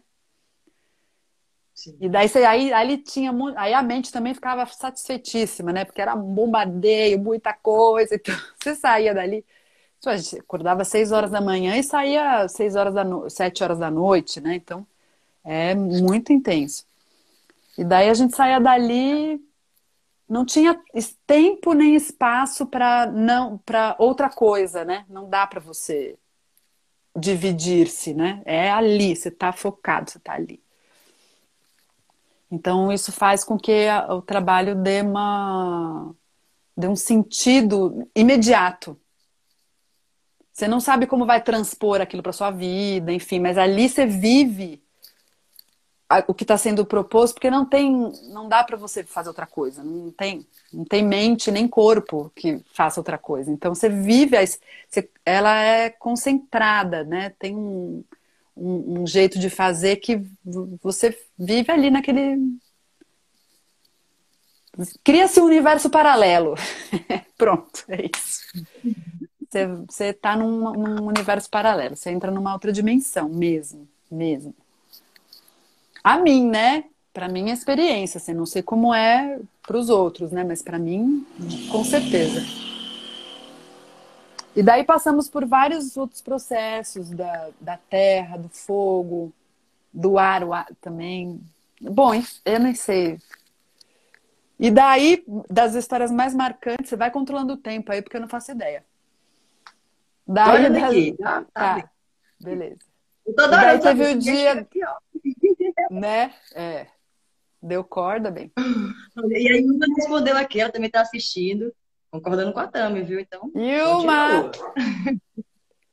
Sim. 1.76 1.94
E 2.00 2.08
daí 2.08 2.26
aí, 2.48 2.72
aí 2.72 2.98
tinha 2.98 3.30
aí 3.54 3.74
a 3.74 3.82
mente 3.82 4.10
também 4.10 4.32
ficava 4.32 4.64
satisfeitíssima, 4.64 5.74
né? 5.74 5.84
Porque 5.84 6.00
era 6.00 6.16
bombardeio, 6.16 7.20
muita 7.20 7.52
coisa. 7.52 8.14
Então, 8.14 8.34
você 8.58 8.74
saía 8.74 9.14
dali. 9.14 9.44
A 10.06 10.16
gente 10.16 10.38
acordava 10.38 10.82
às 10.82 10.88
seis 10.88 11.12
horas 11.12 11.30
da 11.32 11.40
manhã 11.40 11.76
e 11.76 11.82
saía 11.82 12.48
seis 12.48 12.76
horas 12.76 12.94
da 12.94 13.04
no... 13.04 13.28
sete 13.28 13.62
horas 13.62 13.78
da 13.78 13.90
noite, 13.90 14.40
né? 14.40 14.54
Então 14.54 14.86
é 15.44 15.74
muito 15.74 16.32
intenso. 16.32 16.86
E 17.76 17.84
daí 17.84 18.08
a 18.08 18.14
gente 18.14 18.34
saía 18.34 18.60
dali 18.60 19.40
não 20.28 20.44
tinha 20.46 20.80
tempo 21.26 21.72
nem 21.74 21.94
espaço 21.94 22.66
para 22.66 23.06
não 23.06 23.58
para 23.58 23.96
outra 23.98 24.30
coisa, 24.30 24.84
né? 24.84 25.04
Não 25.08 25.28
dá 25.28 25.46
para 25.46 25.60
você 25.60 26.16
dividir-se, 27.16 28.14
né? 28.14 28.42
É 28.44 28.70
ali, 28.70 29.14
você 29.16 29.28
está 29.28 29.52
focado, 29.52 30.10
você 30.10 30.18
está 30.18 30.34
ali. 30.34 30.60
Então 32.50 32.92
isso 32.92 33.10
faz 33.10 33.42
com 33.44 33.58
que 33.58 33.86
o 34.08 34.22
trabalho 34.22 34.74
dê 34.74 35.02
uma 35.02 36.14
dê 36.76 36.86
um 36.86 36.96
sentido 36.96 38.08
imediato. 38.14 38.98
Você 40.52 40.68
não 40.68 40.80
sabe 40.80 41.06
como 41.06 41.26
vai 41.26 41.42
transpor 41.42 42.00
aquilo 42.00 42.22
para 42.22 42.32
sua 42.32 42.50
vida, 42.50 43.12
enfim, 43.12 43.40
mas 43.40 43.58
ali 43.58 43.88
você 43.88 44.06
vive 44.06 44.82
o 46.28 46.34
que 46.34 46.44
está 46.44 46.56
sendo 46.56 46.86
proposto, 46.86 47.34
porque 47.34 47.50
não 47.50 47.64
tem, 47.64 48.12
não 48.28 48.48
dá 48.48 48.62
para 48.62 48.76
você 48.76 49.02
fazer 49.02 49.28
outra 49.28 49.46
coisa, 49.46 49.82
não 49.82 50.10
tem, 50.12 50.46
não 50.72 50.84
tem 50.84 51.04
mente 51.04 51.50
nem 51.50 51.66
corpo 51.66 52.30
que 52.34 52.62
faça 52.72 53.00
outra 53.00 53.18
coisa. 53.18 53.50
Então 53.50 53.74
você 53.74 53.88
vive, 53.88 54.36
você, 54.88 55.10
ela 55.24 55.60
é 55.60 55.90
concentrada, 55.90 57.02
né? 57.02 57.30
Tem 57.38 57.56
um, 57.56 58.04
um, 58.56 59.02
um, 59.02 59.06
jeito 59.06 59.38
de 59.38 59.50
fazer 59.50 59.96
que 59.96 60.22
você 60.82 61.16
vive 61.38 61.70
ali 61.70 61.90
naquele 61.90 62.38
cria-se 65.02 65.40
um 65.40 65.44
universo 65.44 65.88
paralelo. 65.88 66.54
Pronto, 67.36 67.84
é 67.88 68.10
isso. 68.14 68.40
Você 69.88 70.06
está 70.06 70.36
num, 70.36 70.72
num 70.72 71.06
universo 71.06 71.48
paralelo, 71.48 71.96
você 71.96 72.10
entra 72.10 72.30
numa 72.30 72.52
outra 72.52 72.72
dimensão 72.72 73.28
mesmo, 73.28 73.88
mesmo 74.10 74.54
a 76.06 76.18
mim, 76.18 76.46
né? 76.48 76.84
Para 77.12 77.28
minha 77.28 77.52
experiência, 77.52 78.18
assim, 78.18 78.32
não 78.32 78.46
sei 78.46 78.62
como 78.62 78.94
é 78.94 79.40
para 79.66 79.76
os 79.76 79.90
outros, 79.90 80.30
né? 80.30 80.44
Mas 80.44 80.62
para 80.62 80.78
mim, 80.78 81.26
com 81.68 81.82
certeza. 81.82 82.40
E 84.56 84.62
daí 84.62 84.84
passamos 84.84 85.28
por 85.28 85.44
vários 85.44 85.98
outros 85.98 86.22
processos 86.22 87.10
da, 87.10 87.50
da 87.60 87.76
terra, 87.76 88.38
do 88.38 88.48
fogo, 88.48 89.30
do 89.92 90.18
ar, 90.18 90.42
o 90.42 90.54
ar 90.54 90.66
também. 90.80 91.38
Bom, 91.78 92.12
eu 92.42 92.58
nem 92.58 92.74
sei. 92.74 93.18
E 94.58 94.70
daí, 94.70 95.22
das 95.50 95.74
histórias 95.74 96.10
mais 96.10 96.34
marcantes, 96.34 96.88
você 96.88 96.96
vai 96.96 97.10
controlando 97.10 97.52
o 97.52 97.58
tempo 97.58 97.92
aí, 97.92 98.00
porque 98.00 98.16
eu 98.16 98.20
não 98.22 98.28
faço 98.28 98.52
ideia. 98.52 98.82
Daí, 100.26 100.48
Olha 100.48 100.70
daqui. 100.70 101.14
Das... 101.18 101.18
Tá, 101.18 101.44
tá, 101.52 101.90
beleza. 102.40 102.78
Toda 103.36 103.58
hora 103.58 103.78
teve 103.78 104.12
o 104.12 104.18
dia. 104.18 104.52
Aqui, 104.52 104.80
né? 105.90 106.32
É. 106.54 106.86
Deu 107.62 107.84
corda, 107.84 108.30
bem. 108.30 108.50
E 108.56 109.48
aí, 109.48 109.60
Ilma 109.60 109.84
respondeu 109.96 110.36
aqui, 110.38 110.60
ela 110.60 110.72
também 110.72 110.86
está 110.86 111.02
assistindo, 111.02 111.74
concordando 112.10 112.52
com 112.52 112.60
a 112.60 112.66
Tami, 112.66 113.02
viu? 113.02 113.20
Então. 113.20 113.50
Ilma! 113.54 114.50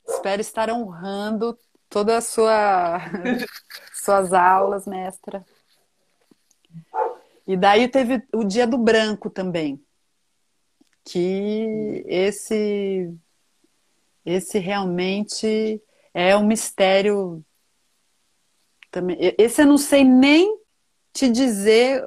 Espero 0.06 0.40
estar 0.40 0.70
honrando 0.70 1.56
todas 1.88 2.16
as 2.16 2.24
sua... 2.26 2.98
suas 3.94 4.32
aulas, 4.32 4.86
mestra. 4.86 5.44
E 7.46 7.56
daí 7.56 7.88
teve 7.88 8.22
o 8.34 8.44
dia 8.44 8.66
do 8.66 8.78
branco 8.78 9.30
também. 9.30 9.82
Que 11.04 12.02
esse 12.06 13.14
esse 14.24 14.58
realmente 14.58 15.82
é 16.14 16.34
um 16.36 16.46
mistério 16.46 17.44
também. 18.90 19.18
Esse 19.36 19.62
eu 19.62 19.66
não 19.66 19.76
sei 19.76 20.02
nem 20.02 20.58
te 21.12 21.28
dizer, 21.28 22.02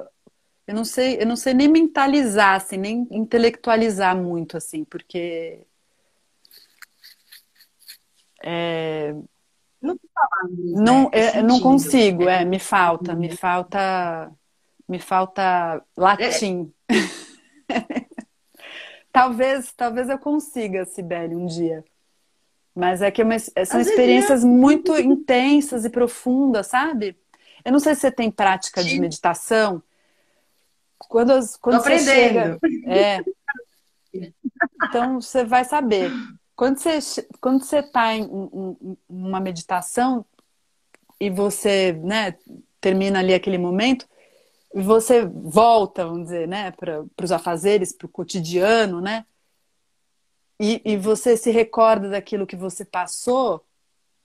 eu 0.68 0.74
não 0.74 0.84
sei, 0.84 1.16
eu 1.18 1.24
não 1.24 1.34
sei 1.34 1.54
nem 1.54 1.66
mentalizar, 1.66 2.56
assim, 2.56 2.76
nem 2.76 3.08
intelectualizar 3.10 4.14
muito, 4.14 4.54
assim, 4.54 4.84
porque 4.84 5.60
é, 8.44 9.14
não, 9.80 9.98
não, 10.58 11.02
né? 11.04 11.10
é, 11.12 11.42
não 11.42 11.58
consigo, 11.58 12.28
é, 12.28 12.44
me 12.44 12.58
falta, 12.58 13.14
me 13.14 13.34
falta, 13.34 14.30
me 14.86 14.98
falta 14.98 15.82
latim 15.96 16.70
talvez, 19.10 19.72
talvez 19.72 20.10
eu 20.10 20.18
consiga, 20.18 20.84
Sibeli, 20.84 21.34
um 21.34 21.46
dia. 21.46 21.82
Mas 22.74 23.00
é 23.00 23.10
que 23.10 23.22
é 23.22 23.24
uma, 23.24 23.38
são 23.38 23.80
experiências 23.80 24.44
muito 24.44 24.94
intensas 24.98 25.86
e 25.86 25.90
profundas, 25.90 26.66
sabe? 26.66 27.16
Eu 27.64 27.72
não 27.72 27.80
sei 27.80 27.94
se 27.94 28.02
você 28.02 28.12
tem 28.12 28.30
prática 28.30 28.84
de 28.84 29.00
meditação. 29.00 29.82
Quando, 30.98 31.32
quando 31.60 31.82
você 31.82 31.98
chega. 31.98 32.58
É. 32.86 33.24
Então 34.84 35.20
você 35.20 35.44
vai 35.44 35.64
saber. 35.64 36.10
Quando 36.56 36.78
você 36.78 37.26
quando 37.40 37.62
você 37.62 37.78
está 37.78 38.14
em, 38.14 38.24
em, 38.24 38.76
em, 38.82 38.98
uma 39.08 39.40
meditação 39.40 40.24
e 41.20 41.30
você 41.30 41.92
né, 41.92 42.36
termina 42.80 43.20
ali 43.20 43.34
aquele 43.34 43.58
momento, 43.58 44.08
e 44.74 44.82
você 44.82 45.24
volta, 45.24 46.04
vamos 46.04 46.24
dizer, 46.24 46.46
né, 46.46 46.70
para 46.72 47.04
os 47.22 47.32
afazeres, 47.32 47.92
para 47.92 48.06
o 48.06 48.10
cotidiano, 48.10 49.00
né? 49.00 49.24
E, 50.60 50.82
e, 50.84 50.96
você 50.96 51.36
se 51.36 51.52
recorda 51.52 52.10
daquilo 52.10 52.46
que 52.46 52.56
você 52.56 52.84
passou, 52.84 53.64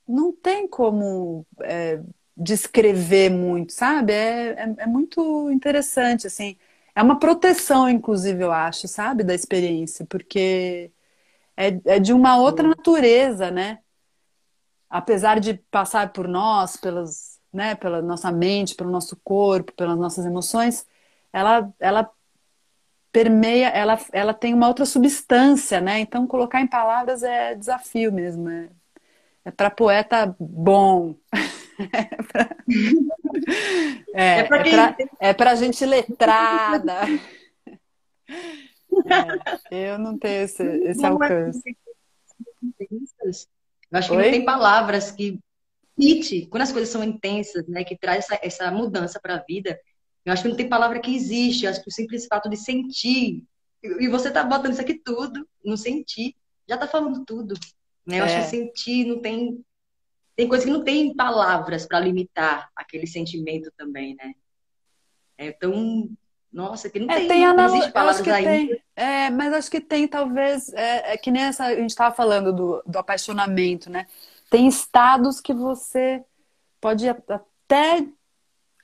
não 0.08 0.32
tem 0.32 0.68
como 0.68 1.46
é, 1.62 2.02
descrever 2.36 3.30
muito, 3.30 3.74
sabe? 3.74 4.14
É, 4.14 4.52
é, 4.54 4.76
é, 4.80 4.88
muito 4.88 5.50
interessante, 5.52 6.28
assim. 6.28 6.58
É 6.96 7.02
uma 7.04 7.20
proteção, 7.20 7.90
inclusive, 7.90 8.44
eu 8.44 8.52
acho, 8.52 8.88
sabe, 8.88 9.24
da 9.24 9.34
experiência, 9.36 10.06
porque 10.06 10.92
é, 11.58 11.68
é 11.86 12.00
de 12.00 12.14
uma 12.14 12.38
outra 12.38 12.68
natureza, 12.68 13.52
né? 13.52 13.80
Apesar 14.90 15.40
de 15.40 15.56
passar 15.56 16.14
por 16.14 16.28
nós, 16.28 16.78
pelas 16.78 17.34
né, 17.54 17.76
pela 17.76 18.02
nossa 18.02 18.32
mente, 18.32 18.76
pelo 18.76 18.90
nosso 18.90 19.16
corpo, 19.24 19.72
pelas 19.74 19.98
nossas 19.98 20.26
emoções, 20.26 20.88
ela, 21.32 21.72
ela 21.80 22.10
permeia, 23.12 23.68
ela, 23.70 24.00
ela 24.12 24.34
tem 24.34 24.54
uma 24.54 24.68
outra 24.68 24.86
substância, 24.86 25.80
né? 25.80 26.00
Então 26.00 26.26
colocar 26.28 26.62
em 26.62 26.68
palavras 26.68 27.22
é 27.24 27.56
desafio 27.56 28.12
mesmo. 28.12 28.50
É, 28.50 28.70
é 29.46 29.52
para 29.52 29.70
poeta 29.72 30.36
bom. 30.40 31.16
é, 34.14 34.40
é 34.40 34.44
para 34.44 34.98
é 35.20 35.34
pra, 35.34 35.52
é 35.52 35.56
gente 35.56 35.86
letrada. 35.86 37.02
É, 39.72 39.92
eu 39.92 39.98
não 39.98 40.20
tenho 40.20 40.44
esse, 40.44 40.64
esse 40.64 41.04
alcance. 41.04 41.76
Eu 43.92 43.92
acho 43.92 44.10
que 44.10 44.16
Oi? 44.16 44.24
não 44.24 44.32
tem 44.32 44.46
palavras 44.46 45.12
que 45.12 45.40
It, 46.00 46.48
quando 46.48 46.62
as 46.62 46.72
coisas 46.72 46.90
são 46.90 47.04
intensas, 47.04 47.68
né, 47.68 47.84
que 47.84 47.98
traz 47.98 48.26
essa, 48.26 48.40
essa 48.44 48.72
mudança 48.72 49.20
para 49.20 49.36
a 49.36 49.44
vida, 49.44 49.80
eu 50.26 50.32
acho 50.32 50.44
que 50.44 50.50
não 50.50 50.56
tem 50.56 50.70
palavra 50.70 51.00
que 51.00 51.16
existe. 51.16 51.66
Eu 51.66 51.72
acho 51.72 51.82
que 51.82 51.90
o 51.90 51.92
simples 51.92 52.26
fato 52.26 52.50
de 52.50 52.58
sentir, 52.58 53.44
e 53.82 54.08
você 54.08 54.32
tá 54.32 54.44
botando 54.44 54.72
isso 54.72 54.82
aqui 54.82 54.96
tudo, 54.96 55.48
não 55.64 55.76
sentir, 55.76 56.36
já 56.68 56.78
tá 56.78 56.88
falando 56.88 57.26
tudo. 57.26 57.56
Né? 58.06 58.20
Eu 58.20 58.24
é. 58.24 58.26
acho 58.26 58.44
que 58.44 58.58
sentir 58.58 59.06
não 59.06 59.20
tem. 59.20 59.64
Tem 60.36 60.48
coisa 60.48 60.66
que 60.66 60.72
não 60.72 60.84
tem 60.84 61.14
palavras 61.16 61.86
para 61.86 62.00
limitar 62.00 62.70
aquele 62.76 63.06
sentimento 63.06 63.72
também, 63.78 64.16
né? 64.16 64.34
É 65.38 65.52
tão. 65.52 66.10
Nossa, 66.52 66.90
que 66.90 67.00
não 67.00 67.10
é, 67.10 67.16
tem, 67.16 67.28
tem 67.28 67.54
não 67.54 67.66
existe 67.66 67.92
palavras 67.92 68.28
ainda. 68.28 68.50
Tem. 68.50 68.84
É, 68.96 69.30
mas 69.32 69.54
acho 69.54 69.72
que 69.72 69.82
tem, 69.82 70.08
talvez, 70.08 70.72
é, 70.74 71.14
é 71.14 71.18
que 71.18 71.32
nem 71.32 71.44
essa, 71.44 71.66
a 71.66 71.76
gente 71.76 71.90
estava 71.90 72.14
falando 72.14 72.54
do, 72.54 72.84
do 72.86 73.00
apaixonamento, 73.00 73.90
né? 73.90 74.06
tem 74.54 74.68
estados 74.68 75.42
que 75.42 75.52
você 75.52 76.24
pode 76.80 77.10
até 77.10 78.08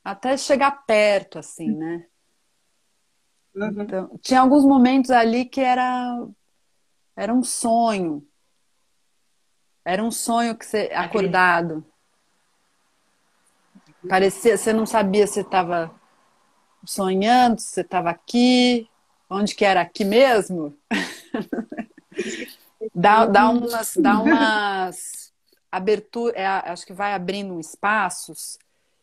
até 0.04 0.36
chegar 0.36 0.84
perto, 0.88 1.38
assim, 1.38 1.70
né? 1.70 2.08
Uhum. 3.54 3.84
Então, 3.84 4.20
tinha 4.20 4.42
alguns 4.42 4.66
momentos 4.66 5.12
ali 5.12 5.46
que 5.46 5.62
era 5.62 6.28
era 7.16 7.32
um 7.32 7.44
sonho. 7.44 8.28
Era 9.90 10.04
um 10.04 10.12
sonho 10.12 10.56
que 10.56 10.68
você 10.68 10.92
acordado. 10.94 11.84
Parecia, 14.08 14.56
você 14.56 14.72
não 14.72 14.86
sabia 14.86 15.26
se 15.26 15.40
estava 15.40 15.90
sonhando, 16.86 17.60
se 17.60 17.70
você 17.70 17.82
estava 17.82 18.12
aqui, 18.12 18.88
onde 19.28 19.56
que 19.56 19.66
era 19.66 19.82
aqui 19.82 20.06
mesmo. 20.06 20.78
dá, 22.94 23.26
dá 23.26 23.50
umas, 23.50 23.98
dá 23.98 24.20
umas 24.20 25.34
abertura, 25.72 26.38
é, 26.38 26.46
acho 26.46 26.86
que 26.86 26.94
vai 26.94 27.16
abrindo 27.16 27.60
espaços 27.60 28.60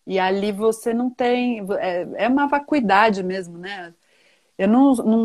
e 0.07 0.21
ali 0.21 0.53
você 0.53 0.95
não 0.95 1.11
tem. 1.11 1.67
É, 1.81 2.27
é 2.27 2.29
uma 2.29 2.47
vacuidade 2.47 3.25
mesmo, 3.25 3.59
né? 3.59 3.93
Eu 4.57 4.69
não, 4.69 4.95
não, 4.95 5.19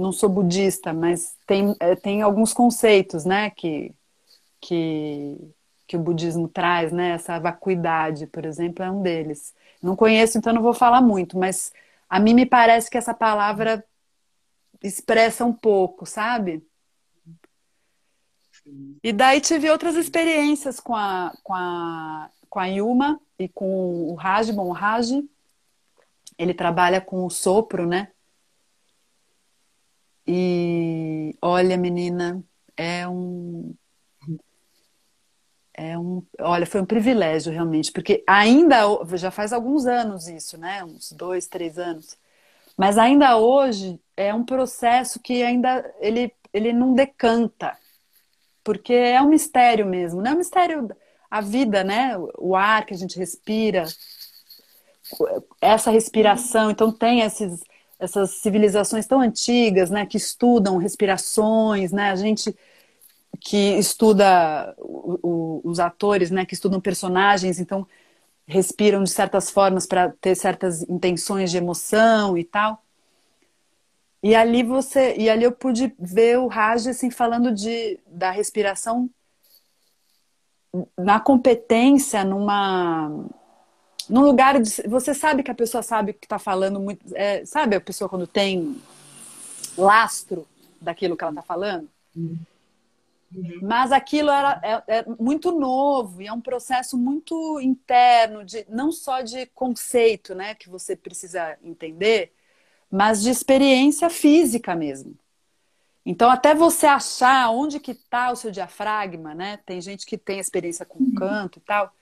não 0.00 0.12
sou 0.12 0.28
budista, 0.28 0.92
mas 0.92 1.34
tem, 1.46 1.74
é, 1.80 1.96
tem 1.96 2.20
alguns 2.20 2.52
conceitos, 2.52 3.24
né, 3.24 3.50
que, 3.50 3.92
que, 4.60 5.36
que 5.86 5.96
o 5.96 6.00
budismo 6.00 6.48
traz, 6.48 6.92
né? 6.92 7.10
Essa 7.10 7.38
vacuidade, 7.38 8.26
por 8.26 8.44
exemplo, 8.44 8.84
é 8.84 8.90
um 8.90 9.02
deles. 9.02 9.54
Não 9.82 9.96
conheço, 9.96 10.38
então 10.38 10.52
não 10.52 10.62
vou 10.62 10.74
falar 10.74 11.00
muito, 11.00 11.38
mas 11.38 11.72
a 12.08 12.18
mim 12.18 12.34
me 12.34 12.46
parece 12.46 12.90
que 12.90 12.98
essa 12.98 13.14
palavra 13.14 13.84
expressa 14.82 15.44
um 15.44 15.52
pouco, 15.52 16.06
sabe? 16.06 16.64
E 19.02 19.12
daí 19.12 19.40
tive 19.40 19.70
outras 19.70 19.94
experiências 19.94 20.80
com 20.80 20.94
a, 20.94 21.32
com 21.42 21.54
a, 21.54 22.30
com 22.48 22.58
a 22.58 22.66
Yuma 22.66 23.20
e 23.38 23.48
com 23.48 24.10
o 24.10 24.14
Raj. 24.14 24.50
Bom, 24.50 24.68
o 24.68 24.72
Raj, 24.72 25.10
ele 26.36 26.54
trabalha 26.54 27.00
com 27.00 27.24
o 27.24 27.30
sopro, 27.30 27.86
né? 27.86 28.08
E 30.26 31.34
olha, 31.40 31.76
menina, 31.78 32.42
é 32.76 33.08
um. 33.08 33.74
É 35.80 35.96
um, 35.96 36.24
olha, 36.40 36.66
foi 36.66 36.80
um 36.80 36.84
privilégio 36.84 37.52
realmente, 37.52 37.92
porque 37.92 38.24
ainda 38.26 38.80
já 39.16 39.30
faz 39.30 39.52
alguns 39.52 39.86
anos 39.86 40.26
isso, 40.26 40.58
né? 40.58 40.82
Uns 40.82 41.12
dois, 41.12 41.46
três 41.46 41.78
anos. 41.78 42.18
Mas 42.76 42.98
ainda 42.98 43.38
hoje 43.38 44.00
é 44.16 44.34
um 44.34 44.44
processo 44.44 45.20
que 45.20 45.42
ainda 45.42 45.84
ele, 46.00 46.34
ele 46.52 46.72
não 46.72 46.94
decanta 46.94 47.78
porque 48.64 48.92
é 48.92 49.22
um 49.22 49.28
mistério 49.28 49.86
mesmo, 49.86 50.22
né? 50.22 50.30
É 50.30 50.34
um 50.34 50.38
mistério 50.38 50.90
a 51.30 51.40
vida, 51.40 51.84
né? 51.84 52.18
O 52.38 52.56
ar 52.56 52.84
que 52.86 52.94
a 52.94 52.96
gente 52.96 53.18
respira, 53.18 53.84
essa 55.60 55.90
respiração. 55.90 56.70
Então 56.70 56.92
tem 56.92 57.20
esses, 57.20 57.62
essas 57.98 58.30
civilizações 58.32 59.06
tão 59.06 59.20
antigas, 59.20 59.90
né? 59.90 60.06
Que 60.06 60.16
estudam 60.16 60.76
respirações, 60.78 61.92
né? 61.92 62.10
A 62.10 62.16
gente 62.16 62.54
que 63.40 63.76
estuda 63.78 64.74
o, 64.78 65.18
o, 65.22 65.60
os 65.64 65.80
atores, 65.80 66.30
né? 66.30 66.44
Que 66.44 66.54
estudam 66.54 66.80
personagens, 66.80 67.58
então 67.58 67.86
respiram 68.46 69.02
de 69.02 69.10
certas 69.10 69.50
formas 69.50 69.86
para 69.86 70.10
ter 70.20 70.34
certas 70.34 70.82
intenções 70.82 71.50
de 71.50 71.58
emoção 71.58 72.36
e 72.36 72.44
tal. 72.44 72.82
E 74.22 74.34
ali 74.34 74.62
você, 74.62 75.14
e 75.16 75.28
ali 75.30 75.44
eu 75.44 75.52
pude 75.52 75.94
ver 75.98 76.38
o 76.38 76.48
Raj 76.48 76.86
assim 76.86 77.10
falando 77.10 77.52
de 77.52 78.00
da 78.06 78.30
respiração 78.30 79.08
na 80.96 81.20
competência, 81.20 82.24
numa 82.24 83.10
num 84.08 84.22
lugar 84.22 84.60
de, 84.60 84.70
você 84.88 85.12
sabe 85.12 85.42
que 85.42 85.50
a 85.50 85.54
pessoa 85.54 85.82
sabe 85.82 86.14
que 86.14 86.24
está 86.24 86.38
falando 86.38 86.80
muito, 86.80 87.04
é, 87.14 87.44
sabe 87.44 87.76
a 87.76 87.80
pessoa 87.80 88.08
quando 88.08 88.26
tem 88.26 88.80
lastro 89.76 90.46
daquilo 90.80 91.16
que 91.16 91.22
ela 91.22 91.32
está 91.32 91.42
falando. 91.42 91.88
Uhum. 92.16 92.38
Mas 93.62 93.92
aquilo 93.92 94.30
era 94.30 94.60
é, 94.62 94.98
é, 94.98 95.04
muito 95.18 95.52
novo 95.52 96.22
e 96.22 96.26
é 96.26 96.32
um 96.32 96.40
processo 96.40 96.96
muito 96.96 97.60
interno, 97.60 98.44
de, 98.44 98.64
não 98.68 98.90
só 98.90 99.20
de 99.20 99.46
conceito, 99.46 100.34
né, 100.34 100.54
que 100.54 100.68
você 100.68 100.96
precisa 100.96 101.58
entender, 101.62 102.32
mas 102.90 103.22
de 103.22 103.30
experiência 103.30 104.08
física 104.08 104.74
mesmo. 104.74 105.14
Então, 106.06 106.30
até 106.30 106.54
você 106.54 106.86
achar 106.86 107.50
onde 107.50 107.78
que 107.78 107.90
está 107.90 108.32
o 108.32 108.36
seu 108.36 108.50
diafragma, 108.50 109.34
né? 109.34 109.58
Tem 109.66 109.78
gente 109.78 110.06
que 110.06 110.16
tem 110.16 110.38
experiência 110.38 110.86
com 110.86 110.98
uhum. 111.04 111.14
canto 111.14 111.58
e 111.58 111.60
tal. 111.60 111.92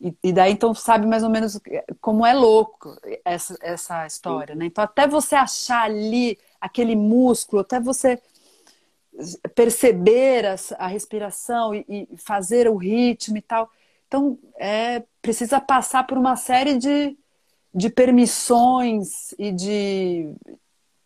E, 0.00 0.16
e, 0.24 0.32
daí, 0.32 0.52
então, 0.52 0.74
sabe 0.74 1.06
mais 1.06 1.22
ou 1.22 1.28
menos 1.28 1.60
como 2.00 2.24
é 2.24 2.32
louco 2.32 2.96
essa, 3.22 3.54
essa 3.60 4.06
história, 4.06 4.54
né? 4.54 4.64
Então, 4.64 4.82
até 4.82 5.06
você 5.06 5.34
achar 5.34 5.82
ali 5.84 6.38
aquele 6.58 6.96
músculo, 6.96 7.60
até 7.60 7.78
você 7.78 8.18
perceber 9.54 10.46
a, 10.46 10.56
a 10.78 10.86
respiração 10.86 11.74
e, 11.74 11.84
e, 11.88 12.16
fazer 12.16 12.68
o 12.68 12.76
ritmo 12.76 13.36
e 13.36 13.42
tal. 13.42 13.70
Então, 14.06 14.38
é, 14.58 15.02
precisa 15.20 15.60
passar 15.60 16.06
por 16.06 16.18
uma 16.18 16.36
série 16.36 16.78
de, 16.78 17.16
de 17.74 17.90
permissões 17.90 19.32
e 19.38 19.52
de 19.52 20.34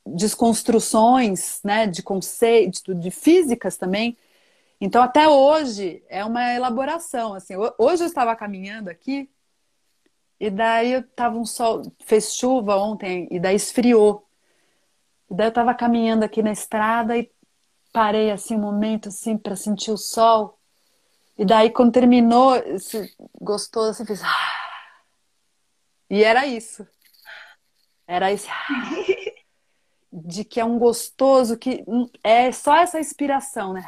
desconstruções, 0.07 1.61
né, 1.65 1.87
de 1.87 2.03
conceitos, 2.03 2.83
de 2.87 3.11
físicas 3.11 3.77
também. 3.77 4.17
Então 4.81 5.03
até 5.03 5.29
hoje 5.29 6.03
é 6.09 6.25
uma 6.25 6.55
elaboração, 6.55 7.35
assim. 7.35 7.55
Hoje 7.79 8.05
eu 8.05 8.07
estava 8.07 8.37
caminhando 8.37 8.89
aqui 8.89 9.29
e 10.39 10.51
daí 10.51 11.03
tava 11.15 11.39
um 11.39 11.47
sol, 11.47 11.83
fez 12.05 12.35
chuva 12.35 12.77
ontem 12.77 13.27
e 13.31 13.41
daí 13.41 13.57
esfriou. 13.57 14.27
E 15.31 15.35
daí 15.35 15.47
eu 15.47 15.51
estava 15.51 15.75
caminhando 15.75 16.25
aqui 16.25 16.43
na 16.43 16.53
estrada 16.53 17.17
e 17.17 17.31
parei 17.97 18.31
assim 18.31 18.57
um 18.57 18.61
momento 18.61 19.09
assim 19.09 19.39
para 19.39 19.57
sentir 19.57 19.91
o 19.91 19.97
sol. 19.97 20.59
E 21.39 21.47
daí 21.47 21.71
quando 21.71 21.93
terminou, 21.93 22.55
esse 22.55 23.11
gostoso 23.41 23.89
assim, 23.89 24.05
fiz 24.05 24.23
ah! 24.23 25.01
E 26.11 26.23
era 26.23 26.47
isso. 26.47 26.87
Era 28.07 28.31
esse 28.31 28.51
ah! 28.51 29.43
de 30.13 30.45
que 30.45 30.61
é 30.61 30.65
um 30.65 30.79
gostoso 30.79 31.57
que 31.57 31.87
é 32.23 32.53
só 32.53 32.77
essa 32.77 33.01
inspiração, 33.01 33.73
né? 33.73 33.83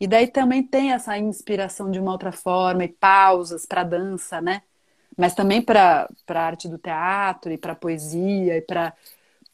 E 0.00 0.06
daí 0.06 0.26
também 0.26 0.62
tem 0.62 0.92
essa 0.92 1.18
inspiração 1.18 1.90
de 1.90 2.00
uma 2.00 2.12
outra 2.12 2.32
forma 2.32 2.84
e 2.84 2.88
pausas 2.88 3.66
para 3.66 3.84
dança, 3.84 4.40
né? 4.40 4.62
Mas 5.14 5.34
também 5.34 5.60
para 5.60 6.08
a 6.26 6.40
arte 6.40 6.68
do 6.68 6.78
teatro 6.78 7.52
e 7.52 7.58
para 7.58 7.74
poesia 7.74 8.56
e 8.56 8.62
para 8.62 8.94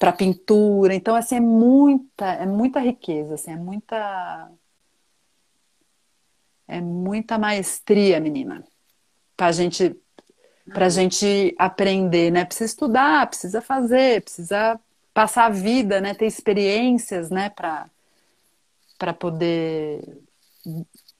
para 0.02 0.12
pintura. 0.12 0.96
Então 0.96 1.14
assim 1.14 1.36
é 1.36 1.40
muita, 1.40 2.26
é 2.32 2.44
muita 2.44 2.80
riqueza, 2.80 3.34
assim, 3.34 3.52
é 3.52 3.56
muita 3.56 4.50
é 6.66 6.80
muita 6.80 7.38
maestria, 7.38 8.18
menina. 8.18 8.64
Pra 9.36 9.52
gente 9.52 9.96
pra 10.74 10.88
gente 10.88 11.54
aprender, 11.56 12.32
né? 12.32 12.44
Precisa 12.44 12.64
estudar, 12.64 13.28
precisa 13.28 13.60
fazer, 13.62 14.22
precisa 14.22 14.80
passar 15.14 15.44
a 15.46 15.50
vida, 15.50 16.00
né? 16.00 16.14
Ter 16.14 16.26
experiências, 16.26 17.30
né? 17.30 17.50
Para 17.50 17.88
para 18.98 19.14
poder 19.14 20.02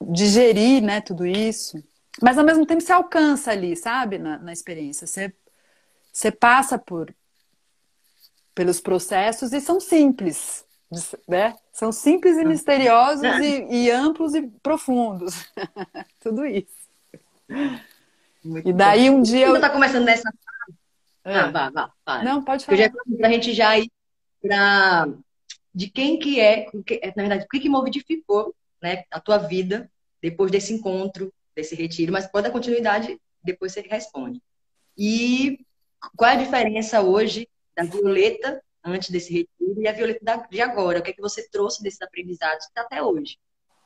digerir, 0.01 0.83
né? 0.83 0.99
Tudo 0.99 1.25
isso. 1.25 1.81
Mas 2.21 2.37
ao 2.37 2.43
mesmo 2.43 2.65
tempo 2.65 2.81
você 2.81 2.91
alcança 2.91 3.51
ali, 3.51 3.77
sabe? 3.77 4.17
Na, 4.17 4.37
na 4.39 4.51
experiência. 4.51 5.07
Você, 5.07 5.33
você 6.11 6.31
passa 6.31 6.77
por 6.77 7.13
pelos 8.53 8.79
processos 8.79 9.51
e 9.53 9.59
são 9.59 9.79
simples, 9.79 10.65
né? 11.27 11.55
São 11.71 11.91
simples 11.91 12.37
e 12.37 12.45
misteriosos 12.45 13.23
e, 13.23 13.65
e 13.69 13.91
amplos 13.91 14.35
e 14.35 14.43
profundos. 14.61 15.49
Tudo 16.21 16.45
isso. 16.45 16.83
Muito 18.43 18.69
e 18.69 18.73
daí 18.73 19.09
um 19.09 19.21
dia. 19.21 19.47
Você 19.47 19.55
está 19.55 19.69
começando 19.69 20.05
nessa. 20.05 20.29
É. 21.25 21.35
Ah, 21.35 21.51
vá, 21.51 21.69
vá, 21.69 21.91
vá. 22.05 22.23
Não, 22.23 22.43
pode 22.43 22.65
falar. 22.65 22.91
Para 23.17 23.27
a 23.27 23.31
gente 23.31 23.53
já 23.53 23.77
ir 23.77 23.89
para. 24.41 25.07
De 25.73 25.89
quem 25.89 26.19
que 26.19 26.39
é, 26.39 26.67
na 27.15 27.23
verdade, 27.23 27.45
o 27.45 27.47
que, 27.47 27.59
que 27.59 27.69
modificou 27.69 28.53
né, 28.79 29.05
a 29.09 29.19
tua 29.19 29.39
vida 29.39 29.89
depois 30.21 30.51
desse 30.51 30.71
encontro, 30.71 31.33
desse 31.55 31.73
retiro, 31.73 32.11
mas 32.11 32.27
pode 32.27 32.45
dar 32.47 32.53
continuidade, 32.53 33.19
depois 33.43 33.73
você 33.73 33.81
responde. 33.81 34.39
E 34.95 35.59
qual 36.15 36.29
é 36.29 36.33
a 36.35 36.43
diferença 36.43 37.01
hoje 37.01 37.47
da 37.75 37.83
Violeta 37.83 38.63
antes 38.83 39.09
desse 39.09 39.33
retiro 39.33 39.81
e 39.81 39.87
a 39.87 39.91
Violeta 39.93 40.47
de 40.49 40.61
agora? 40.61 40.99
O 40.99 41.03
que 41.03 41.11
é 41.11 41.13
que 41.13 41.21
você 41.21 41.47
trouxe 41.49 41.81
desses 41.81 42.01
aprendizados 42.01 42.67
até 42.75 43.01
hoje? 43.01 43.37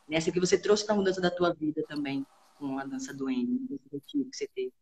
Né? 0.07 0.17
O 0.19 0.31
que 0.31 0.39
você 0.39 0.57
trouxe 0.57 0.87
na 0.87 0.95
mudança 0.95 1.21
da 1.21 1.31
tua 1.31 1.53
vida 1.53 1.83
também 1.87 2.25
com 2.57 2.79
a 2.79 2.85
dança 2.85 3.13
do 3.13 3.29
N, 3.29 3.59
desse 3.69 3.89
retiro 3.91 4.29
que 4.29 4.37
você 4.37 4.49
teve? 4.53 4.73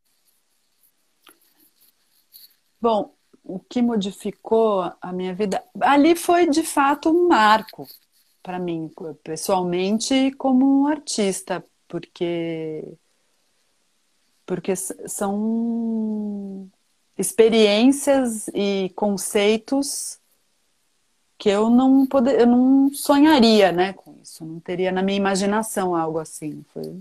Bom, 2.79 3.15
o 3.43 3.59
que 3.59 3.81
modificou 3.81 4.91
a 5.01 5.11
minha 5.11 5.33
vida 5.33 5.63
ali 5.81 6.15
foi 6.15 6.47
de 6.49 6.63
fato 6.63 7.09
um 7.09 7.27
marco 7.27 7.87
para 8.41 8.59
mim, 8.59 8.91
pessoalmente, 9.23 10.31
como 10.37 10.87
artista, 10.87 11.65
porque 11.87 12.97
porque 14.45 14.75
são 14.75 16.69
experiências 17.17 18.49
e 18.53 18.91
conceitos 18.95 20.19
que 21.37 21.49
eu 21.49 21.69
não 21.69 22.05
poder, 22.05 22.39
eu 22.39 22.47
não 22.47 22.93
sonharia, 22.93 23.71
né, 23.71 23.93
com 23.93 24.15
isso, 24.21 24.45
não 24.45 24.59
teria 24.59 24.91
na 24.91 25.01
minha 25.01 25.17
imaginação 25.17 25.95
algo 25.95 26.19
assim. 26.19 26.63
Foi 26.73 26.97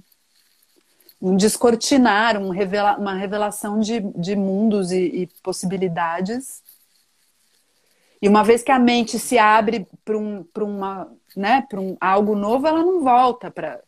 um 1.20 1.36
descortinar, 1.36 2.36
um 2.36 2.50
revela, 2.50 2.96
uma 2.96 3.14
revelação 3.14 3.80
de, 3.80 4.00
de 4.00 4.36
mundos 4.36 4.92
e, 4.92 4.98
e 4.98 5.26
possibilidades. 5.42 6.62
E 8.20 8.28
uma 8.28 8.42
vez 8.42 8.62
que 8.62 8.72
a 8.72 8.78
mente 8.78 9.18
se 9.18 9.38
abre 9.38 9.86
para 10.04 10.16
um, 10.16 10.44
uma, 10.58 11.12
né, 11.36 11.64
para 11.68 11.80
um 11.80 11.96
algo 12.00 12.34
novo, 12.34 12.66
ela 12.66 12.82
não 12.82 13.02
volta 13.02 13.50
para 13.50 13.80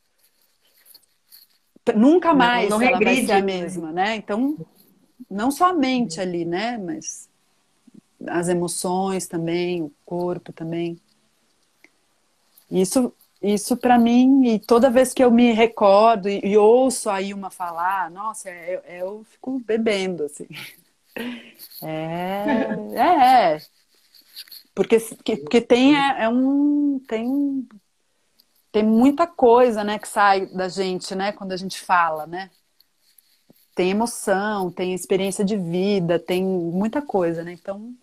nunca 1.95 2.35
mais 2.35 2.69
não, 2.69 2.79
não 2.79 2.87
ela 2.87 2.99
regride. 2.99 3.27
vai 3.27 3.37
ser 3.37 3.43
a 3.43 3.45
mesma, 3.45 3.93
né? 3.93 4.17
Então 4.17 4.57
não 5.31 5.51
só 5.51 5.71
a 5.71 5.73
mente 5.73 6.21
ali, 6.21 6.45
né? 6.45 6.79
Mas 6.79 7.29
as 8.27 8.49
emoções 8.49 9.27
também, 9.27 9.83
o 9.83 9.93
corpo 10.05 10.53
também. 10.53 11.01
Isso, 12.71 13.13
isso 13.43 13.77
para 13.77 13.99
mim, 13.99 14.47
e 14.49 14.59
toda 14.59 14.91
vez 14.91 15.13
que 15.13 15.23
eu 15.23 15.31
me 15.31 15.53
recordo 15.53 16.29
e, 16.29 16.41
e 16.45 16.57
ouço 16.57 17.09
aí 17.09 17.33
uma 17.33 17.51
falar, 17.51 18.11
nossa, 18.11 18.51
eu, 18.51 18.81
eu 18.81 19.25
fico 19.25 19.61
bebendo, 19.61 20.25
assim. 20.25 20.47
É, 21.83 22.67
é, 22.95 23.55
é. 23.55 23.61
Porque, 24.75 24.99
porque 24.99 25.61
tem, 25.63 25.97
é, 25.97 26.25
é 26.25 26.29
um, 26.29 27.01
tem, 27.09 27.67
tem 28.71 28.83
muita 28.83 29.27
coisa, 29.27 29.83
né, 29.83 29.99
que 29.99 30.07
sai 30.07 30.45
da 30.47 30.69
gente, 30.69 31.15
né, 31.15 31.33
quando 31.33 31.53
a 31.53 31.57
gente 31.57 31.81
fala, 31.81 32.27
né? 32.27 32.51
Tem 33.77 33.91
emoção, 33.91 34.73
tem 34.73 34.95
experiência 34.95 35.45
de 35.45 35.55
vida, 35.55 36.19
tem 36.19 36.43
muita 36.43 37.03
coisa, 37.03 37.45
né? 37.45 37.53
Então. 37.53 37.95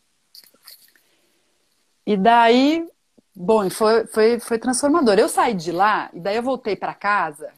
E 2.06 2.16
daí, 2.16 2.88
bom, 3.36 3.68
foi, 3.72 4.06
foi, 4.06 4.40
foi 4.40 4.60
transformador. 4.60 5.18
Eu 5.18 5.28
saí 5.28 5.56
de 5.56 5.72
lá 5.72 6.12
e 6.14 6.20
daí 6.20 6.36
eu 6.36 6.44
voltei 6.44 6.76
para 6.76 6.94
casa 6.94 7.52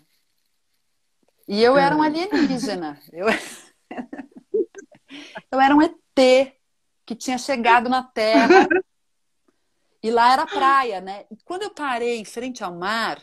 e 1.45 1.61
eu 1.61 1.77
era 1.77 1.93
um 1.93 2.01
ah. 2.01 2.05
alienígena. 2.05 2.99
Eu, 3.11 3.27
eu 5.51 5.59
era 5.59 5.75
um 5.75 5.81
ET 5.81 6.55
que 7.05 7.15
tinha 7.15 7.37
chegado 7.37 7.89
na 7.89 8.01
Terra. 8.03 8.67
E 10.01 10.11
lá 10.11 10.33
era 10.33 10.45
praia, 10.45 11.01
né? 11.01 11.25
E 11.31 11.37
quando 11.43 11.63
eu 11.63 11.69
parei 11.69 12.17
em 12.19 12.25
frente 12.25 12.63
ao 12.63 12.75
mar, 12.75 13.21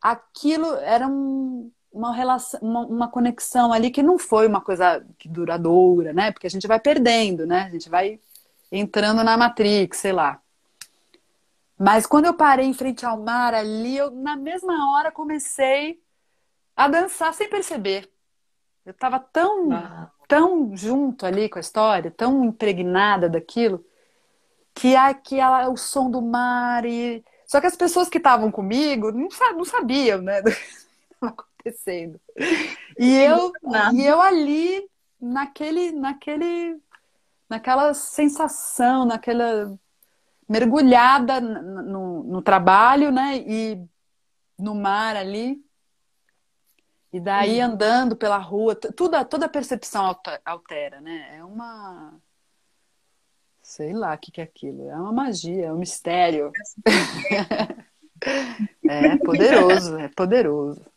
aquilo 0.00 0.74
era 0.76 1.06
um, 1.08 1.72
uma 1.92 2.14
relação, 2.14 2.60
uma, 2.60 2.80
uma, 2.86 3.08
conexão 3.08 3.72
ali 3.72 3.90
que 3.90 4.02
não 4.02 4.18
foi 4.18 4.46
uma 4.46 4.60
coisa 4.60 5.04
duradoura, 5.24 6.12
né? 6.12 6.32
Porque 6.32 6.46
a 6.46 6.50
gente 6.50 6.66
vai 6.66 6.80
perdendo, 6.80 7.46
né? 7.46 7.64
A 7.64 7.70
gente 7.70 7.88
vai 7.88 8.18
entrando 8.70 9.22
na 9.22 9.36
Matrix, 9.36 9.98
sei 9.98 10.12
lá. 10.12 10.40
Mas 11.78 12.06
quando 12.06 12.26
eu 12.26 12.34
parei 12.34 12.66
em 12.66 12.74
frente 12.74 13.04
ao 13.04 13.18
mar 13.18 13.54
ali, 13.54 13.96
eu 13.96 14.10
na 14.10 14.36
mesma 14.36 14.94
hora 14.94 15.12
comecei 15.12 16.00
a 16.76 16.88
dançar 16.88 17.34
sem 17.34 17.48
perceber. 17.48 18.10
Eu 18.84 18.92
estava 18.92 19.20
tão, 19.20 19.72
ah. 19.72 20.10
tão 20.26 20.76
junto 20.76 21.26
ali 21.26 21.48
com 21.48 21.58
a 21.58 21.60
história, 21.60 22.10
tão 22.10 22.44
impregnada 22.44 23.28
daquilo, 23.28 23.84
que 24.74 24.96
aquela, 24.96 25.68
o 25.68 25.76
som 25.76 26.10
do 26.10 26.22
mar 26.22 26.84
e 26.86 27.22
só 27.52 27.60
que 27.60 27.66
as 27.66 27.76
pessoas 27.76 28.08
que 28.08 28.16
estavam 28.16 28.50
comigo 28.50 29.12
não, 29.12 29.28
não 29.54 29.64
sabiam, 29.66 30.22
né? 30.22 30.40
acontecendo. 31.62 32.20
E 32.98 33.16
eu, 33.16 33.50
e 33.94 34.04
eu 34.04 34.20
ali, 34.20 34.86
naquele, 35.18 35.92
naquele, 35.92 36.78
naquela 37.48 37.94
sensação, 37.94 39.06
naquela 39.06 39.74
mergulhada 40.46 41.40
no, 41.40 42.22
no 42.22 42.42
trabalho, 42.42 43.10
né? 43.10 43.38
E 43.38 43.82
no 44.58 44.74
mar 44.74 45.16
ali. 45.16 45.64
E 47.10 47.18
daí 47.18 47.60
uhum. 47.60 47.64
andando 47.64 48.14
pela 48.14 48.36
rua, 48.36 48.76
tudo, 48.76 49.24
toda 49.24 49.46
a 49.46 49.48
percepção 49.48 50.14
altera, 50.44 51.00
né? 51.00 51.38
É 51.38 51.42
uma. 51.42 52.20
Sei 53.62 53.94
lá 53.94 54.14
o 54.14 54.18
que, 54.18 54.30
que 54.30 54.40
é 54.42 54.44
aquilo. 54.44 54.90
É 54.90 54.96
uma 54.96 55.12
magia, 55.12 55.68
é 55.68 55.72
um 55.72 55.78
mistério. 55.78 56.52
é 58.86 59.16
poderoso, 59.16 59.98
é 59.98 60.08
poderoso. 60.08 60.91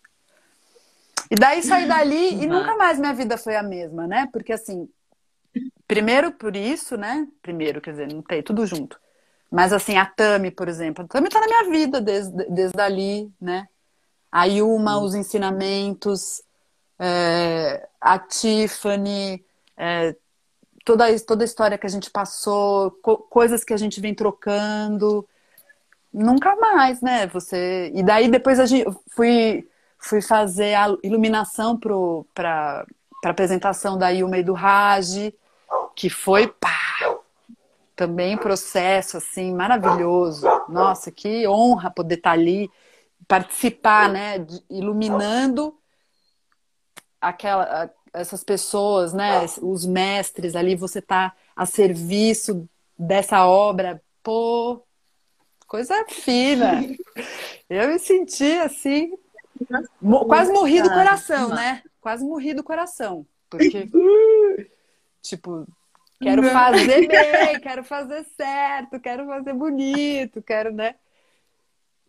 E 1.30 1.36
daí 1.36 1.64
saí 1.64 1.88
dali 1.88 2.44
e 2.44 2.48
nunca 2.48 2.76
mais 2.76 3.00
minha 3.00 3.14
vida 3.14 3.38
foi 3.38 3.56
a 3.56 3.64
mesma, 3.64 4.08
né? 4.08 4.28
Porque 4.32 4.54
assim, 4.54 4.88
primeiro 5.88 6.32
por 6.32 6.56
isso, 6.56 6.98
né? 6.98 7.28
Primeiro, 7.42 7.82
quer 7.82 7.92
dizer, 7.92 8.14
não 8.14 8.22
tem, 8.22 8.44
tudo 8.44 8.66
junto. 8.66 9.00
Mas 9.52 9.74
assim, 9.74 9.98
a 9.98 10.06
Tami, 10.06 10.52
por 10.52 10.68
exemplo, 10.68 11.06
a 11.06 11.08
Tami 11.08 11.30
tá 11.30 11.40
na 11.40 11.48
minha 11.48 11.70
vida 11.70 12.02
desde, 12.02 12.46
desde 12.50 12.80
ali, 12.80 13.32
né? 13.40 13.68
A 14.32 14.46
Yuma, 14.46 15.00
os 15.00 15.16
ensinamentos, 15.16 16.42
é, 17.00 17.88
a 18.02 18.20
Tiffany, 18.20 19.44
é, 19.78 20.16
toda, 20.84 21.06
toda 21.22 21.44
a 21.44 21.46
história 21.46 21.78
que 21.78 21.86
a 21.86 21.90
gente 21.90 22.10
passou, 22.12 22.92
co 23.02 23.18
coisas 23.18 23.64
que 23.64 23.74
a 23.74 23.78
gente 23.78 24.00
vem 24.02 24.14
trocando. 24.14 25.28
Nunca 26.14 26.56
mais, 26.56 27.02
né? 27.02 27.28
Você. 27.28 27.92
E 27.94 28.04
daí 28.04 28.28
depois 28.28 28.60
a 28.60 28.66
gente 28.66 28.86
fui 29.10 29.68
fui 30.06 30.22
fazer 30.22 30.76
a 30.76 30.96
iluminação 31.02 31.80
para 31.80 32.86
a 33.24 33.30
apresentação 33.30 33.98
da 33.98 34.10
Yuma 34.10 34.38
e 34.38 34.44
do 34.44 34.54
Raj, 34.54 35.34
que 35.96 36.12
foi 36.12 36.48
pá, 36.48 36.70
também 37.96 38.38
processo 38.38 39.18
assim 39.18 39.52
maravilhoso. 39.52 40.46
Nossa, 40.70 41.12
que 41.12 41.48
honra 41.48 41.90
poder 41.90 42.16
estar 42.16 42.34
ali, 42.34 42.70
participar, 43.28 44.08
né, 44.10 44.46
iluminando 44.70 45.76
aquela 47.20 47.92
essas 48.14 48.44
pessoas, 48.46 49.12
né, 49.12 49.44
os 49.62 49.86
mestres 49.86 50.56
ali, 50.56 50.74
você 50.74 51.02
tá 51.02 51.34
a 51.54 51.66
serviço 51.66 52.70
dessa 52.98 53.46
obra, 53.46 54.02
pô, 54.24 54.82
coisa 55.68 56.06
fina. 56.08 56.82
Eu 57.70 57.90
me 57.90 58.00
senti 58.00 58.54
assim, 58.60 59.12
quase 60.28 60.52
morri 60.52 60.82
do 60.82 60.90
coração, 60.90 61.50
né? 61.50 61.82
Quase 62.02 62.26
morri 62.26 62.54
do 62.54 62.64
coração, 62.64 63.26
porque 63.50 63.90
tipo, 65.22 65.68
quero 66.22 66.44
fazer 66.44 67.08
bem, 67.08 67.60
quero 67.60 67.84
fazer 67.84 68.26
certo, 68.38 69.00
quero 69.00 69.26
fazer 69.26 69.54
bonito, 69.54 70.42
quero, 70.42 70.72
né? 70.72 70.96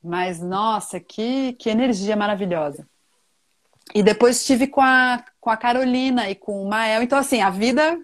Mas 0.02 0.40
nossa, 0.40 1.00
que 1.00 1.54
que 1.54 1.70
energia 1.70 2.16
maravilhosa. 2.16 2.86
E 3.94 4.02
depois 4.02 4.40
estive 4.40 4.66
com 4.66 4.80
a, 4.80 5.24
com 5.40 5.50
a 5.50 5.56
Carolina 5.56 6.28
e 6.28 6.34
com 6.34 6.62
o 6.62 6.68
Mael. 6.68 7.02
Então, 7.02 7.18
assim, 7.18 7.40
a 7.40 7.50
vida. 7.50 7.98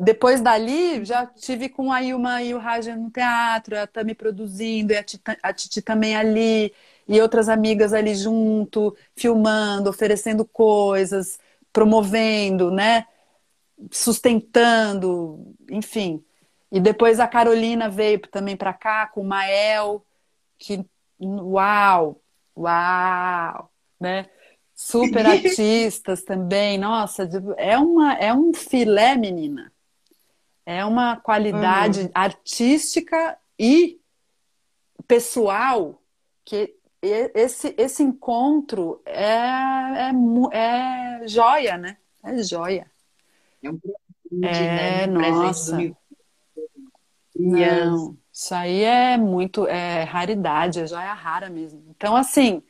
Depois 0.00 0.40
dali, 0.40 1.04
já 1.04 1.24
tive 1.24 1.68
com 1.68 1.92
a 1.92 2.02
Ilma 2.02 2.42
e 2.42 2.52
o 2.52 2.58
Raja 2.58 2.96
no 2.96 3.10
teatro, 3.10 3.78
a 3.78 3.86
Tami 3.86 4.12
produzindo, 4.12 4.92
e 4.92 4.96
a 4.96 5.04
Titi, 5.04 5.22
a 5.40 5.52
Titi 5.52 5.80
também 5.80 6.16
ali, 6.16 6.74
e 7.08 7.20
outras 7.20 7.48
amigas 7.48 7.92
ali 7.92 8.14
junto, 8.14 8.94
filmando, 9.16 9.88
oferecendo 9.88 10.44
coisas, 10.44 11.38
promovendo, 11.72 12.70
né? 12.70 13.06
Sustentando, 13.90 15.54
enfim. 15.70 16.22
E 16.70 16.78
depois 16.78 17.18
a 17.18 17.26
Carolina 17.26 17.88
veio 17.88 18.20
também 18.20 18.56
para 18.56 18.74
cá 18.74 19.06
com 19.06 19.22
o 19.22 19.26
Mael, 19.26 20.04
que 20.58 20.84
uau, 21.20 22.20
uau, 22.56 23.72
né? 23.98 24.26
super 24.78 25.26
artistas 25.26 26.22
também. 26.22 26.78
Nossa, 26.78 27.28
é, 27.56 27.76
uma, 27.76 28.14
é 28.14 28.32
um 28.32 28.54
filé, 28.54 29.16
menina. 29.16 29.72
É 30.64 30.84
uma 30.84 31.16
qualidade 31.16 32.02
uhum. 32.02 32.10
artística 32.14 33.36
e 33.58 33.98
pessoal 35.06 36.00
que 36.44 36.76
esse, 37.02 37.74
esse 37.78 38.02
encontro 38.02 39.00
é, 39.04 40.10
é, 40.10 40.12
é 40.52 41.28
joia, 41.28 41.76
né? 41.76 41.96
É 42.22 42.42
joia. 42.42 42.90
É 43.62 43.70
um 43.70 43.78
presente, 43.78 44.46
é, 44.46 45.06
né? 45.06 45.30
nossa. 45.30 45.78
Não, 47.36 48.16
isso 48.32 48.54
aí 48.54 48.82
é 48.82 49.16
muito, 49.16 49.66
é 49.66 50.02
raridade, 50.02 50.80
é 50.80 50.86
joia 50.86 51.12
rara 51.14 51.48
mesmo. 51.48 51.84
Então, 51.88 52.16
assim, 52.16 52.62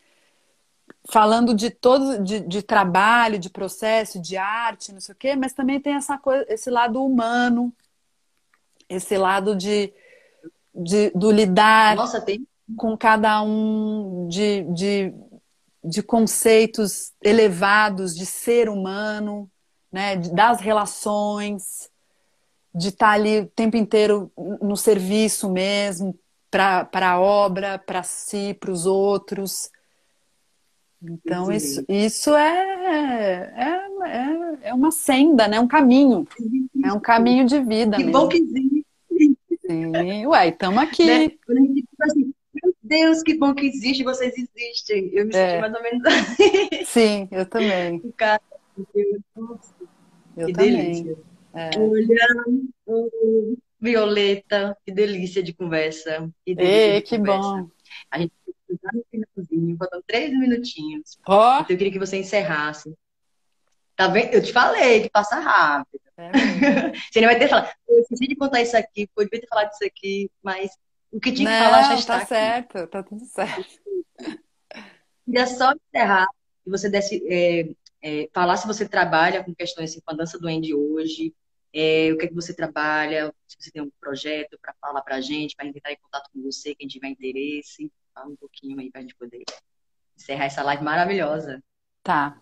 falando 1.08 1.54
de 1.54 1.70
todo 1.70 2.22
de, 2.22 2.40
de, 2.40 2.62
trabalho, 2.62 3.38
de 3.38 3.48
processo, 3.48 4.20
de 4.20 4.36
arte, 4.36 4.92
não 4.92 5.00
sei 5.00 5.14
o 5.14 5.16
quê, 5.16 5.34
mas 5.34 5.54
também 5.54 5.80
tem 5.80 5.94
essa 5.94 6.18
coisa, 6.18 6.44
esse 6.48 6.70
lado 6.70 7.02
humano, 7.02 7.72
esse 8.88 9.16
lado 9.16 9.56
de, 9.56 9.92
de 10.74 11.10
do 11.10 11.30
lidar 11.30 11.96
Nossa, 11.96 12.20
tem... 12.20 12.46
com 12.76 12.96
cada 12.96 13.42
um 13.42 14.28
de, 14.28 14.62
de, 14.74 15.14
de 15.82 16.02
conceitos 16.02 17.12
elevados 17.22 18.14
de 18.14 18.26
ser 18.26 18.68
humano, 18.68 19.50
né, 19.90 20.16
das 20.16 20.60
relações, 20.60 21.90
de 22.74 22.88
estar 22.88 23.10
ali 23.10 23.40
o 23.40 23.46
tempo 23.46 23.76
inteiro 23.76 24.30
no 24.60 24.76
serviço 24.76 25.50
mesmo, 25.50 26.18
para 26.50 26.88
a 27.10 27.20
obra, 27.20 27.78
para 27.78 28.02
si, 28.02 28.54
para 28.58 28.70
os 28.70 28.86
outros. 28.86 29.70
Então, 31.02 31.52
isso, 31.52 31.84
isso 31.88 32.34
é, 32.34 33.52
é, 33.54 33.86
é, 34.04 34.68
é, 34.68 34.74
uma 34.74 34.90
senda, 34.90 35.46
né? 35.46 35.60
um 35.60 35.68
caminho. 35.68 36.26
É 36.84 36.92
um 36.92 37.00
caminho 37.00 37.46
de 37.46 37.60
vida. 37.60 37.96
Que 37.96 38.04
mesmo. 38.04 38.20
bom 38.20 38.28
que 38.28 38.38
existe. 38.38 38.86
Sim, 39.66 40.26
ué, 40.26 40.48
estamos 40.48 40.78
aqui. 40.82 41.06
Né? 41.06 41.30
Assim, 42.00 42.34
Deus, 42.88 43.22
que 43.22 43.36
bom 43.36 43.54
que 43.54 43.66
existe, 43.66 44.02
vocês 44.02 44.34
existem. 44.36 45.10
Eu 45.12 45.26
me 45.26 45.34
é. 45.34 45.50
senti 45.50 45.60
mais 45.60 45.74
ou 45.74 45.82
menos 45.82 46.04
assim. 46.06 46.84
Sim, 46.84 47.28
eu 47.30 47.46
também. 47.46 48.00
Cara, 48.16 48.42
eu 50.36 50.46
que 50.46 50.52
também. 50.52 50.76
delícia. 50.76 51.18
É. 51.54 51.70
Olha, 51.78 53.02
Violeta, 53.80 54.76
que 54.84 54.92
delícia 54.92 55.42
de 55.42 55.52
conversa. 55.52 56.30
Que 56.44 56.54
delícia 56.54 56.94
Ei, 56.94 57.02
que 57.02 57.16
conversa. 57.16 57.40
bom. 57.40 57.70
A 58.10 58.18
gente 58.18 58.32
já 58.70 58.90
no 58.92 59.04
finalzinho, 59.10 59.76
faltam 59.76 60.02
três 60.06 60.30
minutinhos. 60.30 61.18
Oh. 61.26 61.60
Então 61.60 61.66
eu 61.70 61.78
queria 61.78 61.92
que 61.92 61.98
você 61.98 62.18
encerrasse. 62.18 62.94
Tá 63.96 64.08
vendo? 64.08 64.32
Eu 64.32 64.42
te 64.42 64.52
falei 64.52 65.02
que 65.02 65.10
passa 65.10 65.38
rápido. 65.38 66.00
É 66.16 66.30
você 67.10 67.20
não 67.20 67.28
vai 67.28 67.38
ter 67.38 67.44
que 67.44 67.50
falar, 67.50 67.72
eu 67.88 68.00
esqueci 68.00 68.26
de 68.26 68.34
contar 68.34 68.60
isso 68.60 68.76
aqui, 68.76 69.06
podia 69.14 69.40
ter 69.40 69.46
falado 69.46 69.70
isso 69.72 69.84
aqui, 69.84 70.28
mas 70.42 70.76
o 71.12 71.20
que 71.20 71.32
tinha 71.32 71.50
que 71.50 71.64
falar 71.64 71.82
já 71.84 71.94
está 71.94 72.16
tá 72.16 72.18
aqui. 72.18 72.28
certo, 72.28 72.86
tá 72.86 73.02
tudo 73.02 73.24
certo. 73.26 73.80
Queria 75.24 75.46
só 75.46 75.72
encerrar, 75.72 76.26
que 76.64 76.70
você 76.70 76.88
desse, 76.88 77.22
é, 77.26 77.70
é, 78.02 78.28
falar 78.32 78.56
se 78.56 78.66
você 78.66 78.88
trabalha 78.88 79.44
com 79.44 79.54
questões 79.54 79.90
assim, 79.90 80.00
com 80.00 80.12
a 80.12 80.16
dança 80.16 80.38
do 80.38 80.48
Andy 80.48 80.74
hoje, 80.74 81.34
é, 81.72 82.10
o 82.12 82.18
que 82.18 82.24
é 82.24 82.28
que 82.28 82.34
você 82.34 82.54
trabalha, 82.54 83.32
se 83.46 83.56
você 83.60 83.70
tem 83.70 83.82
um 83.82 83.90
projeto 84.00 84.58
para 84.60 84.74
falar 84.80 85.02
para 85.02 85.16
a 85.16 85.20
gente, 85.20 85.54
para 85.54 85.66
entrar 85.66 85.92
em 85.92 85.98
contato 85.98 86.30
com 86.32 86.42
você, 86.42 86.74
quem 86.74 86.88
tiver 86.88 87.08
interesse. 87.08 87.92
Fala 88.14 88.28
um 88.28 88.36
pouquinho 88.36 88.78
aí 88.80 88.90
para 88.90 89.00
a 89.00 89.02
gente 89.02 89.14
poder 89.14 89.44
encerrar 90.16 90.46
essa 90.46 90.62
live 90.62 90.82
maravilhosa. 90.82 91.62
Tá. 92.02 92.40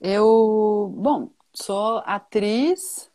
Eu, 0.00 0.92
bom, 0.96 1.32
sou 1.52 1.98
atriz, 2.06 3.10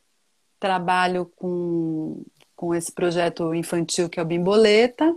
trabalho 0.59 1.25
com, 1.35 2.23
com 2.55 2.73
esse 2.73 2.91
projeto 2.91 3.53
infantil 3.53 4.09
que 4.09 4.19
é 4.19 4.23
o 4.23 4.25
Bimboleta. 4.25 5.15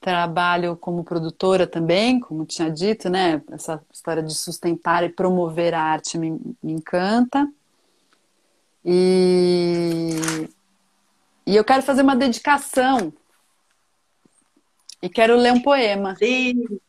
Trabalho 0.00 0.76
como 0.76 1.02
produtora 1.02 1.66
também, 1.66 2.20
como 2.20 2.46
tinha 2.46 2.70
dito, 2.70 3.08
né? 3.08 3.42
Essa 3.50 3.82
história 3.92 4.22
de 4.22 4.34
sustentar 4.34 5.02
e 5.02 5.08
promover 5.08 5.74
a 5.74 5.82
arte 5.82 6.16
me, 6.16 6.30
me 6.62 6.72
encanta. 6.72 7.48
E, 8.84 10.10
e 11.46 11.56
eu 11.56 11.64
quero 11.64 11.82
fazer 11.82 12.02
uma 12.02 12.14
dedicação 12.14 13.12
e 15.02 15.08
quero 15.08 15.36
ler 15.36 15.52
um 15.52 15.62
poema. 15.62 16.14
Sim. 16.16 16.80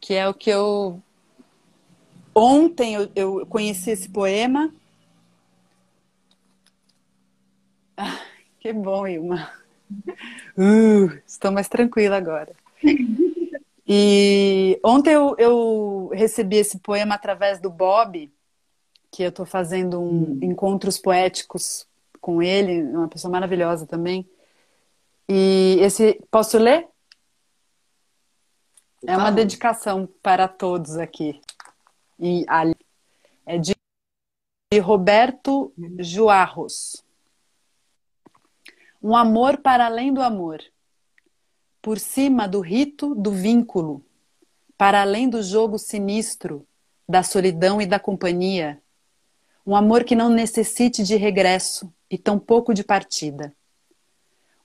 Que 0.00 0.14
é 0.14 0.28
o 0.28 0.34
que 0.34 0.50
eu. 0.50 1.02
Ontem 2.34 2.94
eu, 2.94 3.10
eu 3.14 3.46
conheci 3.46 3.90
esse 3.90 4.08
poema. 4.08 4.72
Ah, 7.98 8.20
que 8.60 8.72
bom, 8.72 9.06
Ilma. 9.06 9.52
Uh, 10.56 11.20
estou 11.26 11.50
mais 11.50 11.68
tranquila 11.68 12.16
agora. 12.16 12.54
E 13.86 14.78
ontem 14.84 15.14
eu, 15.14 15.34
eu 15.38 16.10
recebi 16.12 16.56
esse 16.56 16.78
poema 16.78 17.16
através 17.16 17.58
do 17.58 17.70
Bob, 17.70 18.30
que 19.10 19.22
eu 19.22 19.30
estou 19.30 19.44
fazendo 19.44 20.00
um, 20.00 20.22
hum. 20.22 20.38
encontros 20.42 20.98
poéticos 20.98 21.88
com 22.20 22.40
ele, 22.42 22.82
uma 22.82 23.08
pessoa 23.08 23.32
maravilhosa 23.32 23.86
também. 23.86 24.28
E 25.28 25.78
esse, 25.80 26.20
posso 26.30 26.58
ler? 26.58 26.86
É 29.06 29.16
uma 29.16 29.30
dedicação 29.30 30.08
para 30.22 30.46
todos 30.46 30.96
aqui. 30.96 31.40
E 32.18 32.44
ali 32.48 32.76
é 33.46 33.58
de 33.58 33.74
Roberto 34.80 35.72
Juarros. 35.98 37.02
Um 39.02 39.16
amor 39.16 39.58
para 39.58 39.86
além 39.86 40.12
do 40.12 40.22
amor, 40.22 40.60
por 41.80 41.98
cima 41.98 42.48
do 42.48 42.60
rito 42.60 43.14
do 43.14 43.30
vínculo, 43.30 44.04
para 44.76 45.00
além 45.02 45.28
do 45.28 45.42
jogo 45.42 45.78
sinistro, 45.78 46.66
da 47.08 47.22
solidão 47.22 47.80
e 47.80 47.86
da 47.86 47.98
companhia. 47.98 48.82
Um 49.66 49.76
amor 49.76 50.04
que 50.04 50.14
não 50.14 50.28
necessite 50.28 51.02
de 51.02 51.16
regresso 51.16 51.92
e 52.10 52.18
tampouco 52.18 52.74
de 52.74 52.82
partida 52.82 53.54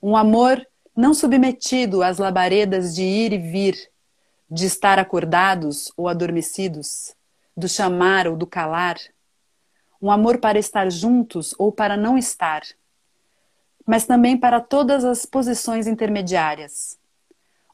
um 0.05 0.17
amor 0.17 0.67
não 0.93 1.13
submetido 1.13 2.03
às 2.03 2.17
labaredas 2.17 2.93
de 2.93 3.03
ir 3.03 3.31
e 3.31 3.37
vir, 3.37 3.89
de 4.51 4.65
estar 4.65 4.99
acordados 4.99 5.89
ou 5.95 6.09
adormecidos, 6.09 7.15
do 7.55 7.69
chamar 7.69 8.27
ou 8.27 8.35
do 8.35 8.45
calar. 8.45 8.97
Um 10.01 10.11
amor 10.11 10.39
para 10.39 10.59
estar 10.59 10.91
juntos 10.91 11.55
ou 11.57 11.71
para 11.71 11.95
não 11.95 12.17
estar, 12.17 12.63
mas 13.85 14.05
também 14.05 14.37
para 14.37 14.61
todas 14.61 15.03
as 15.03 15.25
posições 15.25 15.87
intermediárias. 15.87 16.97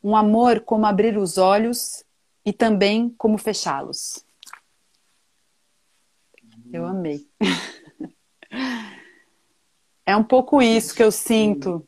Um 0.03 0.15
amor 0.15 0.61
como 0.61 0.85
abrir 0.85 1.17
os 1.17 1.37
olhos 1.37 2.03
e 2.45 2.53
também 2.53 3.09
como 3.17 3.37
fechá-los. 3.37 4.25
Eu 6.71 6.85
amei. 6.85 7.27
É 10.05 10.15
um 10.15 10.23
pouco 10.23 10.61
isso 10.61 10.95
que 10.95 11.03
eu 11.03 11.11
sinto 11.11 11.87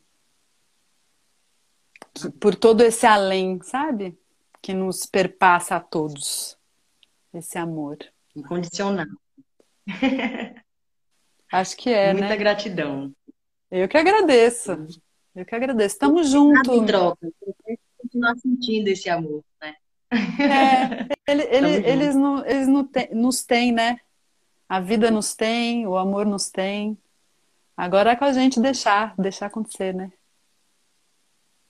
por 2.38 2.54
todo 2.54 2.82
esse 2.82 3.06
além, 3.06 3.60
sabe? 3.62 4.16
Que 4.60 4.72
nos 4.72 5.06
perpassa 5.06 5.76
a 5.76 5.80
todos. 5.80 6.56
Esse 7.34 7.58
amor. 7.58 7.98
Incondicional. 8.36 9.06
Acho 11.50 11.76
que 11.76 11.90
é, 11.90 12.12
Muita 12.12 12.28
né? 12.28 12.36
gratidão. 12.36 13.12
Eu 13.74 13.88
que 13.88 13.96
agradeço. 13.96 14.72
Eu 15.34 15.46
que 15.46 15.54
agradeço. 15.54 15.94
Estamos 15.94 16.28
juntos. 16.28 16.68
Nada 16.68 16.76
em 16.76 16.84
troca. 16.84 17.26
Continuar 17.96 18.36
sentindo 18.36 18.88
esse 18.88 19.08
amor, 19.08 19.42
né? 19.58 19.74
É, 20.12 21.32
ele, 21.32 21.42
ele, 21.44 21.88
eles, 21.88 22.14
não, 22.14 22.44
eles 22.44 22.68
não 22.68 22.84
tem- 22.86 23.08
nos 23.14 23.42
têm, 23.42 23.72
né? 23.72 23.98
A 24.68 24.78
vida 24.78 25.10
nos 25.10 25.34
tem, 25.34 25.86
o 25.86 25.96
amor 25.96 26.26
nos 26.26 26.50
tem. 26.50 26.98
Agora 27.74 28.10
é 28.10 28.16
com 28.16 28.26
a 28.26 28.32
gente 28.32 28.60
deixar, 28.60 29.14
deixar 29.16 29.46
acontecer, 29.46 29.94
né? 29.94 30.12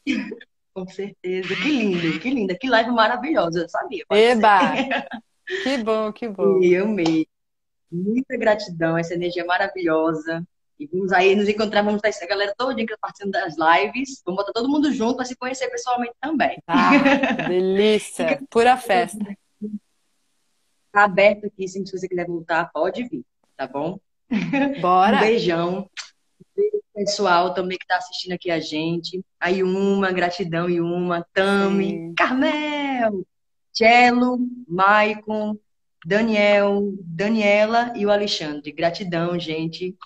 Com 0.75 0.89
certeza. 0.89 1.55
Que 1.55 1.69
lindo, 1.69 2.19
que 2.19 2.31
linda. 2.31 2.57
Que 2.59 2.69
live 2.69 2.91
maravilhosa, 2.91 3.61
eu 3.61 3.69
sabia. 3.69 4.05
pode 4.09 4.21
ser. 4.21 4.27
Eba! 4.39 4.61
Que 5.65 5.77
bom, 5.79 6.13
que 6.13 6.29
bom. 6.29 6.63
E 6.63 6.73
eu 6.73 6.85
amei. 6.85 7.27
Muita 7.91 8.37
gratidão, 8.39 8.97
essa 8.97 9.13
energia 9.13 9.45
maravilhosa. 9.45 10.47
E 10.83 10.89
vamos 10.93 11.12
aí 11.12 11.35
nos 11.35 11.49
encontrar, 11.49 11.83
vamos 11.83 11.97
estar 11.99 12.09
essa 12.09 12.26
galera 12.26 12.55
toda 12.57 12.74
que 12.74 12.83
está 12.83 12.97
participando 13.01 13.33
das 13.33 13.55
lives. 13.57 14.22
Vamos 14.24 14.41
botar 14.41 14.53
todo 14.53 14.68
mundo 14.68 14.93
junto 14.93 15.16
para 15.16 15.24
se 15.24 15.37
conhecer 15.37 15.68
pessoalmente 15.68 16.14
também. 16.20 16.61
Ah, 16.66 16.91
delícia. 17.49 18.41
Pura 18.51 18.76
festa. 18.76 19.24
Tá 20.91 21.05
aberto 21.05 21.47
aqui, 21.47 21.66
se 21.68 21.80
você 21.85 22.07
quiser 22.07 22.26
voltar, 22.26 22.70
pode 22.72 23.05
vir, 23.09 23.24
tá 23.57 23.66
bom? 23.66 23.99
Um 24.30 24.80
Bora. 24.80 25.20
beijão. 25.20 25.89
Beijo 26.55 26.83
pessoal 26.95 27.55
também 27.55 27.78
que 27.78 27.85
está 27.85 27.97
assistindo 27.97 28.33
aqui 28.33 28.51
a 28.51 28.61
gente. 28.61 29.24
A 29.41 29.49
Yuma, 29.49 30.12
gratidão, 30.12 30.68
Yuma, 30.68 31.26
Tami, 31.33 31.91
Sim. 31.91 32.14
Carmel, 32.14 33.26
Cello, 33.72 34.39
Maicon, 34.68 35.57
Daniel, 36.05 36.93
Daniela 37.01 37.93
e 37.97 38.05
o 38.05 38.11
Alexandre. 38.11 38.72
Gratidão, 38.72 39.39
gente. 39.39 39.97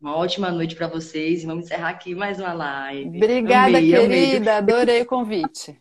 Uma 0.00 0.16
ótima 0.16 0.50
noite 0.50 0.74
para 0.74 0.86
vocês. 0.88 1.42
E 1.42 1.46
vamos 1.46 1.64
encerrar 1.66 1.90
aqui 1.90 2.14
mais 2.14 2.38
uma 2.38 2.52
live. 2.52 3.16
Obrigada, 3.18 3.78
Amei, 3.78 3.94
amei. 3.94 4.08
querida. 4.30 4.56
Adorei 4.56 5.02
o 5.02 5.06
convite. 5.06 5.80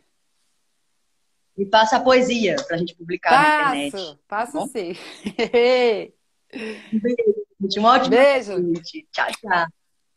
Me 1.58 1.66
passa 1.66 1.98
a 1.98 2.00
poesia 2.02 2.56
para 2.68 2.76
a 2.76 2.80
gente 2.80 2.96
publicar 2.96 3.32
na 3.32 3.78
internet. 3.78 4.18
Passo, 4.28 4.60
passo 4.60 4.72
sim. 4.72 4.94
Gente, 7.62 7.80
uma 7.80 7.94
ótima 7.94 8.10
Beijo. 8.10 8.58
noite. 8.60 9.08
Tchau, 9.12 9.28
tchau. 9.40 9.68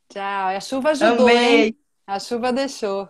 Tchau. 0.08 0.48
A 0.48 0.60
chuva 0.60 0.90
ajudou, 0.90 1.28
Amei. 1.28 1.64
hein? 1.66 1.78
A 2.06 2.18
chuva 2.18 2.52
deixou. 2.52 3.08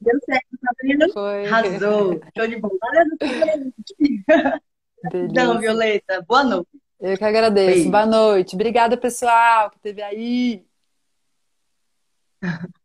Deu 0.00 0.18
certo, 0.24 0.46
Sabrina. 0.64 1.08
Foi. 1.12 1.46
Arrasou. 1.46 2.20
Show 2.36 2.46
de 2.46 2.56
bola. 2.56 2.78
Então, 5.04 5.28
Delícia. 5.30 5.58
Violeta. 5.60 6.24
Boa 6.26 6.42
noite. 6.42 6.68
Eu 7.00 7.16
que 7.16 7.24
agradeço. 7.24 7.74
Beijo. 7.74 7.90
Boa 7.90 8.06
noite. 8.06 8.54
Obrigada, 8.54 8.96
pessoal, 8.96 9.70
que 9.70 9.76
esteve 9.76 10.02
aí. 10.02 10.66